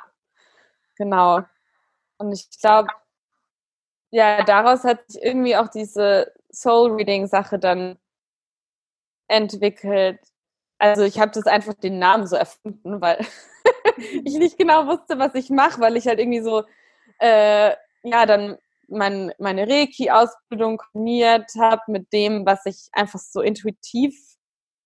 genau. 0.95 1.41
Und 2.17 2.31
ich 2.31 2.49
glaube, 2.59 2.89
ja, 4.11 4.43
daraus 4.43 4.83
hat 4.83 4.99
sich 5.11 5.21
irgendwie 5.21 5.55
auch 5.55 5.67
diese 5.67 6.33
Soul-Reading-Sache 6.51 7.59
dann 7.59 7.97
entwickelt. 9.27 10.19
Also 10.79 11.03
ich 11.03 11.19
habe 11.19 11.31
das 11.31 11.45
einfach 11.47 11.73
den 11.73 11.99
Namen 11.99 12.27
so 12.27 12.35
erfunden, 12.35 13.01
weil 13.01 13.25
ich 14.23 14.37
nicht 14.37 14.57
genau 14.57 14.87
wusste, 14.87 15.19
was 15.19 15.35
ich 15.35 15.49
mache, 15.49 15.81
weil 15.81 15.97
ich 15.97 16.07
halt 16.07 16.19
irgendwie 16.19 16.41
so, 16.41 16.63
äh, 17.19 17.73
ja, 18.03 18.25
dann 18.25 18.57
mein, 18.87 19.33
meine 19.37 19.67
Reiki-Ausbildung 19.67 20.77
kombiniert 20.77 21.51
habe 21.59 21.81
mit 21.87 22.13
dem, 22.13 22.45
was 22.45 22.65
ich 22.65 22.89
einfach 22.93 23.19
so 23.19 23.41
intuitiv 23.41 24.15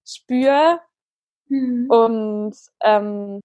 spüre. 0.05 0.79
Mhm. 1.47 1.87
Und 1.89 2.55
ähm, 2.81 3.41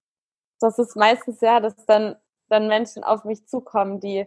das 0.60 0.78
ist 0.78 0.96
meistens 0.96 1.40
ja, 1.40 1.60
dass 1.60 1.74
dann, 1.86 2.16
dann 2.48 2.68
Menschen 2.68 3.04
auf 3.04 3.24
mich 3.24 3.46
zukommen, 3.46 4.00
die 4.00 4.26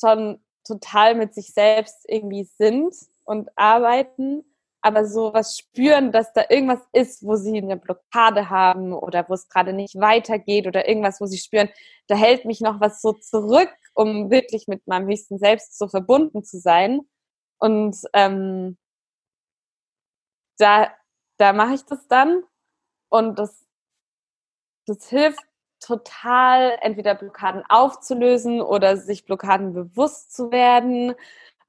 schon 0.00 0.40
total 0.64 1.14
mit 1.14 1.34
sich 1.34 1.52
selbst 1.52 2.04
irgendwie 2.08 2.44
sind 2.44 2.94
und 3.24 3.48
arbeiten, 3.56 4.44
aber 4.80 5.04
so 5.06 5.32
was 5.34 5.58
spüren, 5.58 6.12
dass 6.12 6.32
da 6.32 6.44
irgendwas 6.48 6.80
ist, 6.92 7.24
wo 7.24 7.36
sie 7.36 7.58
eine 7.58 7.76
Blockade 7.76 8.50
haben 8.50 8.92
oder 8.92 9.28
wo 9.28 9.34
es 9.34 9.48
gerade 9.48 9.72
nicht 9.72 9.96
weitergeht 9.96 10.66
oder 10.66 10.88
irgendwas, 10.88 11.20
wo 11.20 11.26
sie 11.26 11.38
spüren, 11.38 11.68
da 12.06 12.14
hält 12.14 12.44
mich 12.44 12.60
noch 12.60 12.80
was 12.80 13.02
so 13.02 13.12
zurück, 13.12 13.70
um 13.94 14.30
wirklich 14.30 14.68
mit 14.68 14.86
meinem 14.86 15.08
höchsten 15.08 15.38
Selbst 15.38 15.76
so 15.76 15.88
verbunden 15.88 16.44
zu 16.44 16.60
sein. 16.60 17.00
Und 17.58 17.96
ähm, 18.12 18.76
da, 20.58 20.92
da 21.38 21.52
mache 21.52 21.74
ich 21.74 21.84
das 21.84 22.06
dann 22.08 22.42
und 23.08 23.38
das, 23.38 23.66
das 24.86 25.08
hilft 25.08 25.45
total, 25.80 26.76
entweder 26.80 27.14
Blockaden 27.14 27.62
aufzulösen 27.68 28.60
oder 28.60 28.96
sich 28.96 29.24
Blockaden 29.24 29.72
bewusst 29.72 30.34
zu 30.34 30.50
werden 30.50 31.14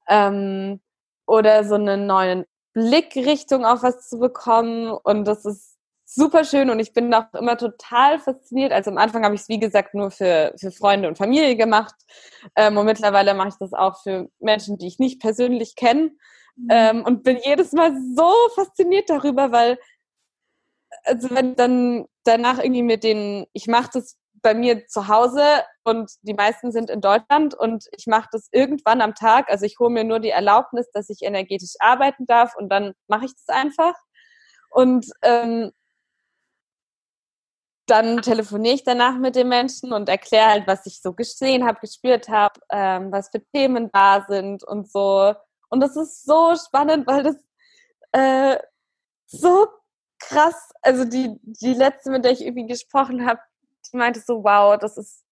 ähm, 0.08 0.80
oder 1.26 1.64
so 1.64 1.74
eine 1.74 1.96
neue 1.96 2.46
Blickrichtung 2.72 3.64
auf 3.64 3.82
was 3.82 4.08
zu 4.08 4.18
bekommen. 4.18 4.90
Und 4.90 5.26
das 5.26 5.44
ist 5.44 5.76
super 6.04 6.44
schön 6.44 6.70
und 6.70 6.80
ich 6.80 6.94
bin 6.94 7.12
auch 7.12 7.32
immer 7.34 7.58
total 7.58 8.18
fasziniert. 8.18 8.72
Also 8.72 8.90
am 8.90 8.98
Anfang 8.98 9.24
habe 9.24 9.34
ich 9.34 9.42
es, 9.42 9.48
wie 9.48 9.58
gesagt, 9.58 9.94
nur 9.94 10.10
für, 10.10 10.54
für 10.58 10.70
Freunde 10.70 11.08
und 11.08 11.18
Familie 11.18 11.56
gemacht. 11.56 11.94
Ähm, 12.56 12.76
und 12.78 12.86
mittlerweile 12.86 13.34
mache 13.34 13.48
ich 13.48 13.56
das 13.60 13.72
auch 13.74 14.02
für 14.02 14.30
Menschen, 14.38 14.78
die 14.78 14.86
ich 14.86 14.98
nicht 14.98 15.20
persönlich 15.20 15.76
kenne. 15.76 16.12
Mhm. 16.56 16.68
Ähm, 16.70 17.04
und 17.04 17.22
bin 17.24 17.38
jedes 17.44 17.72
Mal 17.72 17.94
so 18.16 18.32
fasziniert 18.54 19.10
darüber, 19.10 19.52
weil 19.52 19.78
also 21.04 21.28
wenn 21.30 21.54
dann 21.54 22.06
danach 22.28 22.58
irgendwie 22.58 22.82
mit 22.82 23.04
den, 23.04 23.46
ich 23.52 23.66
mache 23.66 23.90
das 23.94 24.16
bei 24.42 24.54
mir 24.54 24.86
zu 24.86 25.08
Hause 25.08 25.42
und 25.84 26.12
die 26.22 26.34
meisten 26.34 26.70
sind 26.70 26.90
in 26.90 27.00
Deutschland 27.00 27.54
und 27.54 27.86
ich 27.96 28.06
mache 28.06 28.28
das 28.30 28.48
irgendwann 28.52 29.00
am 29.00 29.14
Tag. 29.14 29.50
Also 29.50 29.64
ich 29.64 29.78
hole 29.78 29.90
mir 29.90 30.04
nur 30.04 30.20
die 30.20 30.30
Erlaubnis, 30.30 30.90
dass 30.92 31.10
ich 31.10 31.22
energetisch 31.22 31.74
arbeiten 31.80 32.26
darf 32.26 32.54
und 32.56 32.68
dann 32.68 32.94
mache 33.08 33.24
ich 33.26 33.32
das 33.34 33.48
einfach. 33.48 33.94
Und 34.70 35.06
ähm, 35.22 35.72
dann 37.86 38.20
telefoniere 38.20 38.74
ich 38.74 38.84
danach 38.84 39.16
mit 39.16 39.34
den 39.34 39.48
Menschen 39.48 39.92
und 39.92 40.08
erkläre 40.08 40.50
halt, 40.50 40.66
was 40.66 40.84
ich 40.86 41.00
so 41.00 41.14
gesehen 41.14 41.66
habe, 41.66 41.80
gespürt 41.80 42.28
habe, 42.28 42.60
ähm, 42.70 43.10
was 43.10 43.30
für 43.30 43.42
Themen 43.52 43.90
da 43.92 44.24
sind 44.28 44.62
und 44.62 44.90
so. 44.90 45.34
Und 45.70 45.80
das 45.80 45.96
ist 45.96 46.24
so 46.24 46.54
spannend, 46.54 47.06
weil 47.06 47.22
das 47.22 47.36
äh, 48.12 48.58
so 49.26 49.68
krass, 50.18 50.70
also 50.82 51.04
die, 51.04 51.38
die 51.42 51.74
letzte, 51.74 52.10
mit 52.10 52.24
der 52.24 52.32
ich 52.32 52.42
irgendwie 52.42 52.66
gesprochen 52.66 53.26
habe, 53.26 53.40
die 53.90 53.96
meinte 53.96 54.20
so, 54.20 54.44
wow, 54.44 54.78
das 54.78 54.96
ist 54.96 55.24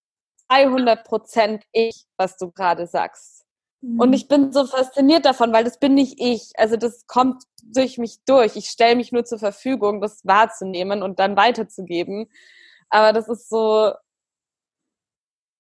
200 0.49 1.05
Prozent 1.05 1.65
ich, 1.73 2.07
was 2.17 2.37
du 2.37 2.51
gerade 2.51 2.87
sagst. 2.87 3.45
Mhm. 3.81 4.01
Und 4.01 4.13
ich 4.13 4.29
bin 4.29 4.53
so 4.53 4.67
fasziniert 4.67 5.25
davon, 5.25 5.53
weil 5.53 5.65
das 5.65 5.79
bin 5.79 5.95
nicht 5.95 6.19
ich. 6.19 6.53
Also 6.57 6.77
das 6.77 7.07
kommt 7.07 7.43
durch 7.63 7.99
mich 7.99 8.19
durch. 8.27 8.57
Ich 8.57 8.69
stelle 8.69 8.97
mich 8.97 9.13
nur 9.13 9.25
zur 9.25 9.39
Verfügung, 9.39 10.01
das 10.01 10.25
wahrzunehmen 10.25 11.03
und 11.03 11.19
dann 11.19 11.37
weiterzugeben. 11.37 12.31
Aber 12.89 13.13
das 13.13 13.29
ist 13.29 13.49
so, 13.49 13.93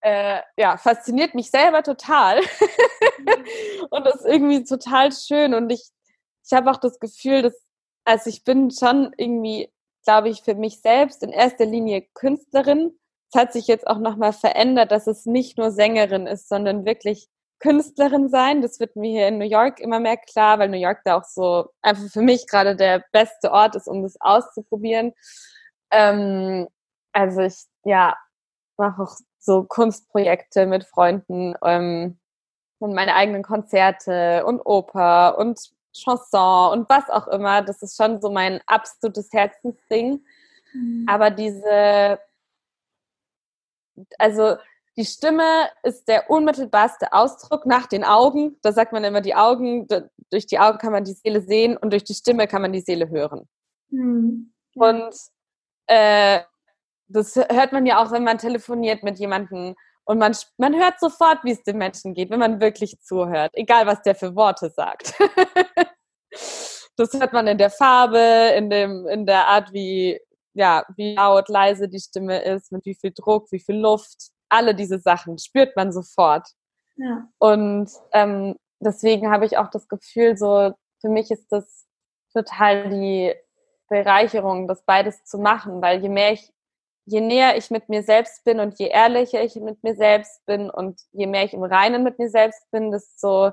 äh, 0.00 0.40
ja, 0.56 0.76
fasziniert 0.76 1.34
mich 1.34 1.50
selber 1.50 1.82
total. 1.82 2.40
und 3.90 4.06
das 4.06 4.16
ist 4.16 4.26
irgendwie 4.26 4.64
total 4.64 5.12
schön. 5.12 5.54
Und 5.54 5.70
ich, 5.70 5.88
ich 6.44 6.52
habe 6.52 6.70
auch 6.70 6.78
das 6.78 7.00
Gefühl, 7.00 7.42
dass 7.42 7.65
also 8.06 8.30
ich 8.30 8.44
bin 8.44 8.70
schon 8.70 9.12
irgendwie, 9.18 9.70
glaube 10.04 10.28
ich, 10.28 10.42
für 10.42 10.54
mich 10.54 10.80
selbst 10.80 11.22
in 11.22 11.30
erster 11.30 11.66
Linie 11.66 12.06
Künstlerin. 12.14 12.98
Es 13.32 13.38
hat 13.38 13.52
sich 13.52 13.66
jetzt 13.66 13.86
auch 13.86 13.98
nochmal 13.98 14.32
verändert, 14.32 14.92
dass 14.92 15.08
es 15.08 15.26
nicht 15.26 15.58
nur 15.58 15.72
Sängerin 15.72 16.26
ist, 16.26 16.48
sondern 16.48 16.86
wirklich 16.86 17.28
Künstlerin 17.58 18.28
sein. 18.28 18.62
Das 18.62 18.78
wird 18.78 18.94
mir 18.94 19.10
hier 19.10 19.28
in 19.28 19.38
New 19.38 19.46
York 19.46 19.80
immer 19.80 19.98
mehr 19.98 20.16
klar, 20.16 20.58
weil 20.58 20.68
New 20.68 20.78
York 20.78 21.00
da 21.04 21.18
auch 21.18 21.24
so 21.24 21.68
einfach 21.82 22.08
für 22.10 22.22
mich 22.22 22.46
gerade 22.46 22.76
der 22.76 23.04
beste 23.10 23.50
Ort 23.50 23.74
ist, 23.74 23.88
um 23.88 24.02
das 24.02 24.16
auszuprobieren. 24.20 25.12
Ähm, 25.90 26.68
also 27.12 27.40
ich, 27.40 27.64
ja, 27.84 28.16
mache 28.76 29.02
auch 29.02 29.16
so 29.38 29.64
Kunstprojekte 29.64 30.66
mit 30.66 30.84
Freunden 30.84 31.54
ähm, 31.64 32.20
und 32.78 32.94
meine 32.94 33.14
eigenen 33.14 33.42
Konzerte 33.42 34.44
und 34.46 34.60
Oper 34.60 35.38
und 35.38 35.75
Chanson 35.96 36.72
und 36.72 36.88
was 36.88 37.08
auch 37.10 37.28
immer. 37.28 37.62
Das 37.62 37.82
ist 37.82 37.96
schon 37.96 38.20
so 38.20 38.30
mein 38.30 38.60
absolutes 38.66 39.32
Herzensding. 39.32 40.24
Mhm. 40.72 41.06
Aber 41.08 41.30
diese, 41.30 42.18
also 44.18 44.56
die 44.96 45.04
Stimme 45.04 45.68
ist 45.82 46.08
der 46.08 46.30
unmittelbarste 46.30 47.12
Ausdruck 47.12 47.66
nach 47.66 47.86
den 47.86 48.04
Augen. 48.04 48.56
Da 48.62 48.72
sagt 48.72 48.92
man 48.92 49.04
immer, 49.04 49.20
die 49.20 49.34
Augen, 49.34 49.86
durch 50.30 50.46
die 50.46 50.58
Augen 50.58 50.78
kann 50.78 50.92
man 50.92 51.04
die 51.04 51.12
Seele 51.12 51.42
sehen 51.42 51.76
und 51.76 51.92
durch 51.92 52.04
die 52.04 52.14
Stimme 52.14 52.46
kann 52.46 52.62
man 52.62 52.72
die 52.72 52.80
Seele 52.80 53.08
hören. 53.10 53.48
Mhm. 53.90 54.52
Und 54.74 55.14
äh, 55.86 56.40
das 57.08 57.36
hört 57.36 57.72
man 57.72 57.86
ja 57.86 58.02
auch, 58.02 58.10
wenn 58.10 58.24
man 58.24 58.38
telefoniert 58.38 59.02
mit 59.02 59.18
jemandem 59.18 59.76
und 60.06 60.18
man, 60.18 60.34
man 60.56 60.74
hört 60.74 61.00
sofort, 61.00 61.42
wie 61.42 61.50
es 61.50 61.62
dem 61.64 61.78
Menschen 61.78 62.14
geht, 62.14 62.30
wenn 62.30 62.38
man 62.38 62.60
wirklich 62.60 63.00
zuhört, 63.00 63.50
egal 63.54 63.86
was 63.86 64.02
der 64.02 64.14
für 64.14 64.36
Worte 64.36 64.70
sagt. 64.70 65.14
das 66.96 67.12
hört 67.12 67.32
man 67.32 67.48
in 67.48 67.58
der 67.58 67.70
Farbe, 67.70 68.54
in, 68.56 68.70
dem, 68.70 69.08
in 69.08 69.26
der 69.26 69.48
Art, 69.48 69.72
wie, 69.72 70.20
ja, 70.54 70.84
wie 70.96 71.14
laut, 71.16 71.48
leise 71.48 71.88
die 71.88 71.98
Stimme 71.98 72.40
ist, 72.44 72.70
mit 72.70 72.86
wie 72.86 72.94
viel 72.94 73.12
Druck, 73.12 73.50
wie 73.50 73.58
viel 73.58 73.76
Luft. 73.76 74.30
Alle 74.48 74.76
diese 74.76 75.00
Sachen 75.00 75.38
spürt 75.38 75.74
man 75.74 75.90
sofort. 75.90 76.46
Ja. 76.94 77.28
Und 77.38 77.90
ähm, 78.12 78.54
deswegen 78.78 79.32
habe 79.32 79.44
ich 79.44 79.58
auch 79.58 79.70
das 79.70 79.88
Gefühl, 79.88 80.36
so 80.36 80.72
für 81.00 81.08
mich 81.08 81.32
ist 81.32 81.48
das 81.50 81.84
total 82.32 82.90
die 82.90 83.34
Bereicherung, 83.88 84.68
das 84.68 84.84
beides 84.84 85.24
zu 85.24 85.38
machen, 85.38 85.82
weil 85.82 86.00
je 86.00 86.08
mehr 86.08 86.32
ich 86.32 86.52
je 87.06 87.20
näher 87.20 87.56
ich 87.56 87.70
mit 87.70 87.88
mir 87.88 88.02
selbst 88.02 88.44
bin 88.44 88.60
und 88.60 88.78
je 88.78 88.88
ehrlicher 88.88 89.42
ich 89.42 89.54
mit 89.56 89.82
mir 89.82 89.94
selbst 89.94 90.44
bin 90.44 90.68
und 90.68 91.00
je 91.12 91.26
mehr 91.26 91.44
ich 91.44 91.54
im 91.54 91.62
Reinen 91.62 92.02
mit 92.02 92.18
mir 92.18 92.28
selbst 92.28 92.68
bin, 92.70 92.90
desto 92.90 93.52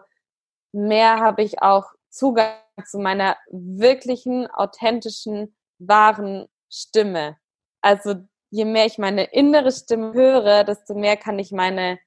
mehr 0.74 1.20
habe 1.20 1.44
ich 1.44 1.62
auch 1.62 1.86
Zugang 2.10 2.56
zu 2.86 3.00
meiner 3.00 3.38
wirklichen, 3.52 4.48
authentischen, 4.48 5.56
wahren 5.80 6.48
Stimme. 6.72 7.38
Also 7.82 8.16
je 8.50 8.66
mehr 8.66 8.88
ich 8.88 8.98
meine 8.98 9.26
innere 9.26 9.72
Stimme 9.72 10.14
höre, 10.14 10.64
desto 10.64 10.96
mehr 10.96 11.18
kann 11.18 11.38
ich 11.38 11.52
meine 11.52 12.00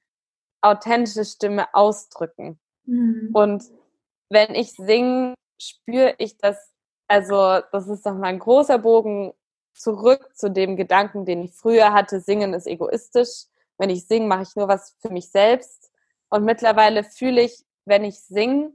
authentische 0.61 1.25
Stimme 1.25 1.73
ausdrücken. 1.73 2.59
Mhm. 2.85 3.31
Und 3.33 3.63
wenn 4.29 4.53
ich 4.53 4.73
singe, 4.73 5.33
spüre 5.61 6.15
ich 6.17 6.37
das, 6.37 6.73
also 7.07 7.61
das 7.71 7.87
ist 7.87 8.05
nochmal 8.05 8.31
ein 8.31 8.39
großer 8.39 8.79
Bogen 8.79 9.33
zurück 9.77 10.29
zu 10.35 10.49
dem 10.49 10.75
Gedanken, 10.75 11.25
den 11.25 11.41
ich 11.43 11.53
früher 11.53 11.93
hatte, 11.93 12.19
singen 12.19 12.53
ist 12.53 12.67
egoistisch. 12.67 13.45
Wenn 13.77 13.89
ich 13.89 14.07
singe, 14.07 14.27
mache 14.27 14.43
ich 14.43 14.55
nur 14.55 14.67
was 14.67 14.95
für 14.99 15.09
mich 15.09 15.29
selbst. 15.29 15.91
Und 16.29 16.43
mittlerweile 16.43 17.03
fühle 17.03 17.41
ich, 17.41 17.63
wenn 17.85 18.03
ich 18.03 18.19
singe, 18.19 18.73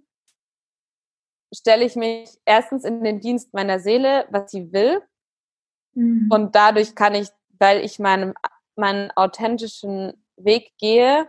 stelle 1.54 1.84
ich 1.84 1.96
mich 1.96 2.30
erstens 2.44 2.84
in 2.84 3.02
den 3.04 3.20
Dienst 3.20 3.52
meiner 3.52 3.78
Seele, 3.78 4.26
was 4.30 4.50
sie 4.50 4.72
will. 4.72 5.02
Mhm. 5.94 6.28
Und 6.30 6.54
dadurch 6.54 6.94
kann 6.94 7.14
ich, 7.14 7.28
weil 7.58 7.84
ich 7.84 7.98
meinem, 7.98 8.34
meinen 8.76 9.10
authentischen 9.12 10.24
Weg 10.36 10.72
gehe, 10.78 11.28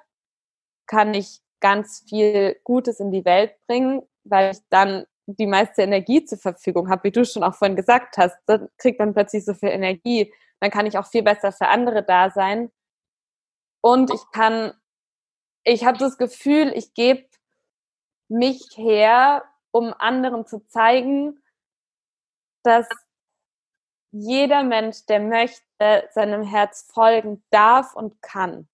kann 0.85 1.13
ich 1.13 1.41
ganz 1.59 2.03
viel 2.07 2.59
Gutes 2.63 2.99
in 2.99 3.11
die 3.11 3.25
Welt 3.25 3.55
bringen, 3.67 4.03
weil 4.23 4.51
ich 4.51 4.59
dann 4.69 5.05
die 5.25 5.47
meiste 5.47 5.81
Energie 5.83 6.25
zur 6.25 6.37
Verfügung 6.37 6.89
habe, 6.89 7.05
wie 7.05 7.11
du 7.11 7.25
schon 7.25 7.43
auch 7.43 7.55
vorhin 7.55 7.75
gesagt 7.75 8.17
hast, 8.17 8.37
dann 8.45 8.69
kriegt 8.77 8.99
man 8.99 9.13
plötzlich 9.13 9.45
so 9.45 9.53
viel 9.53 9.69
Energie. 9.69 10.33
Dann 10.59 10.71
kann 10.71 10.85
ich 10.85 10.97
auch 10.97 11.07
viel 11.07 11.23
besser 11.23 11.51
für 11.51 11.67
andere 11.67 12.03
da 12.03 12.29
sein. 12.29 12.71
Und 13.81 14.13
ich 14.13 14.21
kann, 14.31 14.73
ich 15.63 15.85
habe 15.85 15.97
das 15.97 16.17
Gefühl, 16.17 16.71
ich 16.75 16.93
gebe 16.93 17.25
mich 18.29 18.69
her, 18.75 19.43
um 19.71 19.93
anderen 19.97 20.45
zu 20.45 20.65
zeigen, 20.67 21.41
dass 22.63 22.87
jeder 24.11 24.63
Mensch, 24.63 25.05
der 25.07 25.19
möchte, 25.19 26.09
seinem 26.11 26.43
Herz 26.43 26.89
folgen 26.93 27.43
darf 27.49 27.95
und 27.95 28.21
kann. 28.21 28.69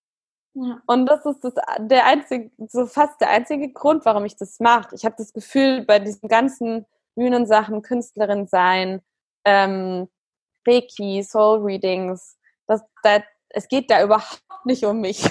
Ja. 0.61 0.81
Und 0.87 1.05
das 1.05 1.25
ist 1.25 1.41
das, 1.41 1.53
der 1.79 2.05
einzige, 2.05 2.51
so 2.67 2.85
fast 2.85 3.21
der 3.21 3.29
einzige 3.29 3.71
Grund, 3.71 4.03
warum 4.03 4.25
ich 4.25 4.35
das 4.35 4.59
mache. 4.59 4.93
Ich 4.93 5.05
habe 5.05 5.15
das 5.17 5.31
Gefühl, 5.31 5.85
bei 5.85 5.99
diesen 5.99 6.27
ganzen 6.27 6.85
Bühnensachen, 7.15 7.81
Künstlerin 7.81 8.45
sein, 8.45 9.01
ähm, 9.45 10.09
Reiki, 10.67 11.23
Soul 11.23 11.63
Readings, 11.63 12.37
das, 12.67 12.83
das, 13.03 13.21
es 13.49 13.67
geht 13.69 13.89
da 13.89 14.03
überhaupt 14.03 14.43
nicht 14.65 14.83
um 14.83 14.99
mich. 14.99 15.21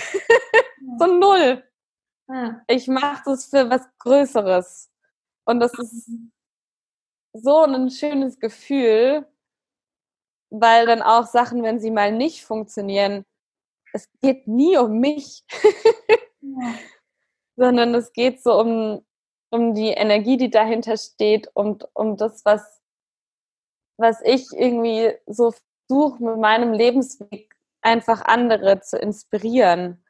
so 0.98 1.06
null. 1.06 1.62
Ja. 2.28 2.62
Ich 2.66 2.88
mache 2.88 3.22
das 3.26 3.46
für 3.46 3.68
was 3.68 3.82
Größeres. 3.98 4.90
Und 5.44 5.60
das 5.60 5.74
ist 5.74 6.10
so 7.34 7.64
ein 7.64 7.90
schönes 7.90 8.38
Gefühl, 8.38 9.26
weil 10.50 10.86
dann 10.86 11.02
auch 11.02 11.26
Sachen, 11.26 11.62
wenn 11.62 11.80
sie 11.80 11.90
mal 11.90 12.12
nicht 12.12 12.44
funktionieren, 12.44 13.26
es 13.92 14.08
geht 14.20 14.46
nie 14.46 14.76
um 14.76 14.98
mich, 14.98 15.44
ja. 16.40 16.74
sondern 17.56 17.94
es 17.94 18.12
geht 18.12 18.42
so 18.42 18.58
um, 18.58 19.04
um 19.50 19.74
die 19.74 19.88
Energie, 19.88 20.36
die 20.36 20.50
dahinter 20.50 20.96
steht 20.96 21.50
und 21.54 21.88
um 21.94 22.16
das, 22.16 22.44
was, 22.44 22.80
was 23.96 24.20
ich 24.22 24.46
irgendwie 24.52 25.14
so 25.26 25.52
versuche 25.86 26.22
mit 26.22 26.38
meinem 26.38 26.72
Lebensweg 26.72 27.56
einfach 27.80 28.22
andere 28.22 28.80
zu 28.80 28.98
inspirieren. 28.98 30.04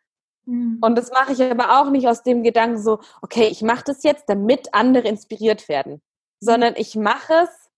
Mhm. 0.47 0.79
Und 0.83 0.97
das 0.97 1.11
mache 1.11 1.33
ich 1.33 1.43
aber 1.43 1.81
auch 1.81 1.91
nicht 1.91 2.09
aus 2.09 2.22
dem 2.22 2.43
Gedanken 2.43 2.79
so, 2.79 3.01
okay, 3.22 3.49
ich 3.49 3.62
mache 3.62 3.85
das 3.85 4.03
jetzt, 4.03 4.29
damit 4.29 4.74
andere 4.74 5.07
inspiriert 5.09 5.68
werden, 5.68 5.95
mhm. 5.95 6.01
sondern 6.41 6.74
ich 6.76 6.97
mache 6.97 7.35
es, 7.45 7.70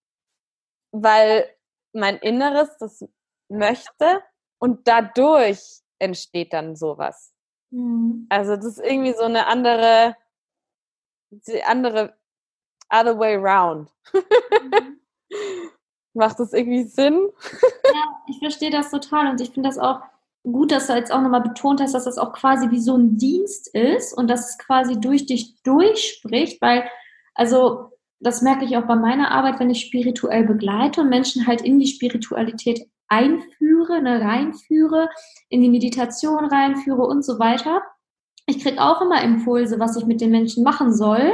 weil 0.93 1.49
mein 1.93 2.17
Inneres 2.19 2.77
das 2.79 3.05
möchte 3.49 4.23
und 4.61 4.87
dadurch 4.87 5.83
entsteht 6.01 6.53
dann 6.53 6.75
sowas. 6.75 7.33
Mhm. 7.71 8.27
Also 8.29 8.57
das 8.57 8.65
ist 8.65 8.81
irgendwie 8.81 9.13
so 9.13 9.25
eine 9.25 9.47
andere, 9.47 10.17
die 11.31 11.63
andere 11.63 12.15
other 12.93 13.19
way 13.19 13.37
round. 13.37 13.89
Mhm. 14.13 15.01
Macht 16.13 16.41
das 16.41 16.53
irgendwie 16.53 16.85
Sinn? 16.85 17.29
ja, 17.85 18.23
ich 18.29 18.39
verstehe 18.41 18.71
das 18.71 18.91
total 18.91 19.31
und 19.31 19.41
ich 19.41 19.51
finde 19.51 19.69
das 19.69 19.79
auch 19.79 20.01
gut, 20.43 20.73
dass 20.73 20.87
du 20.87 20.95
jetzt 20.95 21.13
auch 21.13 21.21
nochmal 21.21 21.43
betont 21.43 21.81
hast, 21.81 21.95
dass 21.95 22.05
das 22.05 22.19
auch 22.19 22.33
quasi 22.33 22.71
wie 22.71 22.81
so 22.81 22.97
ein 22.97 23.17
Dienst 23.17 23.69
ist 23.75 24.13
und 24.13 24.29
dass 24.29 24.51
es 24.51 24.59
quasi 24.59 24.99
durch 24.99 25.27
dich 25.27 25.63
durchspricht, 25.63 26.61
weil, 26.61 26.89
also 27.35 27.93
das 28.21 28.43
merke 28.43 28.65
ich 28.65 28.77
auch 28.77 28.87
bei 28.87 28.97
meiner 28.97 29.31
Arbeit, 29.31 29.61
wenn 29.61 29.71
ich 29.71 29.81
spirituell 29.81 30.45
begleite 30.45 31.03
und 31.03 31.09
Menschen 31.11 31.47
halt 31.47 31.61
in 31.63 31.79
die 31.79 31.87
Spiritualität 31.87 32.89
einführe, 33.11 34.01
ne, 34.01 34.21
reinführe, 34.21 35.11
in 35.51 35.61
die 35.61 35.69
Meditation 35.69 36.47
reinführe 36.47 37.03
und 37.03 37.25
so 37.25 37.39
weiter. 37.39 37.83
Ich 38.47 38.63
kriege 38.63 38.81
auch 38.81 39.03
immer 39.03 39.23
Impulse, 39.23 39.79
was 39.79 39.97
ich 39.97 40.07
mit 40.07 40.21
den 40.21 40.31
Menschen 40.31 40.65
machen 40.65 40.95
soll. 40.95 41.33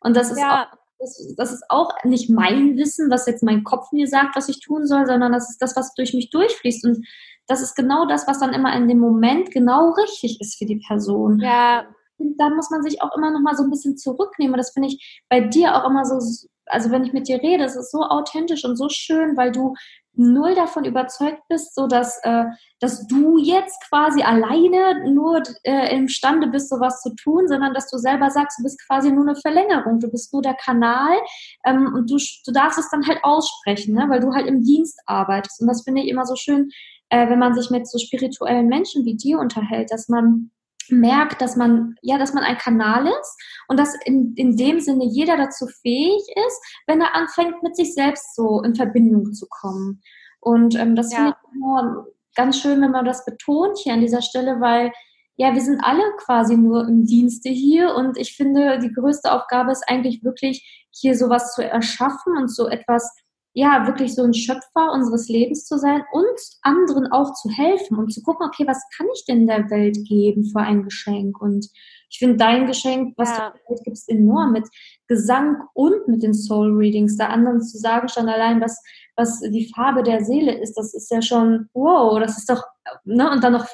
Und 0.00 0.16
das 0.16 0.30
ist, 0.30 0.40
ja. 0.40 0.64
auch, 0.64 0.78
das, 0.98 1.34
das, 1.36 1.52
ist 1.52 1.64
auch 1.68 1.92
nicht 2.04 2.30
mein 2.30 2.76
Wissen, 2.76 3.10
was 3.10 3.26
jetzt 3.26 3.42
mein 3.42 3.62
Kopf 3.62 3.92
mir 3.92 4.08
sagt, 4.08 4.36
was 4.36 4.48
ich 4.48 4.60
tun 4.60 4.86
soll, 4.86 5.06
sondern 5.06 5.32
das 5.32 5.50
ist 5.50 5.62
das, 5.62 5.76
was 5.76 5.94
durch 5.94 6.14
mich 6.14 6.30
durchfließt. 6.30 6.84
Und 6.84 7.06
das 7.46 7.60
ist 7.60 7.76
genau 7.76 8.06
das, 8.06 8.26
was 8.26 8.40
dann 8.40 8.52
immer 8.52 8.74
in 8.74 8.88
dem 8.88 8.98
Moment 8.98 9.50
genau 9.50 9.90
richtig 9.90 10.40
ist 10.40 10.58
für 10.58 10.66
die 10.66 10.82
Person. 10.86 11.40
Ja. 11.40 11.86
Und 12.16 12.36
da 12.38 12.50
muss 12.50 12.70
man 12.70 12.82
sich 12.82 13.00
auch 13.02 13.16
immer 13.16 13.30
noch 13.30 13.40
mal 13.40 13.56
so 13.56 13.62
ein 13.62 13.70
bisschen 13.70 13.96
zurücknehmen. 13.96 14.54
Und 14.54 14.58
das 14.58 14.70
finde 14.70 14.88
ich 14.88 15.22
bei 15.28 15.40
dir 15.40 15.76
auch 15.76 15.88
immer 15.88 16.04
so, 16.04 16.18
also 16.66 16.90
wenn 16.90 17.04
ich 17.04 17.12
mit 17.12 17.28
dir 17.28 17.40
rede, 17.42 17.64
es 17.64 17.76
ist 17.76 17.92
so 17.92 18.02
authentisch 18.02 18.64
und 18.64 18.76
so 18.76 18.88
schön, 18.88 19.36
weil 19.36 19.52
du 19.52 19.74
null 20.18 20.54
davon 20.54 20.84
überzeugt 20.84 21.42
bist, 21.48 21.74
so 21.74 21.86
dass, 21.86 22.18
äh, 22.24 22.44
dass 22.80 23.06
du 23.06 23.38
jetzt 23.38 23.80
quasi 23.88 24.22
alleine 24.22 25.10
nur 25.12 25.42
äh, 25.62 25.96
imstande 25.96 26.48
bist, 26.48 26.68
sowas 26.68 27.00
zu 27.00 27.14
tun, 27.14 27.46
sondern 27.46 27.72
dass 27.72 27.90
du 27.90 27.98
selber 27.98 28.30
sagst, 28.30 28.58
du 28.58 28.64
bist 28.64 28.80
quasi 28.86 29.10
nur 29.10 29.26
eine 29.26 29.36
Verlängerung, 29.36 30.00
du 30.00 30.10
bist 30.10 30.32
nur 30.32 30.42
der 30.42 30.54
Kanal 30.54 31.16
ähm, 31.64 31.92
und 31.94 32.10
du, 32.10 32.16
du 32.16 32.52
darfst 32.52 32.78
es 32.78 32.90
dann 32.90 33.06
halt 33.06 33.20
aussprechen, 33.22 33.94
ne? 33.94 34.06
weil 34.08 34.20
du 34.20 34.32
halt 34.32 34.46
im 34.46 34.62
Dienst 34.62 35.00
arbeitest. 35.06 35.60
Und 35.60 35.68
das 35.68 35.82
finde 35.82 36.02
ich 36.02 36.08
immer 36.08 36.26
so 36.26 36.34
schön, 36.34 36.70
äh, 37.10 37.28
wenn 37.30 37.38
man 37.38 37.54
sich 37.54 37.70
mit 37.70 37.88
so 37.88 37.98
spirituellen 37.98 38.66
Menschen 38.66 39.04
wie 39.04 39.16
dir 39.16 39.38
unterhält, 39.38 39.90
dass 39.90 40.08
man 40.08 40.50
merkt, 40.90 41.40
dass 41.40 41.56
man, 41.56 41.94
ja, 42.02 42.18
dass 42.18 42.34
man 42.34 42.44
ein 42.44 42.58
Kanal 42.58 43.06
ist 43.06 43.36
und 43.68 43.78
dass 43.78 43.94
in, 44.04 44.34
in 44.36 44.56
dem 44.56 44.80
Sinne 44.80 45.04
jeder 45.04 45.36
dazu 45.36 45.66
fähig 45.82 46.22
ist, 46.46 46.62
wenn 46.86 47.00
er 47.00 47.14
anfängt, 47.14 47.62
mit 47.62 47.76
sich 47.76 47.94
selbst 47.94 48.34
so 48.34 48.62
in 48.62 48.74
Verbindung 48.74 49.32
zu 49.32 49.46
kommen. 49.48 50.02
Und 50.40 50.76
ähm, 50.76 50.96
das 50.96 51.12
ja. 51.12 51.18
finde 51.18 51.36
ich 51.36 51.56
immer 51.56 52.06
ganz 52.36 52.58
schön, 52.58 52.80
wenn 52.80 52.92
man 52.92 53.04
das 53.04 53.24
betont 53.24 53.78
hier 53.78 53.94
an 53.94 54.00
dieser 54.00 54.22
Stelle, 54.22 54.60
weil 54.60 54.92
ja, 55.36 55.54
wir 55.54 55.60
sind 55.60 55.80
alle 55.82 56.02
quasi 56.18 56.56
nur 56.56 56.86
im 56.88 57.04
Dienste 57.04 57.48
hier 57.48 57.94
und 57.94 58.18
ich 58.18 58.34
finde, 58.34 58.80
die 58.80 58.92
größte 58.92 59.32
Aufgabe 59.32 59.70
ist 59.70 59.84
eigentlich 59.88 60.24
wirklich, 60.24 60.86
hier 60.90 61.16
sowas 61.16 61.54
zu 61.54 61.62
erschaffen 61.62 62.36
und 62.36 62.52
so 62.52 62.66
etwas 62.66 63.14
ja, 63.54 63.86
wirklich 63.86 64.14
so 64.14 64.22
ein 64.22 64.34
Schöpfer 64.34 64.92
unseres 64.92 65.28
Lebens 65.28 65.64
zu 65.64 65.78
sein 65.78 66.02
und 66.12 66.40
anderen 66.62 67.10
auch 67.10 67.32
zu 67.34 67.48
helfen 67.50 67.96
und 67.98 68.12
zu 68.12 68.22
gucken, 68.22 68.46
okay, 68.46 68.66
was 68.66 68.82
kann 68.96 69.06
ich 69.14 69.24
denn 69.24 69.46
der 69.46 69.68
Welt 69.70 69.98
geben 70.06 70.44
für 70.44 70.60
ein 70.60 70.84
Geschenk? 70.84 71.40
Und 71.40 71.68
ich 72.10 72.18
finde 72.18 72.36
dein 72.36 72.66
Geschenk, 72.66 73.14
was 73.16 73.30
ja. 73.30 73.50
du 73.50 73.58
der 73.58 73.70
Welt 73.70 73.84
gibst, 73.84 74.08
enorm 74.08 74.52
mit 74.52 74.68
Gesang 75.08 75.56
und 75.74 76.06
mit 76.08 76.22
den 76.22 76.34
Soul 76.34 76.70
Readings, 76.76 77.16
da 77.16 77.28
anderen 77.28 77.60
zu 77.60 77.78
sagen, 77.78 78.08
schon 78.08 78.28
allein, 78.28 78.60
was, 78.60 78.80
was 79.16 79.40
die 79.40 79.70
Farbe 79.74 80.02
der 80.02 80.24
Seele 80.24 80.58
ist, 80.60 80.74
das 80.74 80.94
ist 80.94 81.10
ja 81.10 81.20
schon, 81.20 81.68
wow, 81.74 82.18
das 82.20 82.38
ist 82.38 82.48
doch, 82.48 82.62
ne, 83.04 83.30
und 83.30 83.42
dann 83.42 83.54
noch 83.54 83.66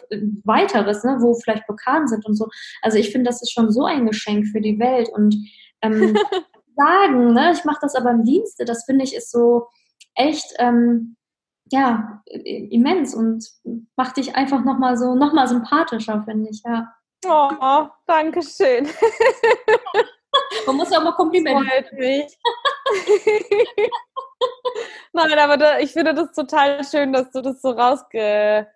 weiteres, 0.44 1.04
ne, 1.04 1.18
wo 1.20 1.34
vielleicht 1.34 1.66
Blockaden 1.66 2.08
sind 2.08 2.24
und 2.26 2.34
so. 2.36 2.48
Also 2.82 2.98
ich 2.98 3.10
finde, 3.10 3.28
das 3.28 3.42
ist 3.42 3.52
schon 3.52 3.70
so 3.70 3.84
ein 3.84 4.06
Geschenk 4.06 4.46
für 4.48 4.60
die 4.60 4.78
Welt 4.78 5.08
und 5.12 5.36
ähm, 5.82 6.16
sagen, 6.76 7.32
ne? 7.32 7.52
ich 7.52 7.64
mache 7.64 7.78
das 7.82 7.94
aber 7.94 8.10
im 8.10 8.24
Dienste, 8.24 8.64
das 8.64 8.84
finde 8.84 9.04
ich 9.04 9.14
ist 9.14 9.30
so 9.30 9.68
echt, 10.14 10.54
ähm, 10.58 11.16
ja, 11.70 12.22
immens 12.26 13.14
und 13.14 13.46
macht 13.96 14.16
dich 14.16 14.36
einfach 14.36 14.64
nochmal 14.64 14.96
so, 14.96 15.14
nochmal 15.14 15.48
sympathischer, 15.48 16.22
finde 16.24 16.50
ich, 16.50 16.62
ja. 16.64 16.92
Oh, 17.26 17.88
danke 18.06 18.42
schön. 18.42 18.88
Man 20.66 20.76
muss 20.76 20.90
ja 20.90 20.98
auch 20.98 21.04
mal 21.04 21.12
Komplimente. 21.12 21.64
Freut 21.64 21.92
mich. 21.92 22.38
Nein, 25.12 25.38
aber 25.38 25.56
da, 25.56 25.78
ich 25.78 25.92
finde 25.92 26.12
das 26.12 26.32
total 26.32 26.84
schön, 26.84 27.12
dass 27.12 27.30
du 27.30 27.40
das 27.40 27.62
so 27.62 27.70
rausge, 27.70 28.66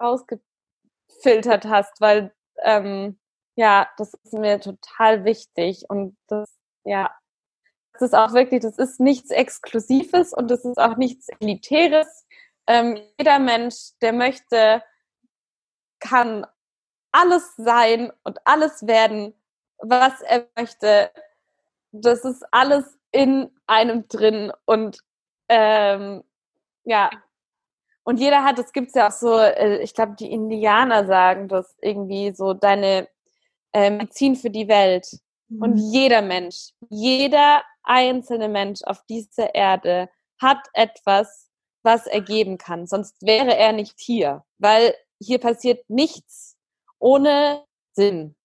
rausgefiltert 0.00 1.64
hast, 1.66 2.00
weil 2.00 2.34
ähm, 2.62 3.18
ja, 3.56 3.88
das 3.96 4.14
ist 4.14 4.34
mir 4.34 4.60
total 4.60 5.24
wichtig 5.24 5.84
und 5.88 6.16
das, 6.28 6.50
ja, 6.84 7.10
ist 8.00 8.14
auch 8.14 8.32
wirklich, 8.32 8.62
das 8.62 8.78
ist 8.78 9.00
nichts 9.00 9.30
Exklusives 9.30 10.32
und 10.32 10.50
das 10.50 10.64
ist 10.64 10.78
auch 10.78 10.96
nichts 10.96 11.28
Elitäres. 11.40 12.26
Ähm, 12.66 12.98
jeder 13.18 13.38
Mensch, 13.38 13.92
der 14.00 14.12
möchte, 14.12 14.82
kann 15.98 16.46
alles 17.12 17.54
sein 17.56 18.12
und 18.22 18.38
alles 18.44 18.86
werden, 18.86 19.34
was 19.78 20.20
er 20.22 20.46
möchte. 20.56 21.10
Das 21.92 22.24
ist 22.24 22.44
alles 22.52 22.98
in 23.12 23.50
einem 23.66 24.06
drin 24.08 24.52
und 24.64 25.00
ähm, 25.48 26.22
ja. 26.84 27.10
Und 28.04 28.18
jeder 28.18 28.44
hat, 28.44 28.58
es 28.58 28.72
gibt 28.72 28.94
ja 28.94 29.08
auch 29.08 29.12
so, 29.12 29.38
äh, 29.38 29.78
ich 29.82 29.94
glaube, 29.94 30.14
die 30.18 30.30
Indianer 30.30 31.06
sagen 31.06 31.48
das 31.48 31.76
irgendwie 31.82 32.32
so, 32.32 32.54
deine 32.54 33.08
äh, 33.72 33.90
Medizin 33.90 34.36
für 34.36 34.50
die 34.50 34.68
Welt. 34.68 35.06
Mhm. 35.50 35.62
Und 35.62 35.76
jeder 35.76 36.22
Mensch, 36.22 36.70
jeder 36.88 37.62
einzelne 37.82 38.48
Mensch 38.48 38.80
auf 38.84 39.04
dieser 39.06 39.54
Erde 39.54 40.08
hat 40.40 40.66
etwas, 40.72 41.50
was 41.82 42.06
er 42.06 42.20
geben 42.20 42.58
kann. 42.58 42.86
Sonst 42.86 43.20
wäre 43.22 43.56
er 43.56 43.72
nicht 43.72 43.98
hier, 43.98 44.44
weil 44.58 44.94
hier 45.20 45.38
passiert 45.38 45.88
nichts 45.88 46.56
ohne 46.98 47.64
Sinn. 47.92 48.36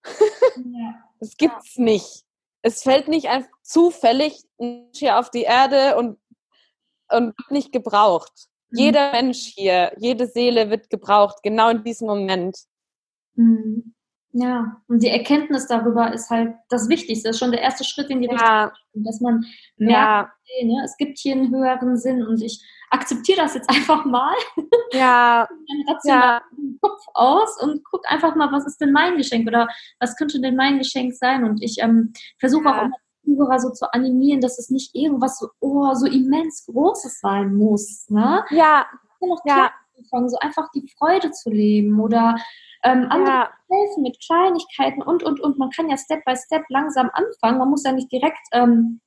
Ja. 0.57 1.01
Das 1.21 1.37
gibt's 1.37 1.77
nicht. 1.77 2.25
Es 2.61 2.83
fällt 2.83 3.07
nicht 3.07 3.29
einfach 3.29 3.49
zufällig 3.63 4.43
hier 4.93 5.17
auf 5.17 5.31
die 5.31 5.43
Erde 5.43 5.95
und, 5.95 6.19
und 7.09 7.33
nicht 7.49 7.71
gebraucht. 7.71 8.33
Mhm. 8.69 8.77
Jeder 8.77 9.11
Mensch 9.13 9.53
hier, 9.55 9.93
jede 9.97 10.27
Seele 10.27 10.69
wird 10.69 10.89
gebraucht, 10.89 11.37
genau 11.41 11.69
in 11.69 11.85
diesem 11.85 12.07
Moment. 12.07 12.57
Mhm. 13.35 13.94
Ja, 14.37 14.81
und 14.89 15.01
die 15.01 15.07
Erkenntnis 15.07 15.65
darüber 15.67 16.13
ist 16.13 16.29
halt 16.29 16.55
das 16.67 16.89
Wichtigste. 16.89 17.29
Das 17.29 17.37
ist 17.37 17.39
schon 17.39 17.53
der 17.53 17.61
erste 17.61 17.85
Schritt 17.85 18.09
in 18.09 18.19
die 18.19 18.27
ja. 18.27 18.65
Richtung, 18.65 19.03
dass 19.05 19.21
man 19.21 19.45
merkt, 19.77 20.29
ja. 20.59 20.65
ne, 20.65 20.81
es 20.83 20.97
gibt 20.97 21.17
hier 21.19 21.35
einen 21.35 21.55
höheren 21.55 21.95
Sinn 21.95 22.21
und 22.21 22.41
ich 22.41 22.61
akzeptiere 22.89 23.43
das 23.43 23.53
jetzt 23.53 23.69
einfach 23.73 24.03
mal. 24.03 24.35
Ja. 24.91 25.47
ja. 26.03 26.41
Kopf 26.81 27.01
aus 27.13 27.61
und 27.61 27.81
guck 27.85 28.01
einfach 28.11 28.35
mal, 28.35 28.51
was 28.51 28.67
ist 28.67 28.81
denn 28.81 28.91
mein 28.91 29.15
Geschenk 29.15 29.47
oder 29.47 29.69
was 30.01 30.17
könnte 30.17 30.41
denn 30.41 30.57
mein 30.57 30.79
Geschenk 30.79 31.13
sein? 31.13 31.45
Und 31.45 31.63
ich 31.63 31.77
ähm, 31.79 32.11
versuche 32.37 32.65
ja. 32.65 32.77
auch 32.77 32.83
immer 32.83 32.97
Zuhörer 33.23 33.59
so 33.59 33.69
zu 33.69 33.93
animieren, 33.93 34.41
dass 34.41 34.59
es 34.59 34.69
nicht 34.69 34.93
irgendwas 34.93 35.39
so, 35.39 35.47
oh, 35.61 35.93
so 35.93 36.07
immens 36.07 36.65
Großes 36.65 37.21
sein 37.21 37.55
muss. 37.55 38.09
Ne? 38.09 38.43
Ja. 38.49 38.85
ja. 39.45 39.71
So 40.27 40.37
einfach 40.39 40.69
die 40.73 40.87
Freude 40.97 41.31
zu 41.31 41.49
leben 41.49 41.99
oder 41.99 42.35
ähm, 42.83 43.07
andere 43.09 43.33
ja. 43.33 43.49
helfen 43.69 44.03
mit 44.03 44.17
Kleinigkeiten 44.25 45.01
und, 45.01 45.23
und, 45.23 45.39
und. 45.39 45.57
Man 45.57 45.69
kann 45.71 45.89
ja 45.89 45.97
Step 45.97 46.23
by 46.25 46.35
Step 46.35 46.63
langsam 46.69 47.09
anfangen. 47.13 47.57
Man 47.57 47.69
muss 47.69 47.83
ja 47.83 47.91
nicht 47.91 48.11
direkt, 48.11 48.37
ähm, 48.53 49.01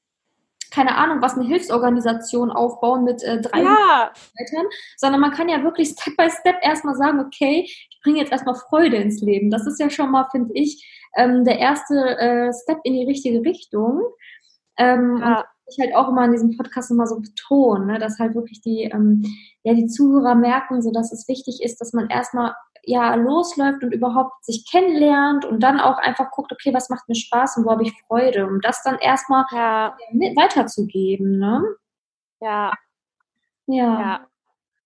keine 0.70 0.96
Ahnung, 0.96 1.22
was 1.22 1.34
eine 1.34 1.46
Hilfsorganisation 1.46 2.50
aufbauen 2.50 3.04
mit 3.04 3.22
äh, 3.22 3.40
drei 3.40 3.62
ja. 3.62 3.70
Mitarbeitern, 3.70 4.66
sondern 4.96 5.20
man 5.20 5.30
kann 5.30 5.48
ja 5.48 5.62
wirklich 5.62 5.90
Step 5.90 6.16
by 6.16 6.28
Step 6.30 6.56
erstmal 6.62 6.96
sagen, 6.96 7.20
okay, 7.20 7.64
ich 7.66 8.00
bringe 8.02 8.18
jetzt 8.18 8.32
erstmal 8.32 8.56
Freude 8.56 8.96
ins 8.96 9.20
Leben. 9.22 9.50
Das 9.50 9.66
ist 9.66 9.80
ja 9.80 9.90
schon 9.90 10.10
mal, 10.10 10.26
finde 10.30 10.50
ich, 10.54 10.84
ähm, 11.16 11.44
der 11.44 11.58
erste 11.58 11.94
äh, 12.18 12.52
Step 12.52 12.78
in 12.84 12.94
die 12.94 13.06
richtige 13.06 13.40
Richtung. 13.40 14.02
Ähm, 14.76 15.18
ja. 15.20 15.44
Ich 15.70 15.78
halt 15.78 15.94
auch 15.94 16.08
immer 16.08 16.24
in 16.24 16.32
diesem 16.32 16.56
Podcast 16.56 16.90
immer 16.90 17.06
so 17.06 17.20
betonen, 17.20 17.86
ne, 17.86 17.98
dass 17.98 18.18
halt 18.18 18.34
wirklich 18.34 18.60
die, 18.60 18.84
ähm, 18.84 19.22
ja, 19.62 19.74
die 19.74 19.86
Zuhörer 19.86 20.34
merken, 20.34 20.82
so 20.82 20.90
dass 20.92 21.12
es 21.12 21.28
wichtig 21.28 21.62
ist, 21.62 21.80
dass 21.80 21.92
man 21.92 22.08
erstmal 22.08 22.54
ja 22.84 23.14
losläuft 23.14 23.82
und 23.82 23.92
überhaupt 23.92 24.44
sich 24.44 24.66
kennenlernt 24.70 25.44
und 25.44 25.62
dann 25.62 25.78
auch 25.78 25.98
einfach 25.98 26.30
guckt, 26.30 26.52
okay, 26.52 26.72
was 26.72 26.88
macht 26.88 27.08
mir 27.08 27.14
Spaß 27.14 27.58
und 27.58 27.66
wo 27.66 27.70
habe 27.70 27.82
ich 27.82 27.92
Freude, 28.06 28.46
um 28.46 28.60
das 28.60 28.82
dann 28.82 28.98
erstmal 28.98 29.44
ja. 29.52 29.96
weiterzugeben, 30.12 31.38
ne? 31.38 31.62
Ja. 32.40 32.72
Ja. 33.66 34.00
ja. 34.00 34.26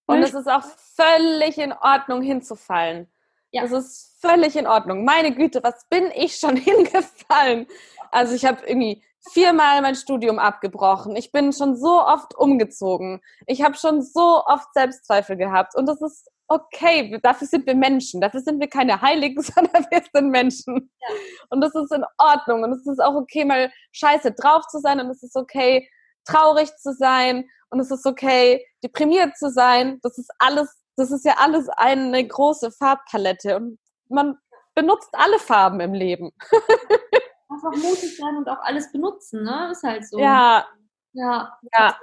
Und 0.06 0.22
es 0.22 0.34
ist 0.34 0.48
auch 0.48 0.64
völlig 0.64 1.58
in 1.58 1.72
Ordnung 1.72 2.22
hinzufallen. 2.22 3.08
Ja. 3.52 3.62
Es 3.62 3.72
ist 3.72 4.20
völlig 4.20 4.56
in 4.56 4.66
Ordnung. 4.66 5.04
Meine 5.04 5.34
Güte, 5.34 5.62
was 5.62 5.86
bin 5.88 6.10
ich 6.14 6.36
schon 6.36 6.56
hingefallen? 6.56 7.66
Also 8.10 8.34
ich 8.34 8.44
habe 8.44 8.62
irgendwie 8.66 9.02
viermal 9.30 9.80
mein 9.82 9.94
Studium 9.94 10.38
abgebrochen. 10.38 11.16
Ich 11.16 11.32
bin 11.32 11.52
schon 11.52 11.76
so 11.76 12.04
oft 12.04 12.34
umgezogen. 12.36 13.20
Ich 13.46 13.62
habe 13.62 13.76
schon 13.76 14.02
so 14.02 14.44
oft 14.44 14.72
Selbstzweifel 14.74 15.36
gehabt. 15.36 15.76
Und 15.76 15.86
das 15.86 16.00
ist 16.00 16.28
okay, 16.48 17.18
dafür 17.22 17.46
sind 17.46 17.66
wir 17.66 17.74
Menschen. 17.74 18.20
Dafür 18.20 18.40
sind 18.40 18.60
wir 18.60 18.68
keine 18.68 19.00
Heiligen, 19.00 19.42
sondern 19.42 19.86
wir 19.90 20.02
sind 20.12 20.30
Menschen. 20.30 20.90
Ja. 21.00 21.16
Und 21.50 21.60
das 21.60 21.74
ist 21.74 21.92
in 21.92 22.04
Ordnung. 22.18 22.64
Und 22.64 22.72
es 22.72 22.86
ist 22.86 23.02
auch 23.02 23.14
okay, 23.14 23.44
mal 23.44 23.70
scheiße 23.92 24.32
drauf 24.32 24.66
zu 24.66 24.80
sein. 24.80 25.00
Und 25.00 25.10
es 25.10 25.22
ist 25.22 25.36
okay, 25.36 25.88
traurig 26.24 26.74
zu 26.76 26.92
sein. 26.92 27.48
Und 27.70 27.80
es 27.80 27.90
ist 27.90 28.06
okay, 28.06 28.66
deprimiert 28.84 29.36
zu 29.36 29.50
sein. 29.50 29.98
Das 30.02 30.18
ist 30.18 30.30
alles, 30.38 30.68
das 30.96 31.10
ist 31.10 31.24
ja 31.24 31.36
alles 31.38 31.68
eine 31.68 32.26
große 32.26 32.72
Farbpalette. 32.72 33.56
Und 33.56 33.78
man 34.08 34.36
benutzt 34.74 35.10
alle 35.12 35.38
Farben 35.38 35.80
im 35.80 35.94
Leben. 35.94 36.32
Einfach 37.52 37.72
mutig 37.76 38.16
sein 38.16 38.36
und 38.36 38.48
auch 38.48 38.60
alles 38.62 38.90
benutzen, 38.92 39.44
ne? 39.44 39.68
Ist 39.72 39.82
halt 39.82 40.06
so. 40.06 40.18
Ja. 40.18 40.66
Ja. 41.12 41.58
Ja. 41.76 41.96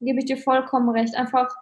Gebe 0.00 0.20
ich 0.20 0.26
dir 0.26 0.38
vollkommen 0.38 0.88
recht. 0.90 1.14
Einfach 1.14 1.54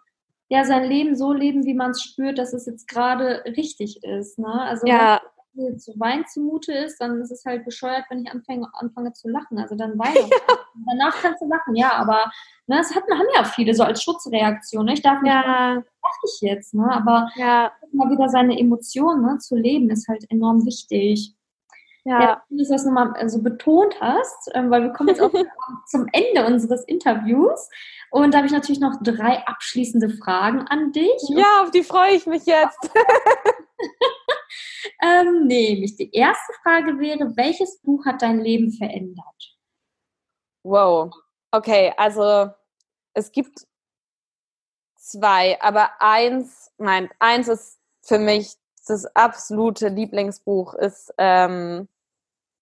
ja, 0.49 0.65
sein 0.65 0.85
Leben 0.85 1.17
so 1.17 1.33
leben, 1.33 1.65
wie 1.65 1.75
man 1.75 1.93
es 1.93 2.03
spürt, 2.03 2.39
dass 2.39 2.53
es 2.53 2.67
jetzt 2.67 2.87
gerade 2.89 3.43
richtig 3.57 4.03
ist. 4.05 4.39
Ne? 4.39 4.47
Also 4.47 4.87
ja. 4.87 5.21
wenn 5.55 5.65
mir 5.65 5.77
zu 5.79 5.99
Wein 5.99 6.25
zumute 6.27 6.73
ist, 6.73 7.01
dann 7.01 7.21
ist 7.21 7.31
es 7.31 7.45
halt 7.45 7.65
bescheuert, 7.65 8.05
wenn 8.11 8.23
ich 8.23 8.31
anfange, 8.31 8.69
anfange 8.75 9.13
zu 9.15 9.29
lachen. 9.29 9.59
Also 9.59 9.75
dann 9.75 9.99
weine 9.99 10.19
ich. 10.19 10.31
Danach 10.87 11.17
kannst 11.23 11.41
du 11.41 11.49
lachen, 11.49 11.77
ja, 11.77 11.93
aber 11.93 12.31
ne, 12.67 12.77
das 12.77 12.95
hat, 12.95 13.05
haben 13.11 13.27
ja 13.35 13.45
viele 13.45 13.75
so 13.75 13.85
als 13.85 14.03
Schutzreaktion. 14.03 14.85
Ne? 14.85 14.95
Ich 14.95 15.03
darf 15.03 15.23
nicht, 15.23 15.33
ja. 15.33 15.83
was 16.03 16.35
ich 16.35 16.41
jetzt, 16.49 16.75
ne? 16.75 16.91
aber 16.91 17.31
ja. 17.37 17.73
mal 17.93 18.11
wieder 18.11 18.29
seine 18.29 18.59
Emotionen 18.59 19.25
ne, 19.25 19.39
zu 19.39 19.57
leben, 19.57 19.89
ist 19.91 20.09
halt 20.09 20.25
enorm 20.31 20.67
wichtig. 20.67 21.35
Ja, 22.05 22.21
ja 22.21 22.43
dass 22.51 22.69
du 22.69 22.75
das 22.75 22.85
nochmal 22.85 23.29
so 23.29 23.43
betont 23.43 24.01
hast, 24.01 24.51
ähm, 24.55 24.71
weil 24.71 24.83
wir 24.83 24.91
kommen 24.91 25.09
jetzt 25.09 25.21
auch 25.21 25.33
zum 25.87 26.07
Ende 26.13 26.47
unseres 26.47 26.85
Interviews. 26.85 27.69
Und 28.11 28.33
da 28.33 28.39
habe 28.39 28.47
ich 28.47 28.53
natürlich 28.53 28.81
noch 28.81 28.97
drei 29.03 29.45
abschließende 29.47 30.11
Fragen 30.11 30.61
an 30.69 30.93
dich. 30.93 31.21
Ja, 31.29 31.63
auf 31.63 31.71
die 31.71 31.83
freue 31.83 32.13
ich 32.13 32.27
mich 32.27 32.47
jetzt. 32.47 32.79
ähm, 35.03 35.47
nämlich 35.47 35.97
die 35.97 36.13
erste 36.13 36.53
Frage 36.63 36.99
wäre, 36.99 37.37
welches 37.37 37.81
Buch 37.81 38.05
hat 38.05 38.23
dein 38.23 38.41
Leben 38.41 38.71
verändert? 38.71 39.57
Wow. 40.63 41.13
Okay, 41.51 41.93
also 41.97 42.51
es 43.15 43.33
gibt 43.33 43.67
zwei, 44.97 45.61
aber 45.61 46.01
eins, 46.01 46.71
nein, 46.79 47.11
eins 47.19 47.49
ist 47.49 47.79
für 48.03 48.19
mich 48.19 48.57
das 48.87 49.07
absolute 49.17 49.89
Lieblingsbuch 49.89 50.75
ist 50.75 51.13
ähm, 51.19 51.89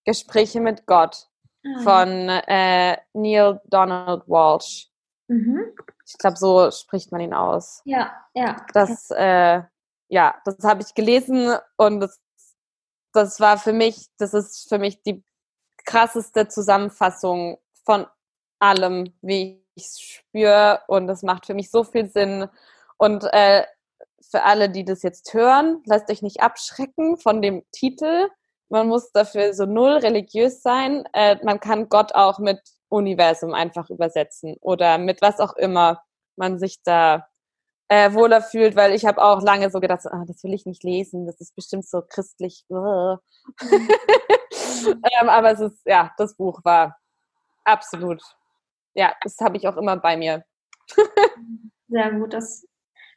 Gespräche 0.05 0.61
mit 0.61 0.87
Gott 0.87 1.29
ah, 1.65 1.83
von 1.83 2.29
äh, 2.29 2.97
Neil 3.13 3.61
Donald 3.65 4.29
Walsh. 4.29 4.89
Mhm. 5.29 5.75
Ich 6.07 6.19
glaube, 6.19 6.37
so 6.37 6.71
spricht 6.71 7.13
man 7.13 7.21
ihn 7.21 7.35
aus. 7.35 7.81
Ja, 7.85 8.13
ja. 8.35 8.57
Das, 8.75 9.11
äh, 9.11 9.63
ja, 10.09 10.35
das 10.45 10.59
habe 10.65 10.83
ich 10.83 10.95
gelesen 10.95 11.57
und 11.77 12.01
das, 12.01 12.21
das 13.13 13.41
war 13.41 13.59
für 13.59 13.73
mich, 13.73 14.09
das 14.19 14.35
ist 14.35 14.69
für 14.69 14.79
mich 14.79 15.03
die 15.03 15.25
krasseste 15.85 16.49
Zusammenfassung 16.49 17.59
von 17.85 18.07
allem, 18.59 19.15
wie 19.23 19.65
ich 19.75 19.85
es 19.85 20.01
spüre 20.01 20.83
und 20.89 21.07
das 21.07 21.23
macht 21.23 21.47
für 21.47 21.55
mich 21.55 21.71
so 21.71 21.85
viel 21.85 22.09
Sinn. 22.11 22.49
Und 22.99 23.25
äh, 23.33 23.65
für 24.31 24.45
alle, 24.45 24.71
die 24.71 24.85
das 24.85 25.03
jetzt 25.03 25.35
hören, 25.35 25.83
lasst 25.87 26.11
euch 26.11 26.23
nicht 26.23 26.43
abschrecken 26.43 27.17
von 27.17 27.43
dem 27.43 27.65
Titel. 27.73 28.29
Man 28.73 28.89
muss 28.89 29.13
dafür 29.13 29.53
so 29.53 29.67
null 29.67 29.99
religiös 29.99 30.63
sein. 30.63 31.05
Äh, 31.13 31.37
man 31.45 31.61
kann 31.61 31.91
Gott 31.91 32.15
auch 32.15 32.39
mit 32.39 32.59
Universum 32.89 33.53
einfach 33.53 33.91
übersetzen 33.91 34.57
oder 34.63 34.97
mit 34.97 35.21
was 35.21 35.41
auch 35.41 35.55
immer 35.57 36.03
man 36.37 36.59
sich 36.59 36.83
da 36.83 37.29
äh, 37.89 38.15
wohler 38.15 38.41
fühlt, 38.41 38.75
weil 38.75 38.95
ich 38.95 39.05
habe 39.05 39.23
auch 39.23 39.43
lange 39.43 39.71
so 39.71 39.79
gedacht, 39.79 40.07
ah, 40.07 40.25
das 40.27 40.43
will 40.43 40.55
ich 40.55 40.65
nicht 40.65 40.85
lesen, 40.85 41.27
das 41.27 41.39
ist 41.39 41.55
bestimmt 41.55 41.87
so 41.87 42.01
christlich. 42.01 42.65
ähm, 42.71 43.19
aber 45.29 45.51
es 45.51 45.61
ist, 45.61 45.83
ja, 45.85 46.11
das 46.17 46.35
Buch 46.35 46.63
war 46.65 46.97
absolut, 47.65 48.23
ja, 48.95 49.15
das 49.23 49.37
habe 49.43 49.59
ich 49.59 49.69
auch 49.69 49.77
immer 49.77 49.99
bei 49.99 50.17
mir. 50.17 50.47
Sehr 51.89 52.11
gut, 52.13 52.33
das 52.33 52.65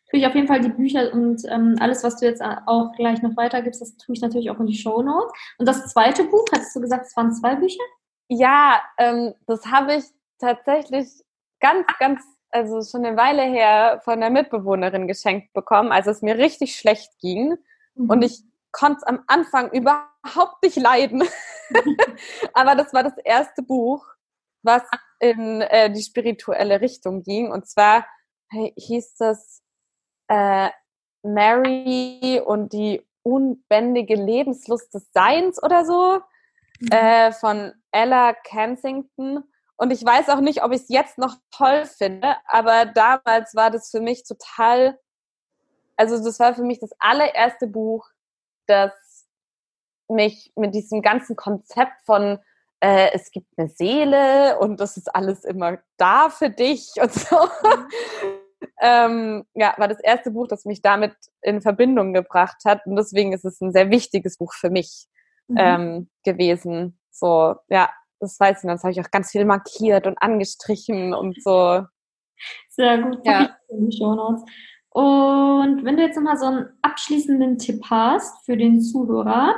tue 0.09 0.19
ich 0.19 0.27
auf 0.27 0.35
jeden 0.35 0.47
Fall 0.47 0.61
die 0.61 0.69
Bücher 0.69 1.11
und 1.13 1.41
ähm, 1.49 1.75
alles, 1.79 2.03
was 2.03 2.17
du 2.17 2.25
jetzt 2.25 2.41
auch 2.41 2.91
gleich 2.95 3.21
noch 3.21 3.35
weitergibst, 3.35 3.81
das 3.81 3.97
tue 3.97 4.15
ich 4.15 4.21
natürlich 4.21 4.49
auch 4.49 4.59
in 4.59 4.67
die 4.67 4.77
Show 4.77 5.01
Notes. 5.01 5.31
Und 5.57 5.67
das 5.67 5.91
zweite 5.91 6.25
Buch, 6.25 6.45
hattest 6.51 6.75
du 6.75 6.81
gesagt, 6.81 7.07
es 7.07 7.17
waren 7.17 7.33
zwei 7.33 7.55
Bücher? 7.55 7.83
Ja, 8.27 8.81
ähm, 8.97 9.33
das 9.47 9.65
habe 9.65 9.95
ich 9.95 10.05
tatsächlich 10.39 11.07
ganz, 11.59 11.85
ganz, 11.99 12.21
also 12.49 12.81
schon 12.81 13.05
eine 13.05 13.17
Weile 13.17 13.43
her 13.43 14.01
von 14.03 14.19
der 14.19 14.29
Mitbewohnerin 14.29 15.07
geschenkt 15.07 15.53
bekommen, 15.53 15.91
als 15.91 16.07
es 16.07 16.21
mir 16.21 16.37
richtig 16.37 16.75
schlecht 16.75 17.11
ging. 17.19 17.55
Mhm. 17.95 18.09
Und 18.09 18.21
ich 18.23 18.43
konnte 18.71 18.97
es 18.97 19.03
am 19.03 19.23
Anfang 19.27 19.71
überhaupt 19.71 20.61
nicht 20.63 20.77
leiden. 20.77 21.23
Aber 22.53 22.75
das 22.75 22.93
war 22.93 23.03
das 23.03 23.17
erste 23.23 23.63
Buch, 23.63 24.05
was 24.61 24.83
in 25.19 25.61
äh, 25.61 25.91
die 25.91 26.01
spirituelle 26.01 26.81
Richtung 26.81 27.23
ging. 27.23 27.51
Und 27.51 27.67
zwar 27.67 28.05
hey, 28.49 28.73
hieß 28.77 29.15
das 29.17 29.61
äh, 30.27 30.69
Mary 31.23 32.41
und 32.45 32.73
die 32.73 33.05
unbändige 33.23 34.15
Lebenslust 34.15 34.93
des 34.93 35.11
Seins 35.11 35.61
oder 35.61 35.85
so 35.85 36.21
mhm. 36.79 36.87
äh, 36.91 37.31
von 37.31 37.73
Ella 37.91 38.33
Kensington. 38.33 39.43
Und 39.77 39.91
ich 39.91 40.05
weiß 40.05 40.29
auch 40.29 40.39
nicht, 40.39 40.63
ob 40.63 40.71
ich 40.71 40.83
es 40.83 40.89
jetzt 40.89 41.17
noch 41.17 41.35
toll 41.51 41.85
finde, 41.85 42.35
aber 42.45 42.85
damals 42.85 43.55
war 43.55 43.71
das 43.71 43.89
für 43.89 43.99
mich 43.99 44.23
total, 44.23 44.97
also 45.97 46.23
das 46.23 46.39
war 46.39 46.53
für 46.53 46.63
mich 46.63 46.79
das 46.79 46.91
allererste 46.99 47.67
Buch, 47.67 48.07
das 48.67 48.93
mich 50.07 50.53
mit 50.55 50.75
diesem 50.75 51.01
ganzen 51.01 51.35
Konzept 51.35 52.01
von 52.05 52.39
äh, 52.79 53.11
es 53.13 53.31
gibt 53.31 53.47
eine 53.57 53.67
Seele 53.67 54.59
und 54.59 54.79
das 54.79 54.97
ist 54.97 55.13
alles 55.13 55.43
immer 55.43 55.79
da 55.97 56.29
für 56.29 56.49
dich 56.49 56.91
und 57.01 57.11
so. 57.11 57.37
Ähm, 58.81 59.45
ja, 59.53 59.73
war 59.77 59.87
das 59.87 59.99
erste 59.99 60.31
Buch, 60.31 60.47
das 60.47 60.65
mich 60.65 60.81
damit 60.81 61.13
in 61.41 61.61
Verbindung 61.61 62.13
gebracht 62.13 62.57
hat. 62.65 62.85
Und 62.85 62.95
deswegen 62.95 63.33
ist 63.33 63.45
es 63.45 63.61
ein 63.61 63.71
sehr 63.71 63.89
wichtiges 63.89 64.37
Buch 64.37 64.53
für 64.53 64.69
mich 64.69 65.07
mhm. 65.47 65.57
ähm, 65.59 66.09
gewesen. 66.23 66.99
So, 67.11 67.55
ja, 67.69 67.89
das 68.19 68.39
weiß 68.39 68.63
ich. 68.63 68.69
Das 68.69 68.83
habe 68.83 68.91
ich 68.91 68.99
auch 68.99 69.11
ganz 69.11 69.31
viel 69.31 69.45
markiert 69.45 70.07
und 70.07 70.21
angestrichen 70.21 71.13
und 71.13 71.41
so. 71.41 71.83
Sehr 72.69 72.97
gut. 72.99 73.19
Ja. 73.25 73.57
Und 74.89 75.83
wenn 75.83 75.97
du 75.97 76.03
jetzt 76.03 76.15
nochmal 76.15 76.37
so 76.37 76.45
einen 76.45 76.69
abschließenden 76.81 77.57
Tipp 77.57 77.83
hast 77.89 78.45
für 78.45 78.55
den 78.55 78.81
Zuhörer, 78.81 79.55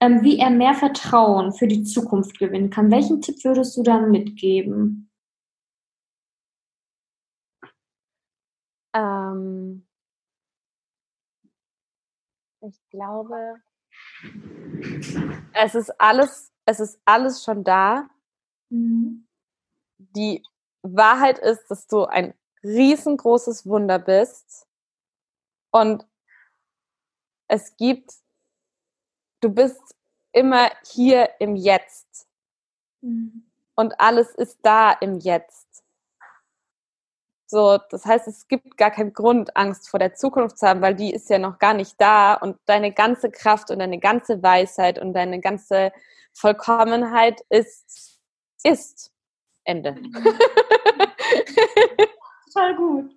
ähm, 0.00 0.22
wie 0.22 0.38
er 0.38 0.50
mehr 0.50 0.74
Vertrauen 0.74 1.52
für 1.52 1.66
die 1.66 1.82
Zukunft 1.82 2.38
gewinnen 2.38 2.70
kann, 2.70 2.90
welchen 2.90 3.20
Tipp 3.20 3.42
würdest 3.42 3.76
du 3.76 3.82
dann 3.82 4.10
mitgeben? 4.10 5.07
Ähm, 8.94 9.86
ich 12.60 12.80
glaube, 12.90 13.62
es 15.54 15.74
ist 15.74 15.90
alles, 16.00 16.52
es 16.64 16.80
ist 16.80 17.00
alles 17.04 17.44
schon 17.44 17.64
da. 17.64 18.08
Mhm. 18.70 19.26
Die 19.98 20.42
Wahrheit 20.82 21.38
ist, 21.38 21.66
dass 21.70 21.86
du 21.86 22.04
ein 22.04 22.34
riesengroßes 22.62 23.66
Wunder 23.66 23.98
bist 23.98 24.66
und 25.70 26.06
es 27.48 27.76
gibt, 27.76 28.12
du 29.40 29.50
bist 29.50 29.80
immer 30.32 30.70
hier 30.84 31.30
im 31.40 31.56
Jetzt 31.56 32.28
mhm. 33.00 33.50
und 33.74 33.98
alles 34.00 34.34
ist 34.34 34.58
da 34.62 34.92
im 34.92 35.18
Jetzt. 35.18 35.67
So, 37.50 37.78
das 37.90 38.04
heißt, 38.04 38.28
es 38.28 38.46
gibt 38.46 38.76
gar 38.76 38.90
keinen 38.90 39.14
Grund, 39.14 39.56
Angst 39.56 39.88
vor 39.88 39.98
der 39.98 40.14
Zukunft 40.14 40.58
zu 40.58 40.68
haben, 40.68 40.82
weil 40.82 40.94
die 40.94 41.14
ist 41.14 41.30
ja 41.30 41.38
noch 41.38 41.58
gar 41.58 41.72
nicht 41.72 41.98
da 41.98 42.34
und 42.34 42.58
deine 42.66 42.92
ganze 42.92 43.30
Kraft 43.30 43.70
und 43.70 43.78
deine 43.78 43.98
ganze 43.98 44.42
Weisheit 44.42 44.98
und 44.98 45.14
deine 45.14 45.40
ganze 45.40 45.90
Vollkommenheit 46.34 47.40
ist, 47.48 48.20
ist. 48.62 49.14
Ende. 49.64 49.94
Total 52.52 52.76
gut. 52.76 53.14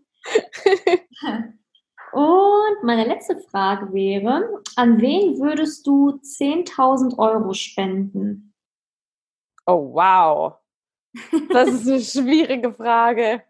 Und 2.14 2.84
meine 2.84 3.06
letzte 3.06 3.38
Frage 3.38 3.92
wäre, 3.94 4.62
an 4.78 5.02
wen 5.02 5.40
würdest 5.40 5.86
du 5.88 6.20
10.000 6.22 7.18
Euro 7.18 7.54
spenden? 7.54 8.54
Oh, 9.66 9.94
wow. 9.94 10.56
Das 11.50 11.70
ist 11.70 11.88
eine 11.88 12.02
schwierige 12.02 12.74
Frage. 12.74 13.44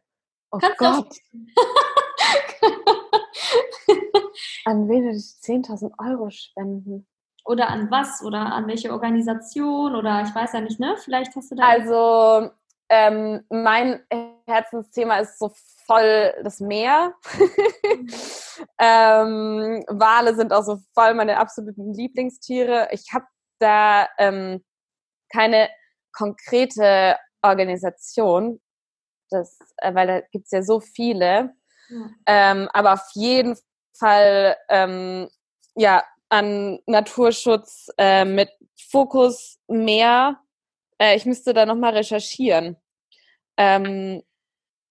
Oh 0.52 0.60
Kannst 0.60 0.80
Gott. 0.80 1.16
an 4.66 4.90
wen 4.90 5.04
würde 5.04 5.18
ich 5.18 5.36
10.000 5.42 5.94
Euro 5.98 6.30
spenden? 6.30 7.08
Oder 7.46 7.70
an 7.70 7.90
was? 7.90 8.22
Oder 8.22 8.54
an 8.54 8.68
welche 8.68 8.92
Organisation? 8.92 9.96
Oder 9.96 10.24
ich 10.24 10.36
weiß 10.36 10.54
ja 10.54 10.62
nicht, 10.62 10.80
ne? 10.80 10.96
Vielleicht 10.98 11.36
hast 11.36 11.52
du 11.52 11.56
da. 11.56 11.64
Also, 11.64 12.52
ähm, 12.90 13.44
mein 13.50 14.04
Herzensthema 14.46 15.20
ist 15.20 15.40
so 15.40 15.52
voll 15.86 16.34
das 16.44 16.60
Meer. 16.60 17.14
ähm, 18.78 19.84
Wale 19.88 20.36
sind 20.36 20.54
auch 20.54 20.64
so 20.64 20.78
voll 20.94 21.14
meine 21.14 21.38
absoluten 21.38 21.94
Lieblingstiere. 21.94 22.90
Ich 22.92 23.14
habe 23.14 23.26
da 23.60 24.08
ähm, 24.18 24.64
keine 25.34 25.70
konkrete 26.14 27.18
Organisation, 27.42 28.60
das, 29.32 29.60
äh, 29.78 29.94
weil 29.94 30.08
da 30.08 30.20
gibt 30.22 30.46
es 30.46 30.52
ja 30.52 30.64
so 30.64 30.80
viele. 30.80 31.54
Ja. 31.90 32.10
Ähm, 32.26 32.70
aber 32.74 32.94
auf 32.94 33.10
jeden 33.14 33.58
Fall 33.94 34.56
ähm, 34.70 35.30
ja 35.76 36.04
an 36.30 36.80
Naturschutz 36.86 37.90
äh, 37.98 38.26
mit 38.26 38.50
Fokus 38.90 39.60
mehr. 39.68 40.40
Äh, 40.98 41.16
ich 41.16 41.26
müsste 41.26 41.54
da 41.54 41.66
nochmal 41.66 41.94
recherchieren. 41.94 42.78
Ähm, 43.58 44.24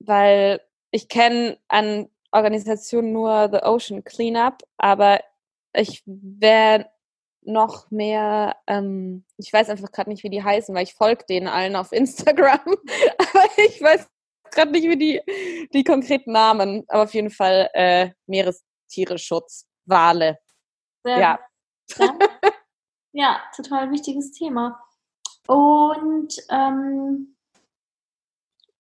weil 0.01 0.61
ich 0.91 1.09
kenne 1.09 1.59
an 1.69 2.09
Organisationen 2.33 3.13
nur 3.13 3.49
The 3.53 3.63
Ocean 3.63 4.05
Cleanup, 4.05 4.63
aber 4.77 5.21
ich 5.73 6.03
wäre 6.07 6.91
noch 7.43 7.91
mehr, 7.91 8.57
ähm, 8.67 9.25
ich 9.37 9.53
weiß 9.53 9.71
einfach 9.71 9.91
gerade 9.93 10.11
nicht, 10.11 10.23
wie 10.25 10.31
die 10.31 10.45
heißen, 10.45 10.75
weil 10.75 10.85
ich 10.85 10.95
folge 10.95 11.25
denen 11.27 11.49
allen 11.49 11.77
auf 11.77 11.93
Instagram, 11.93 12.61
aber 13.19 13.49
ich 13.57 13.81
weiß 13.81 14.09
gerade 14.51 14.71
nicht 14.71 14.89
wie 14.89 14.97
die, 14.97 15.69
die 15.73 15.85
konkreten 15.85 16.33
Namen, 16.33 16.85
aber 16.89 17.05
auf 17.05 17.15
jeden 17.15 17.31
Fall 17.31 17.69
äh, 17.75 18.11
Meerestiereschutz, 18.27 19.67
Wale. 19.87 20.39
Sehr 21.05 21.19
ja. 21.19 21.39
ja, 23.13 23.41
total 23.57 23.91
wichtiges 23.91 24.33
Thema. 24.33 24.81
Und 25.47 26.35
ähm, 26.51 27.37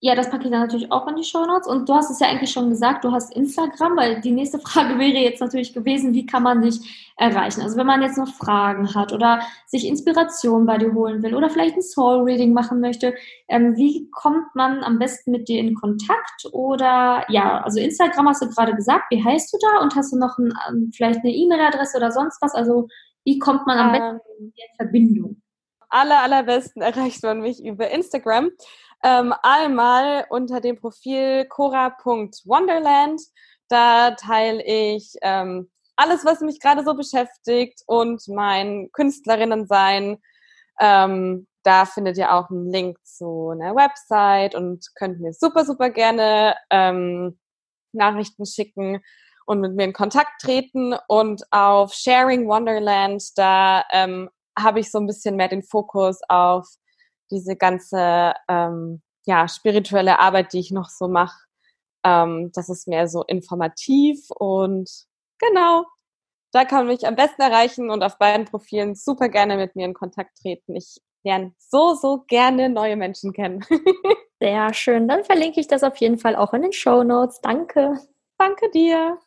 Ja, 0.02 0.14
das 0.14 0.30
packe 0.30 0.44
ich 0.44 0.50
dann 0.50 0.62
natürlich 0.62 0.90
auch 0.90 1.06
in 1.08 1.16
die 1.16 1.24
Show 1.24 1.44
Notes. 1.44 1.68
Und 1.68 1.86
du 1.86 1.92
hast 1.92 2.10
es 2.10 2.20
ja 2.20 2.28
eigentlich 2.28 2.50
schon 2.50 2.70
gesagt, 2.70 3.04
du 3.04 3.12
hast 3.12 3.36
Instagram, 3.36 3.98
weil 3.98 4.20
die 4.22 4.30
nächste 4.30 4.58
Frage 4.66 4.98
wäre 4.98 5.18
jetzt 5.18 5.40
natürlich 5.40 5.74
gewesen, 5.74 6.14
wie 6.14 6.24
kann 6.24 6.42
man 6.42 6.62
dich 6.62 7.12
erreichen? 7.18 7.60
Also 7.60 7.76
wenn 7.76 7.86
man 7.86 8.00
jetzt 8.00 8.16
noch 8.16 8.32
Fragen 8.32 8.94
hat 8.94 9.12
oder 9.12 9.42
sich 9.66 9.86
Inspiration 9.86 10.64
bei 10.64 10.78
dir 10.78 10.94
holen 10.94 11.22
will 11.22 11.34
oder 11.34 11.50
vielleicht 11.50 11.76
ein 11.76 11.82
Soul 11.82 12.22
Reading 12.22 12.54
machen 12.54 12.80
möchte, 12.80 13.14
ähm, 13.48 13.76
wie 13.76 14.08
kommt 14.10 14.54
man 14.54 14.82
am 14.82 14.98
besten 14.98 15.32
mit 15.32 15.48
dir 15.48 15.60
in 15.60 15.74
Kontakt? 15.74 16.46
Oder 16.52 17.26
ja, 17.28 17.60
also 17.60 17.78
Instagram 17.78 18.28
hast 18.28 18.40
du 18.40 18.48
gerade 18.48 18.74
gesagt, 18.74 19.04
wie 19.10 19.22
heißt 19.22 19.52
du 19.52 19.58
da? 19.60 19.82
Und 19.82 19.94
hast 19.96 20.14
du 20.14 20.18
noch 20.18 20.38
ein, 20.38 20.50
ähm, 20.66 20.90
vielleicht 20.94 21.20
eine 21.20 21.34
E-Mail-Adresse 21.34 21.98
oder 21.98 22.10
sonst 22.10 22.40
was? 22.40 22.54
Also 22.54 22.88
wie 23.24 23.38
kommt 23.38 23.66
man 23.66 23.78
am 23.78 23.92
besten 23.92 24.20
ähm, 24.38 24.52
in 24.56 24.76
Verbindung? 24.76 25.42
Aller, 25.90 26.22
allerbesten 26.22 26.80
erreicht 26.82 27.22
man 27.22 27.40
mich 27.40 27.62
über 27.62 27.90
Instagram. 27.90 28.50
Ähm, 29.02 29.34
einmal 29.42 30.26
unter 30.28 30.60
dem 30.60 30.76
Profil 30.76 31.46
cora.wonderland. 31.46 33.20
Da 33.68 34.12
teile 34.12 34.62
ich 34.64 35.14
ähm, 35.22 35.70
alles, 35.96 36.24
was 36.24 36.40
mich 36.40 36.60
gerade 36.60 36.84
so 36.84 36.94
beschäftigt 36.94 37.82
und 37.86 38.26
mein 38.28 38.90
Künstlerinnen-Sein. 38.92 40.18
Ähm, 40.80 41.46
da 41.62 41.84
findet 41.84 42.16
ihr 42.16 42.34
auch 42.34 42.50
einen 42.50 42.70
Link 42.70 42.98
zu 43.04 43.50
einer 43.50 43.74
Website 43.74 44.54
und 44.54 44.86
könnt 44.94 45.20
mir 45.20 45.32
super, 45.32 45.64
super 45.64 45.90
gerne 45.90 46.56
ähm, 46.70 47.38
Nachrichten 47.92 48.46
schicken 48.46 49.00
und 49.46 49.60
mit 49.60 49.74
mir 49.74 49.84
in 49.84 49.92
Kontakt 49.92 50.40
treten. 50.40 50.94
Und 51.08 51.42
auf 51.50 51.92
Sharing 51.92 52.48
Wonderland, 52.48 53.22
da 53.36 53.84
ähm, 53.92 54.30
habe 54.58 54.80
ich 54.80 54.90
so 54.90 54.98
ein 54.98 55.06
bisschen 55.06 55.36
mehr 55.36 55.48
den 55.48 55.62
Fokus 55.62 56.20
auf 56.28 56.66
diese 57.30 57.56
ganze 57.56 58.34
ähm, 58.48 59.02
ja, 59.26 59.48
spirituelle 59.48 60.18
Arbeit, 60.18 60.52
die 60.52 60.60
ich 60.60 60.70
noch 60.70 60.88
so 60.88 61.08
mache, 61.08 61.38
ähm, 62.04 62.50
das 62.54 62.68
ist 62.68 62.88
mehr 62.88 63.08
so 63.08 63.24
informativ 63.24 64.30
und 64.30 64.90
genau, 65.38 65.84
da 66.52 66.64
kann 66.64 66.86
man 66.86 66.94
mich 66.94 67.06
am 67.06 67.16
besten 67.16 67.42
erreichen 67.42 67.90
und 67.90 68.02
auf 68.02 68.18
beiden 68.18 68.46
Profilen 68.46 68.94
super 68.94 69.28
gerne 69.28 69.56
mit 69.56 69.76
mir 69.76 69.84
in 69.84 69.94
Kontakt 69.94 70.38
treten. 70.38 70.74
Ich 70.74 71.00
lerne 71.22 71.54
so, 71.58 71.94
so 71.94 72.24
gerne 72.26 72.68
neue 72.68 72.96
Menschen 72.96 73.32
kennen. 73.32 73.64
Sehr 74.40 74.72
schön. 74.74 75.06
Dann 75.06 75.24
verlinke 75.24 75.60
ich 75.60 75.68
das 75.68 75.84
auf 75.84 75.96
jeden 75.98 76.18
Fall 76.18 76.34
auch 76.34 76.54
in 76.54 76.62
den 76.62 76.72
Show 76.72 77.04
Notes. 77.04 77.40
Danke. 77.40 78.00
Danke 78.38 78.70
dir. 78.70 79.18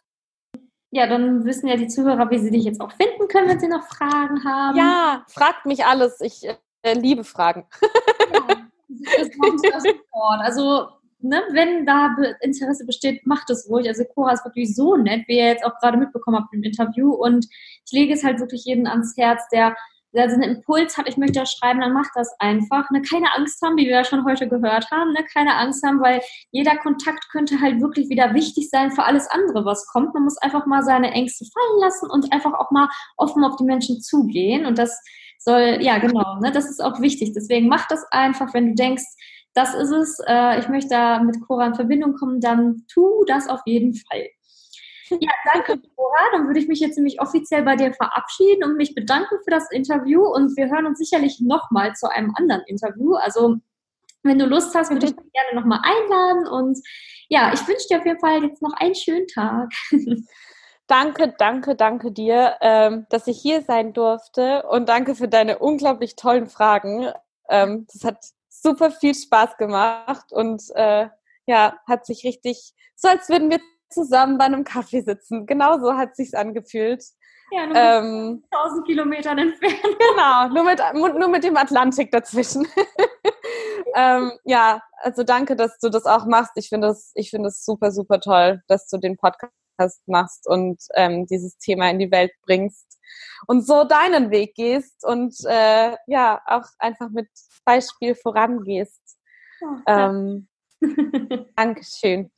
Ja, 0.91 1.07
dann 1.07 1.45
wissen 1.45 1.67
ja 1.67 1.75
die 1.75 1.87
Zuhörer, 1.87 2.29
wie 2.29 2.39
sie 2.39 2.51
dich 2.51 2.65
jetzt 2.65 2.81
auch 2.81 2.91
finden 2.91 3.27
können, 3.27 3.49
wenn 3.49 3.59
sie 3.59 3.67
noch 3.67 3.85
Fragen 3.87 4.43
haben. 4.43 4.77
Ja, 4.77 5.23
fragt 5.27 5.65
mich 5.65 5.85
alles. 5.85 6.19
Ich 6.21 6.47
äh, 6.83 6.93
liebe 6.93 7.23
Fragen. 7.23 7.65
Sofort. 8.89 10.41
Also, 10.41 10.87
ne, 11.19 11.41
wenn 11.51 11.85
da 11.85 12.15
Interesse 12.41 12.85
besteht, 12.85 13.25
macht 13.25 13.49
es 13.49 13.67
ruhig. 13.69 13.87
Also, 13.87 14.03
Cora 14.05 14.33
ist 14.33 14.45
wirklich 14.45 14.75
so 14.75 14.95
nett, 14.95 15.27
wie 15.27 15.37
ihr 15.37 15.47
jetzt 15.47 15.65
auch 15.65 15.77
gerade 15.79 15.97
mitbekommen 15.97 16.37
habt 16.37 16.53
im 16.53 16.63
Interview. 16.63 17.11
Und 17.11 17.47
ich 17.85 17.91
lege 17.91 18.13
es 18.13 18.23
halt 18.23 18.39
wirklich 18.39 18.65
jedem 18.65 18.85
ans 18.85 19.15
Herz, 19.17 19.47
der 19.51 19.75
der 20.13 20.29
so 20.29 20.35
einen 20.35 20.57
Impuls 20.57 20.97
hat, 20.97 21.09
ich 21.09 21.17
möchte 21.17 21.39
das 21.39 21.51
schreiben, 21.51 21.81
dann 21.81 21.93
macht 21.93 22.11
das 22.15 22.29
einfach. 22.39 22.89
Ne? 22.91 23.01
Keine 23.01 23.33
Angst 23.35 23.61
haben, 23.61 23.77
wie 23.77 23.85
wir 23.85 23.93
ja 23.93 24.03
schon 24.03 24.25
heute 24.25 24.47
gehört 24.47 24.89
haben, 24.91 25.11
ne? 25.11 25.25
keine 25.33 25.55
Angst 25.55 25.83
haben, 25.83 26.01
weil 26.01 26.21
jeder 26.51 26.77
Kontakt 26.77 27.29
könnte 27.31 27.59
halt 27.59 27.81
wirklich 27.81 28.09
wieder 28.09 28.33
wichtig 28.33 28.69
sein 28.69 28.91
für 28.91 29.03
alles 29.03 29.27
andere, 29.27 29.65
was 29.65 29.87
kommt. 29.87 30.13
Man 30.13 30.23
muss 30.23 30.37
einfach 30.37 30.65
mal 30.65 30.83
seine 30.83 31.11
Ängste 31.11 31.45
fallen 31.45 31.81
lassen 31.81 32.09
und 32.11 32.31
einfach 32.31 32.53
auch 32.53 32.69
mal 32.71 32.87
offen 33.17 33.43
auf 33.43 33.55
die 33.55 33.65
Menschen 33.65 34.01
zugehen. 34.01 34.65
Und 34.65 34.77
das 34.77 35.01
soll, 35.39 35.79
ja 35.81 35.97
genau, 35.97 36.39
ne? 36.39 36.51
das 36.51 36.69
ist 36.69 36.83
auch 36.83 37.01
wichtig. 37.01 37.33
Deswegen 37.33 37.67
mach 37.67 37.87
das 37.87 38.05
einfach, 38.11 38.53
wenn 38.53 38.69
du 38.69 38.75
denkst, 38.75 39.03
das 39.53 39.75
ist 39.75 39.91
es, 39.91 40.19
äh, 40.27 40.59
ich 40.59 40.67
möchte 40.67 40.89
da 40.89 41.21
mit 41.21 41.39
Cora 41.45 41.67
in 41.67 41.75
Verbindung 41.75 42.15
kommen, 42.15 42.39
dann 42.39 42.85
tu 42.91 43.23
das 43.25 43.47
auf 43.47 43.61
jeden 43.65 43.93
Fall. 43.93 44.27
Ja, 45.09 45.31
danke, 45.53 45.79
Cora. 45.95 46.31
Dann 46.31 46.47
würde 46.47 46.59
ich 46.59 46.67
mich 46.67 46.79
jetzt 46.79 46.95
nämlich 46.95 47.21
offiziell 47.21 47.63
bei 47.63 47.75
dir 47.75 47.93
verabschieden 47.93 48.63
und 48.63 48.77
mich 48.77 48.95
bedanken 48.95 49.35
für 49.43 49.51
das 49.51 49.69
Interview. 49.71 50.23
Und 50.23 50.55
wir 50.57 50.69
hören 50.69 50.85
uns 50.85 50.97
sicherlich 50.97 51.39
nochmal 51.39 51.93
zu 51.93 52.09
einem 52.09 52.33
anderen 52.35 52.63
Interview. 52.65 53.15
Also, 53.15 53.57
wenn 54.23 54.39
du 54.39 54.45
Lust 54.45 54.73
hast, 54.73 54.89
würde 54.89 55.05
ich 55.05 55.15
dich 55.15 55.33
gerne 55.33 55.59
nochmal 55.59 55.81
einladen. 55.83 56.47
Und 56.47 56.79
ja, 57.29 57.51
ich 57.53 57.67
wünsche 57.67 57.87
dir 57.89 57.99
auf 57.99 58.05
jeden 58.05 58.19
Fall 58.19 58.43
jetzt 58.43 58.61
noch 58.61 58.73
einen 58.73 58.95
schönen 58.95 59.27
Tag. 59.27 59.69
Danke, 60.93 61.33
danke, 61.39 61.75
danke 61.75 62.11
dir, 62.11 62.57
ähm, 62.61 63.07
dass 63.09 63.25
ich 63.25 63.41
hier 63.41 63.63
sein 63.63 63.93
durfte 63.93 64.61
und 64.69 64.87
danke 64.87 65.15
für 65.15 65.27
deine 65.27 65.57
unglaublich 65.57 66.15
tollen 66.15 66.45
Fragen. 66.45 67.11
Ähm, 67.49 67.87
das 67.91 68.03
hat 68.03 68.23
super 68.47 68.91
viel 68.91 69.15
Spaß 69.15 69.57
gemacht 69.57 70.31
und 70.31 70.61
äh, 70.75 71.07
ja, 71.47 71.79
hat 71.87 72.05
sich 72.05 72.23
richtig, 72.23 72.75
so 72.95 73.07
als 73.07 73.27
würden 73.27 73.49
wir 73.49 73.59
zusammen 73.89 74.37
bei 74.37 74.45
einem 74.45 74.63
Kaffee 74.65 75.01
sitzen. 75.01 75.47
Genauso 75.47 75.95
hat 75.95 76.15
sich's 76.15 76.35
angefühlt. 76.35 77.03
Ja, 77.49 77.65
nur 77.65 77.75
ähm, 77.75 78.43
1000 78.51 78.85
Kilometern 78.85 79.39
entfernt. 79.39 79.97
Genau, 79.97 80.49
nur 80.49 80.63
mit, 80.63 80.79
nur 80.93 81.27
mit 81.27 81.43
dem 81.43 81.57
Atlantik 81.57 82.11
dazwischen. 82.11 82.67
ähm, 83.95 84.31
ja, 84.43 84.79
also 84.97 85.23
danke, 85.23 85.55
dass 85.55 85.79
du 85.79 85.89
das 85.89 86.05
auch 86.05 86.27
machst. 86.27 86.51
Ich 86.53 86.69
finde 86.69 86.89
es 86.89 87.11
ich 87.15 87.31
finde 87.31 87.49
es 87.49 87.65
super, 87.65 87.91
super 87.91 88.19
toll, 88.19 88.61
dass 88.67 88.87
du 88.89 88.99
den 88.99 89.17
Podcast 89.17 89.53
machst 90.05 90.47
und 90.47 90.81
ähm, 90.95 91.25
dieses 91.27 91.57
Thema 91.57 91.89
in 91.89 91.99
die 91.99 92.11
Welt 92.11 92.31
bringst 92.45 92.99
und 93.47 93.65
so 93.65 93.83
deinen 93.83 94.31
Weg 94.31 94.55
gehst 94.55 95.05
und 95.05 95.35
äh, 95.45 95.95
ja, 96.07 96.41
auch 96.45 96.65
einfach 96.79 97.09
mit 97.09 97.27
Beispiel 97.65 98.15
vorangehst. 98.15 99.01
Oh, 99.61 99.77
ähm, 99.87 100.47
Dankeschön. 101.55 102.31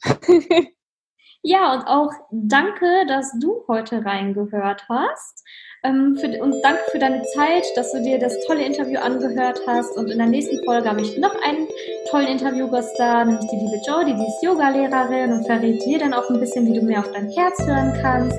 Ja, 1.48 1.74
und 1.74 1.86
auch 1.86 2.12
danke, 2.32 3.06
dass 3.08 3.32
du 3.40 3.64
heute 3.68 4.04
reingehört 4.04 4.88
hast. 4.90 5.44
Ähm, 5.86 6.18
für, 6.20 6.28
und 6.42 6.56
danke 6.64 6.82
für 6.92 7.00
deine 7.00 7.22
Zeit, 7.24 7.66
dass 7.76 7.92
du 7.92 8.02
dir 8.02 8.18
das 8.18 8.40
tolle 8.48 8.66
Interview 8.66 9.00
angehört 9.00 9.60
hast. 9.68 9.96
Und 9.98 10.10
in 10.10 10.18
der 10.18 10.28
nächsten 10.28 10.64
Folge 10.64 10.90
habe 10.90 11.02
ich 11.02 11.18
noch 11.18 11.36
einen 11.44 11.68
tollen 12.10 12.28
Interviewgast 12.28 12.98
da, 12.98 13.24
nämlich 13.24 13.46
die 13.52 13.58
liebe 13.58 13.80
Jodie, 13.86 14.16
die 14.16 14.28
ist 14.28 14.42
Yoga-Lehrerin 14.42 15.32
und 15.32 15.46
verrät 15.46 15.84
dir 15.86 16.00
dann 16.00 16.14
auch 16.14 16.28
ein 16.30 16.40
bisschen, 16.40 16.66
wie 16.66 16.80
du 16.80 16.86
mehr 16.86 17.00
auf 17.00 17.12
dein 17.12 17.30
Herz 17.30 17.66
hören 17.68 17.94
kannst. 18.02 18.38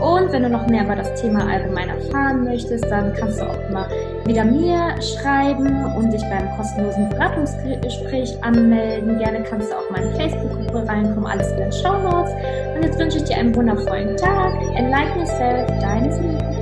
Und 0.00 0.32
wenn 0.32 0.44
du 0.44 0.48
noch 0.48 0.66
mehr 0.68 0.84
über 0.84 0.96
das 0.96 1.20
Thema 1.20 1.46
allgemein 1.46 1.90
erfahren 1.90 2.44
möchtest, 2.44 2.84
dann 2.90 3.12
kannst 3.12 3.38
du 3.38 3.44
auch 3.44 3.68
immer 3.68 3.86
wieder 4.24 4.44
mir 4.44 4.94
schreiben 5.02 5.84
und 5.96 6.10
dich 6.10 6.22
beim 6.22 6.48
kostenlosen 6.56 7.10
Beratungsgespräch 7.10 8.42
anmelden. 8.42 9.18
Gerne 9.18 9.42
kannst 9.42 9.70
du 9.70 9.76
auch 9.76 9.90
meine 9.90 10.10
Facebook-Gruppe 10.12 10.88
reinkommen, 10.88 11.26
alles 11.26 11.50
in 11.52 11.58
den 11.58 11.72
Show 11.72 11.98
Notes. 11.98 12.32
Und 12.74 12.84
jetzt 12.84 12.98
wünsche 12.98 13.18
ich 13.18 13.24
dir 13.24 13.36
einen 13.36 13.54
wundervollen 13.54 14.16
Tag. 14.16 14.54
Enlighten 14.74 15.18
yourself, 15.18 15.66
deine 15.80 16.10
Selina. 16.10 16.59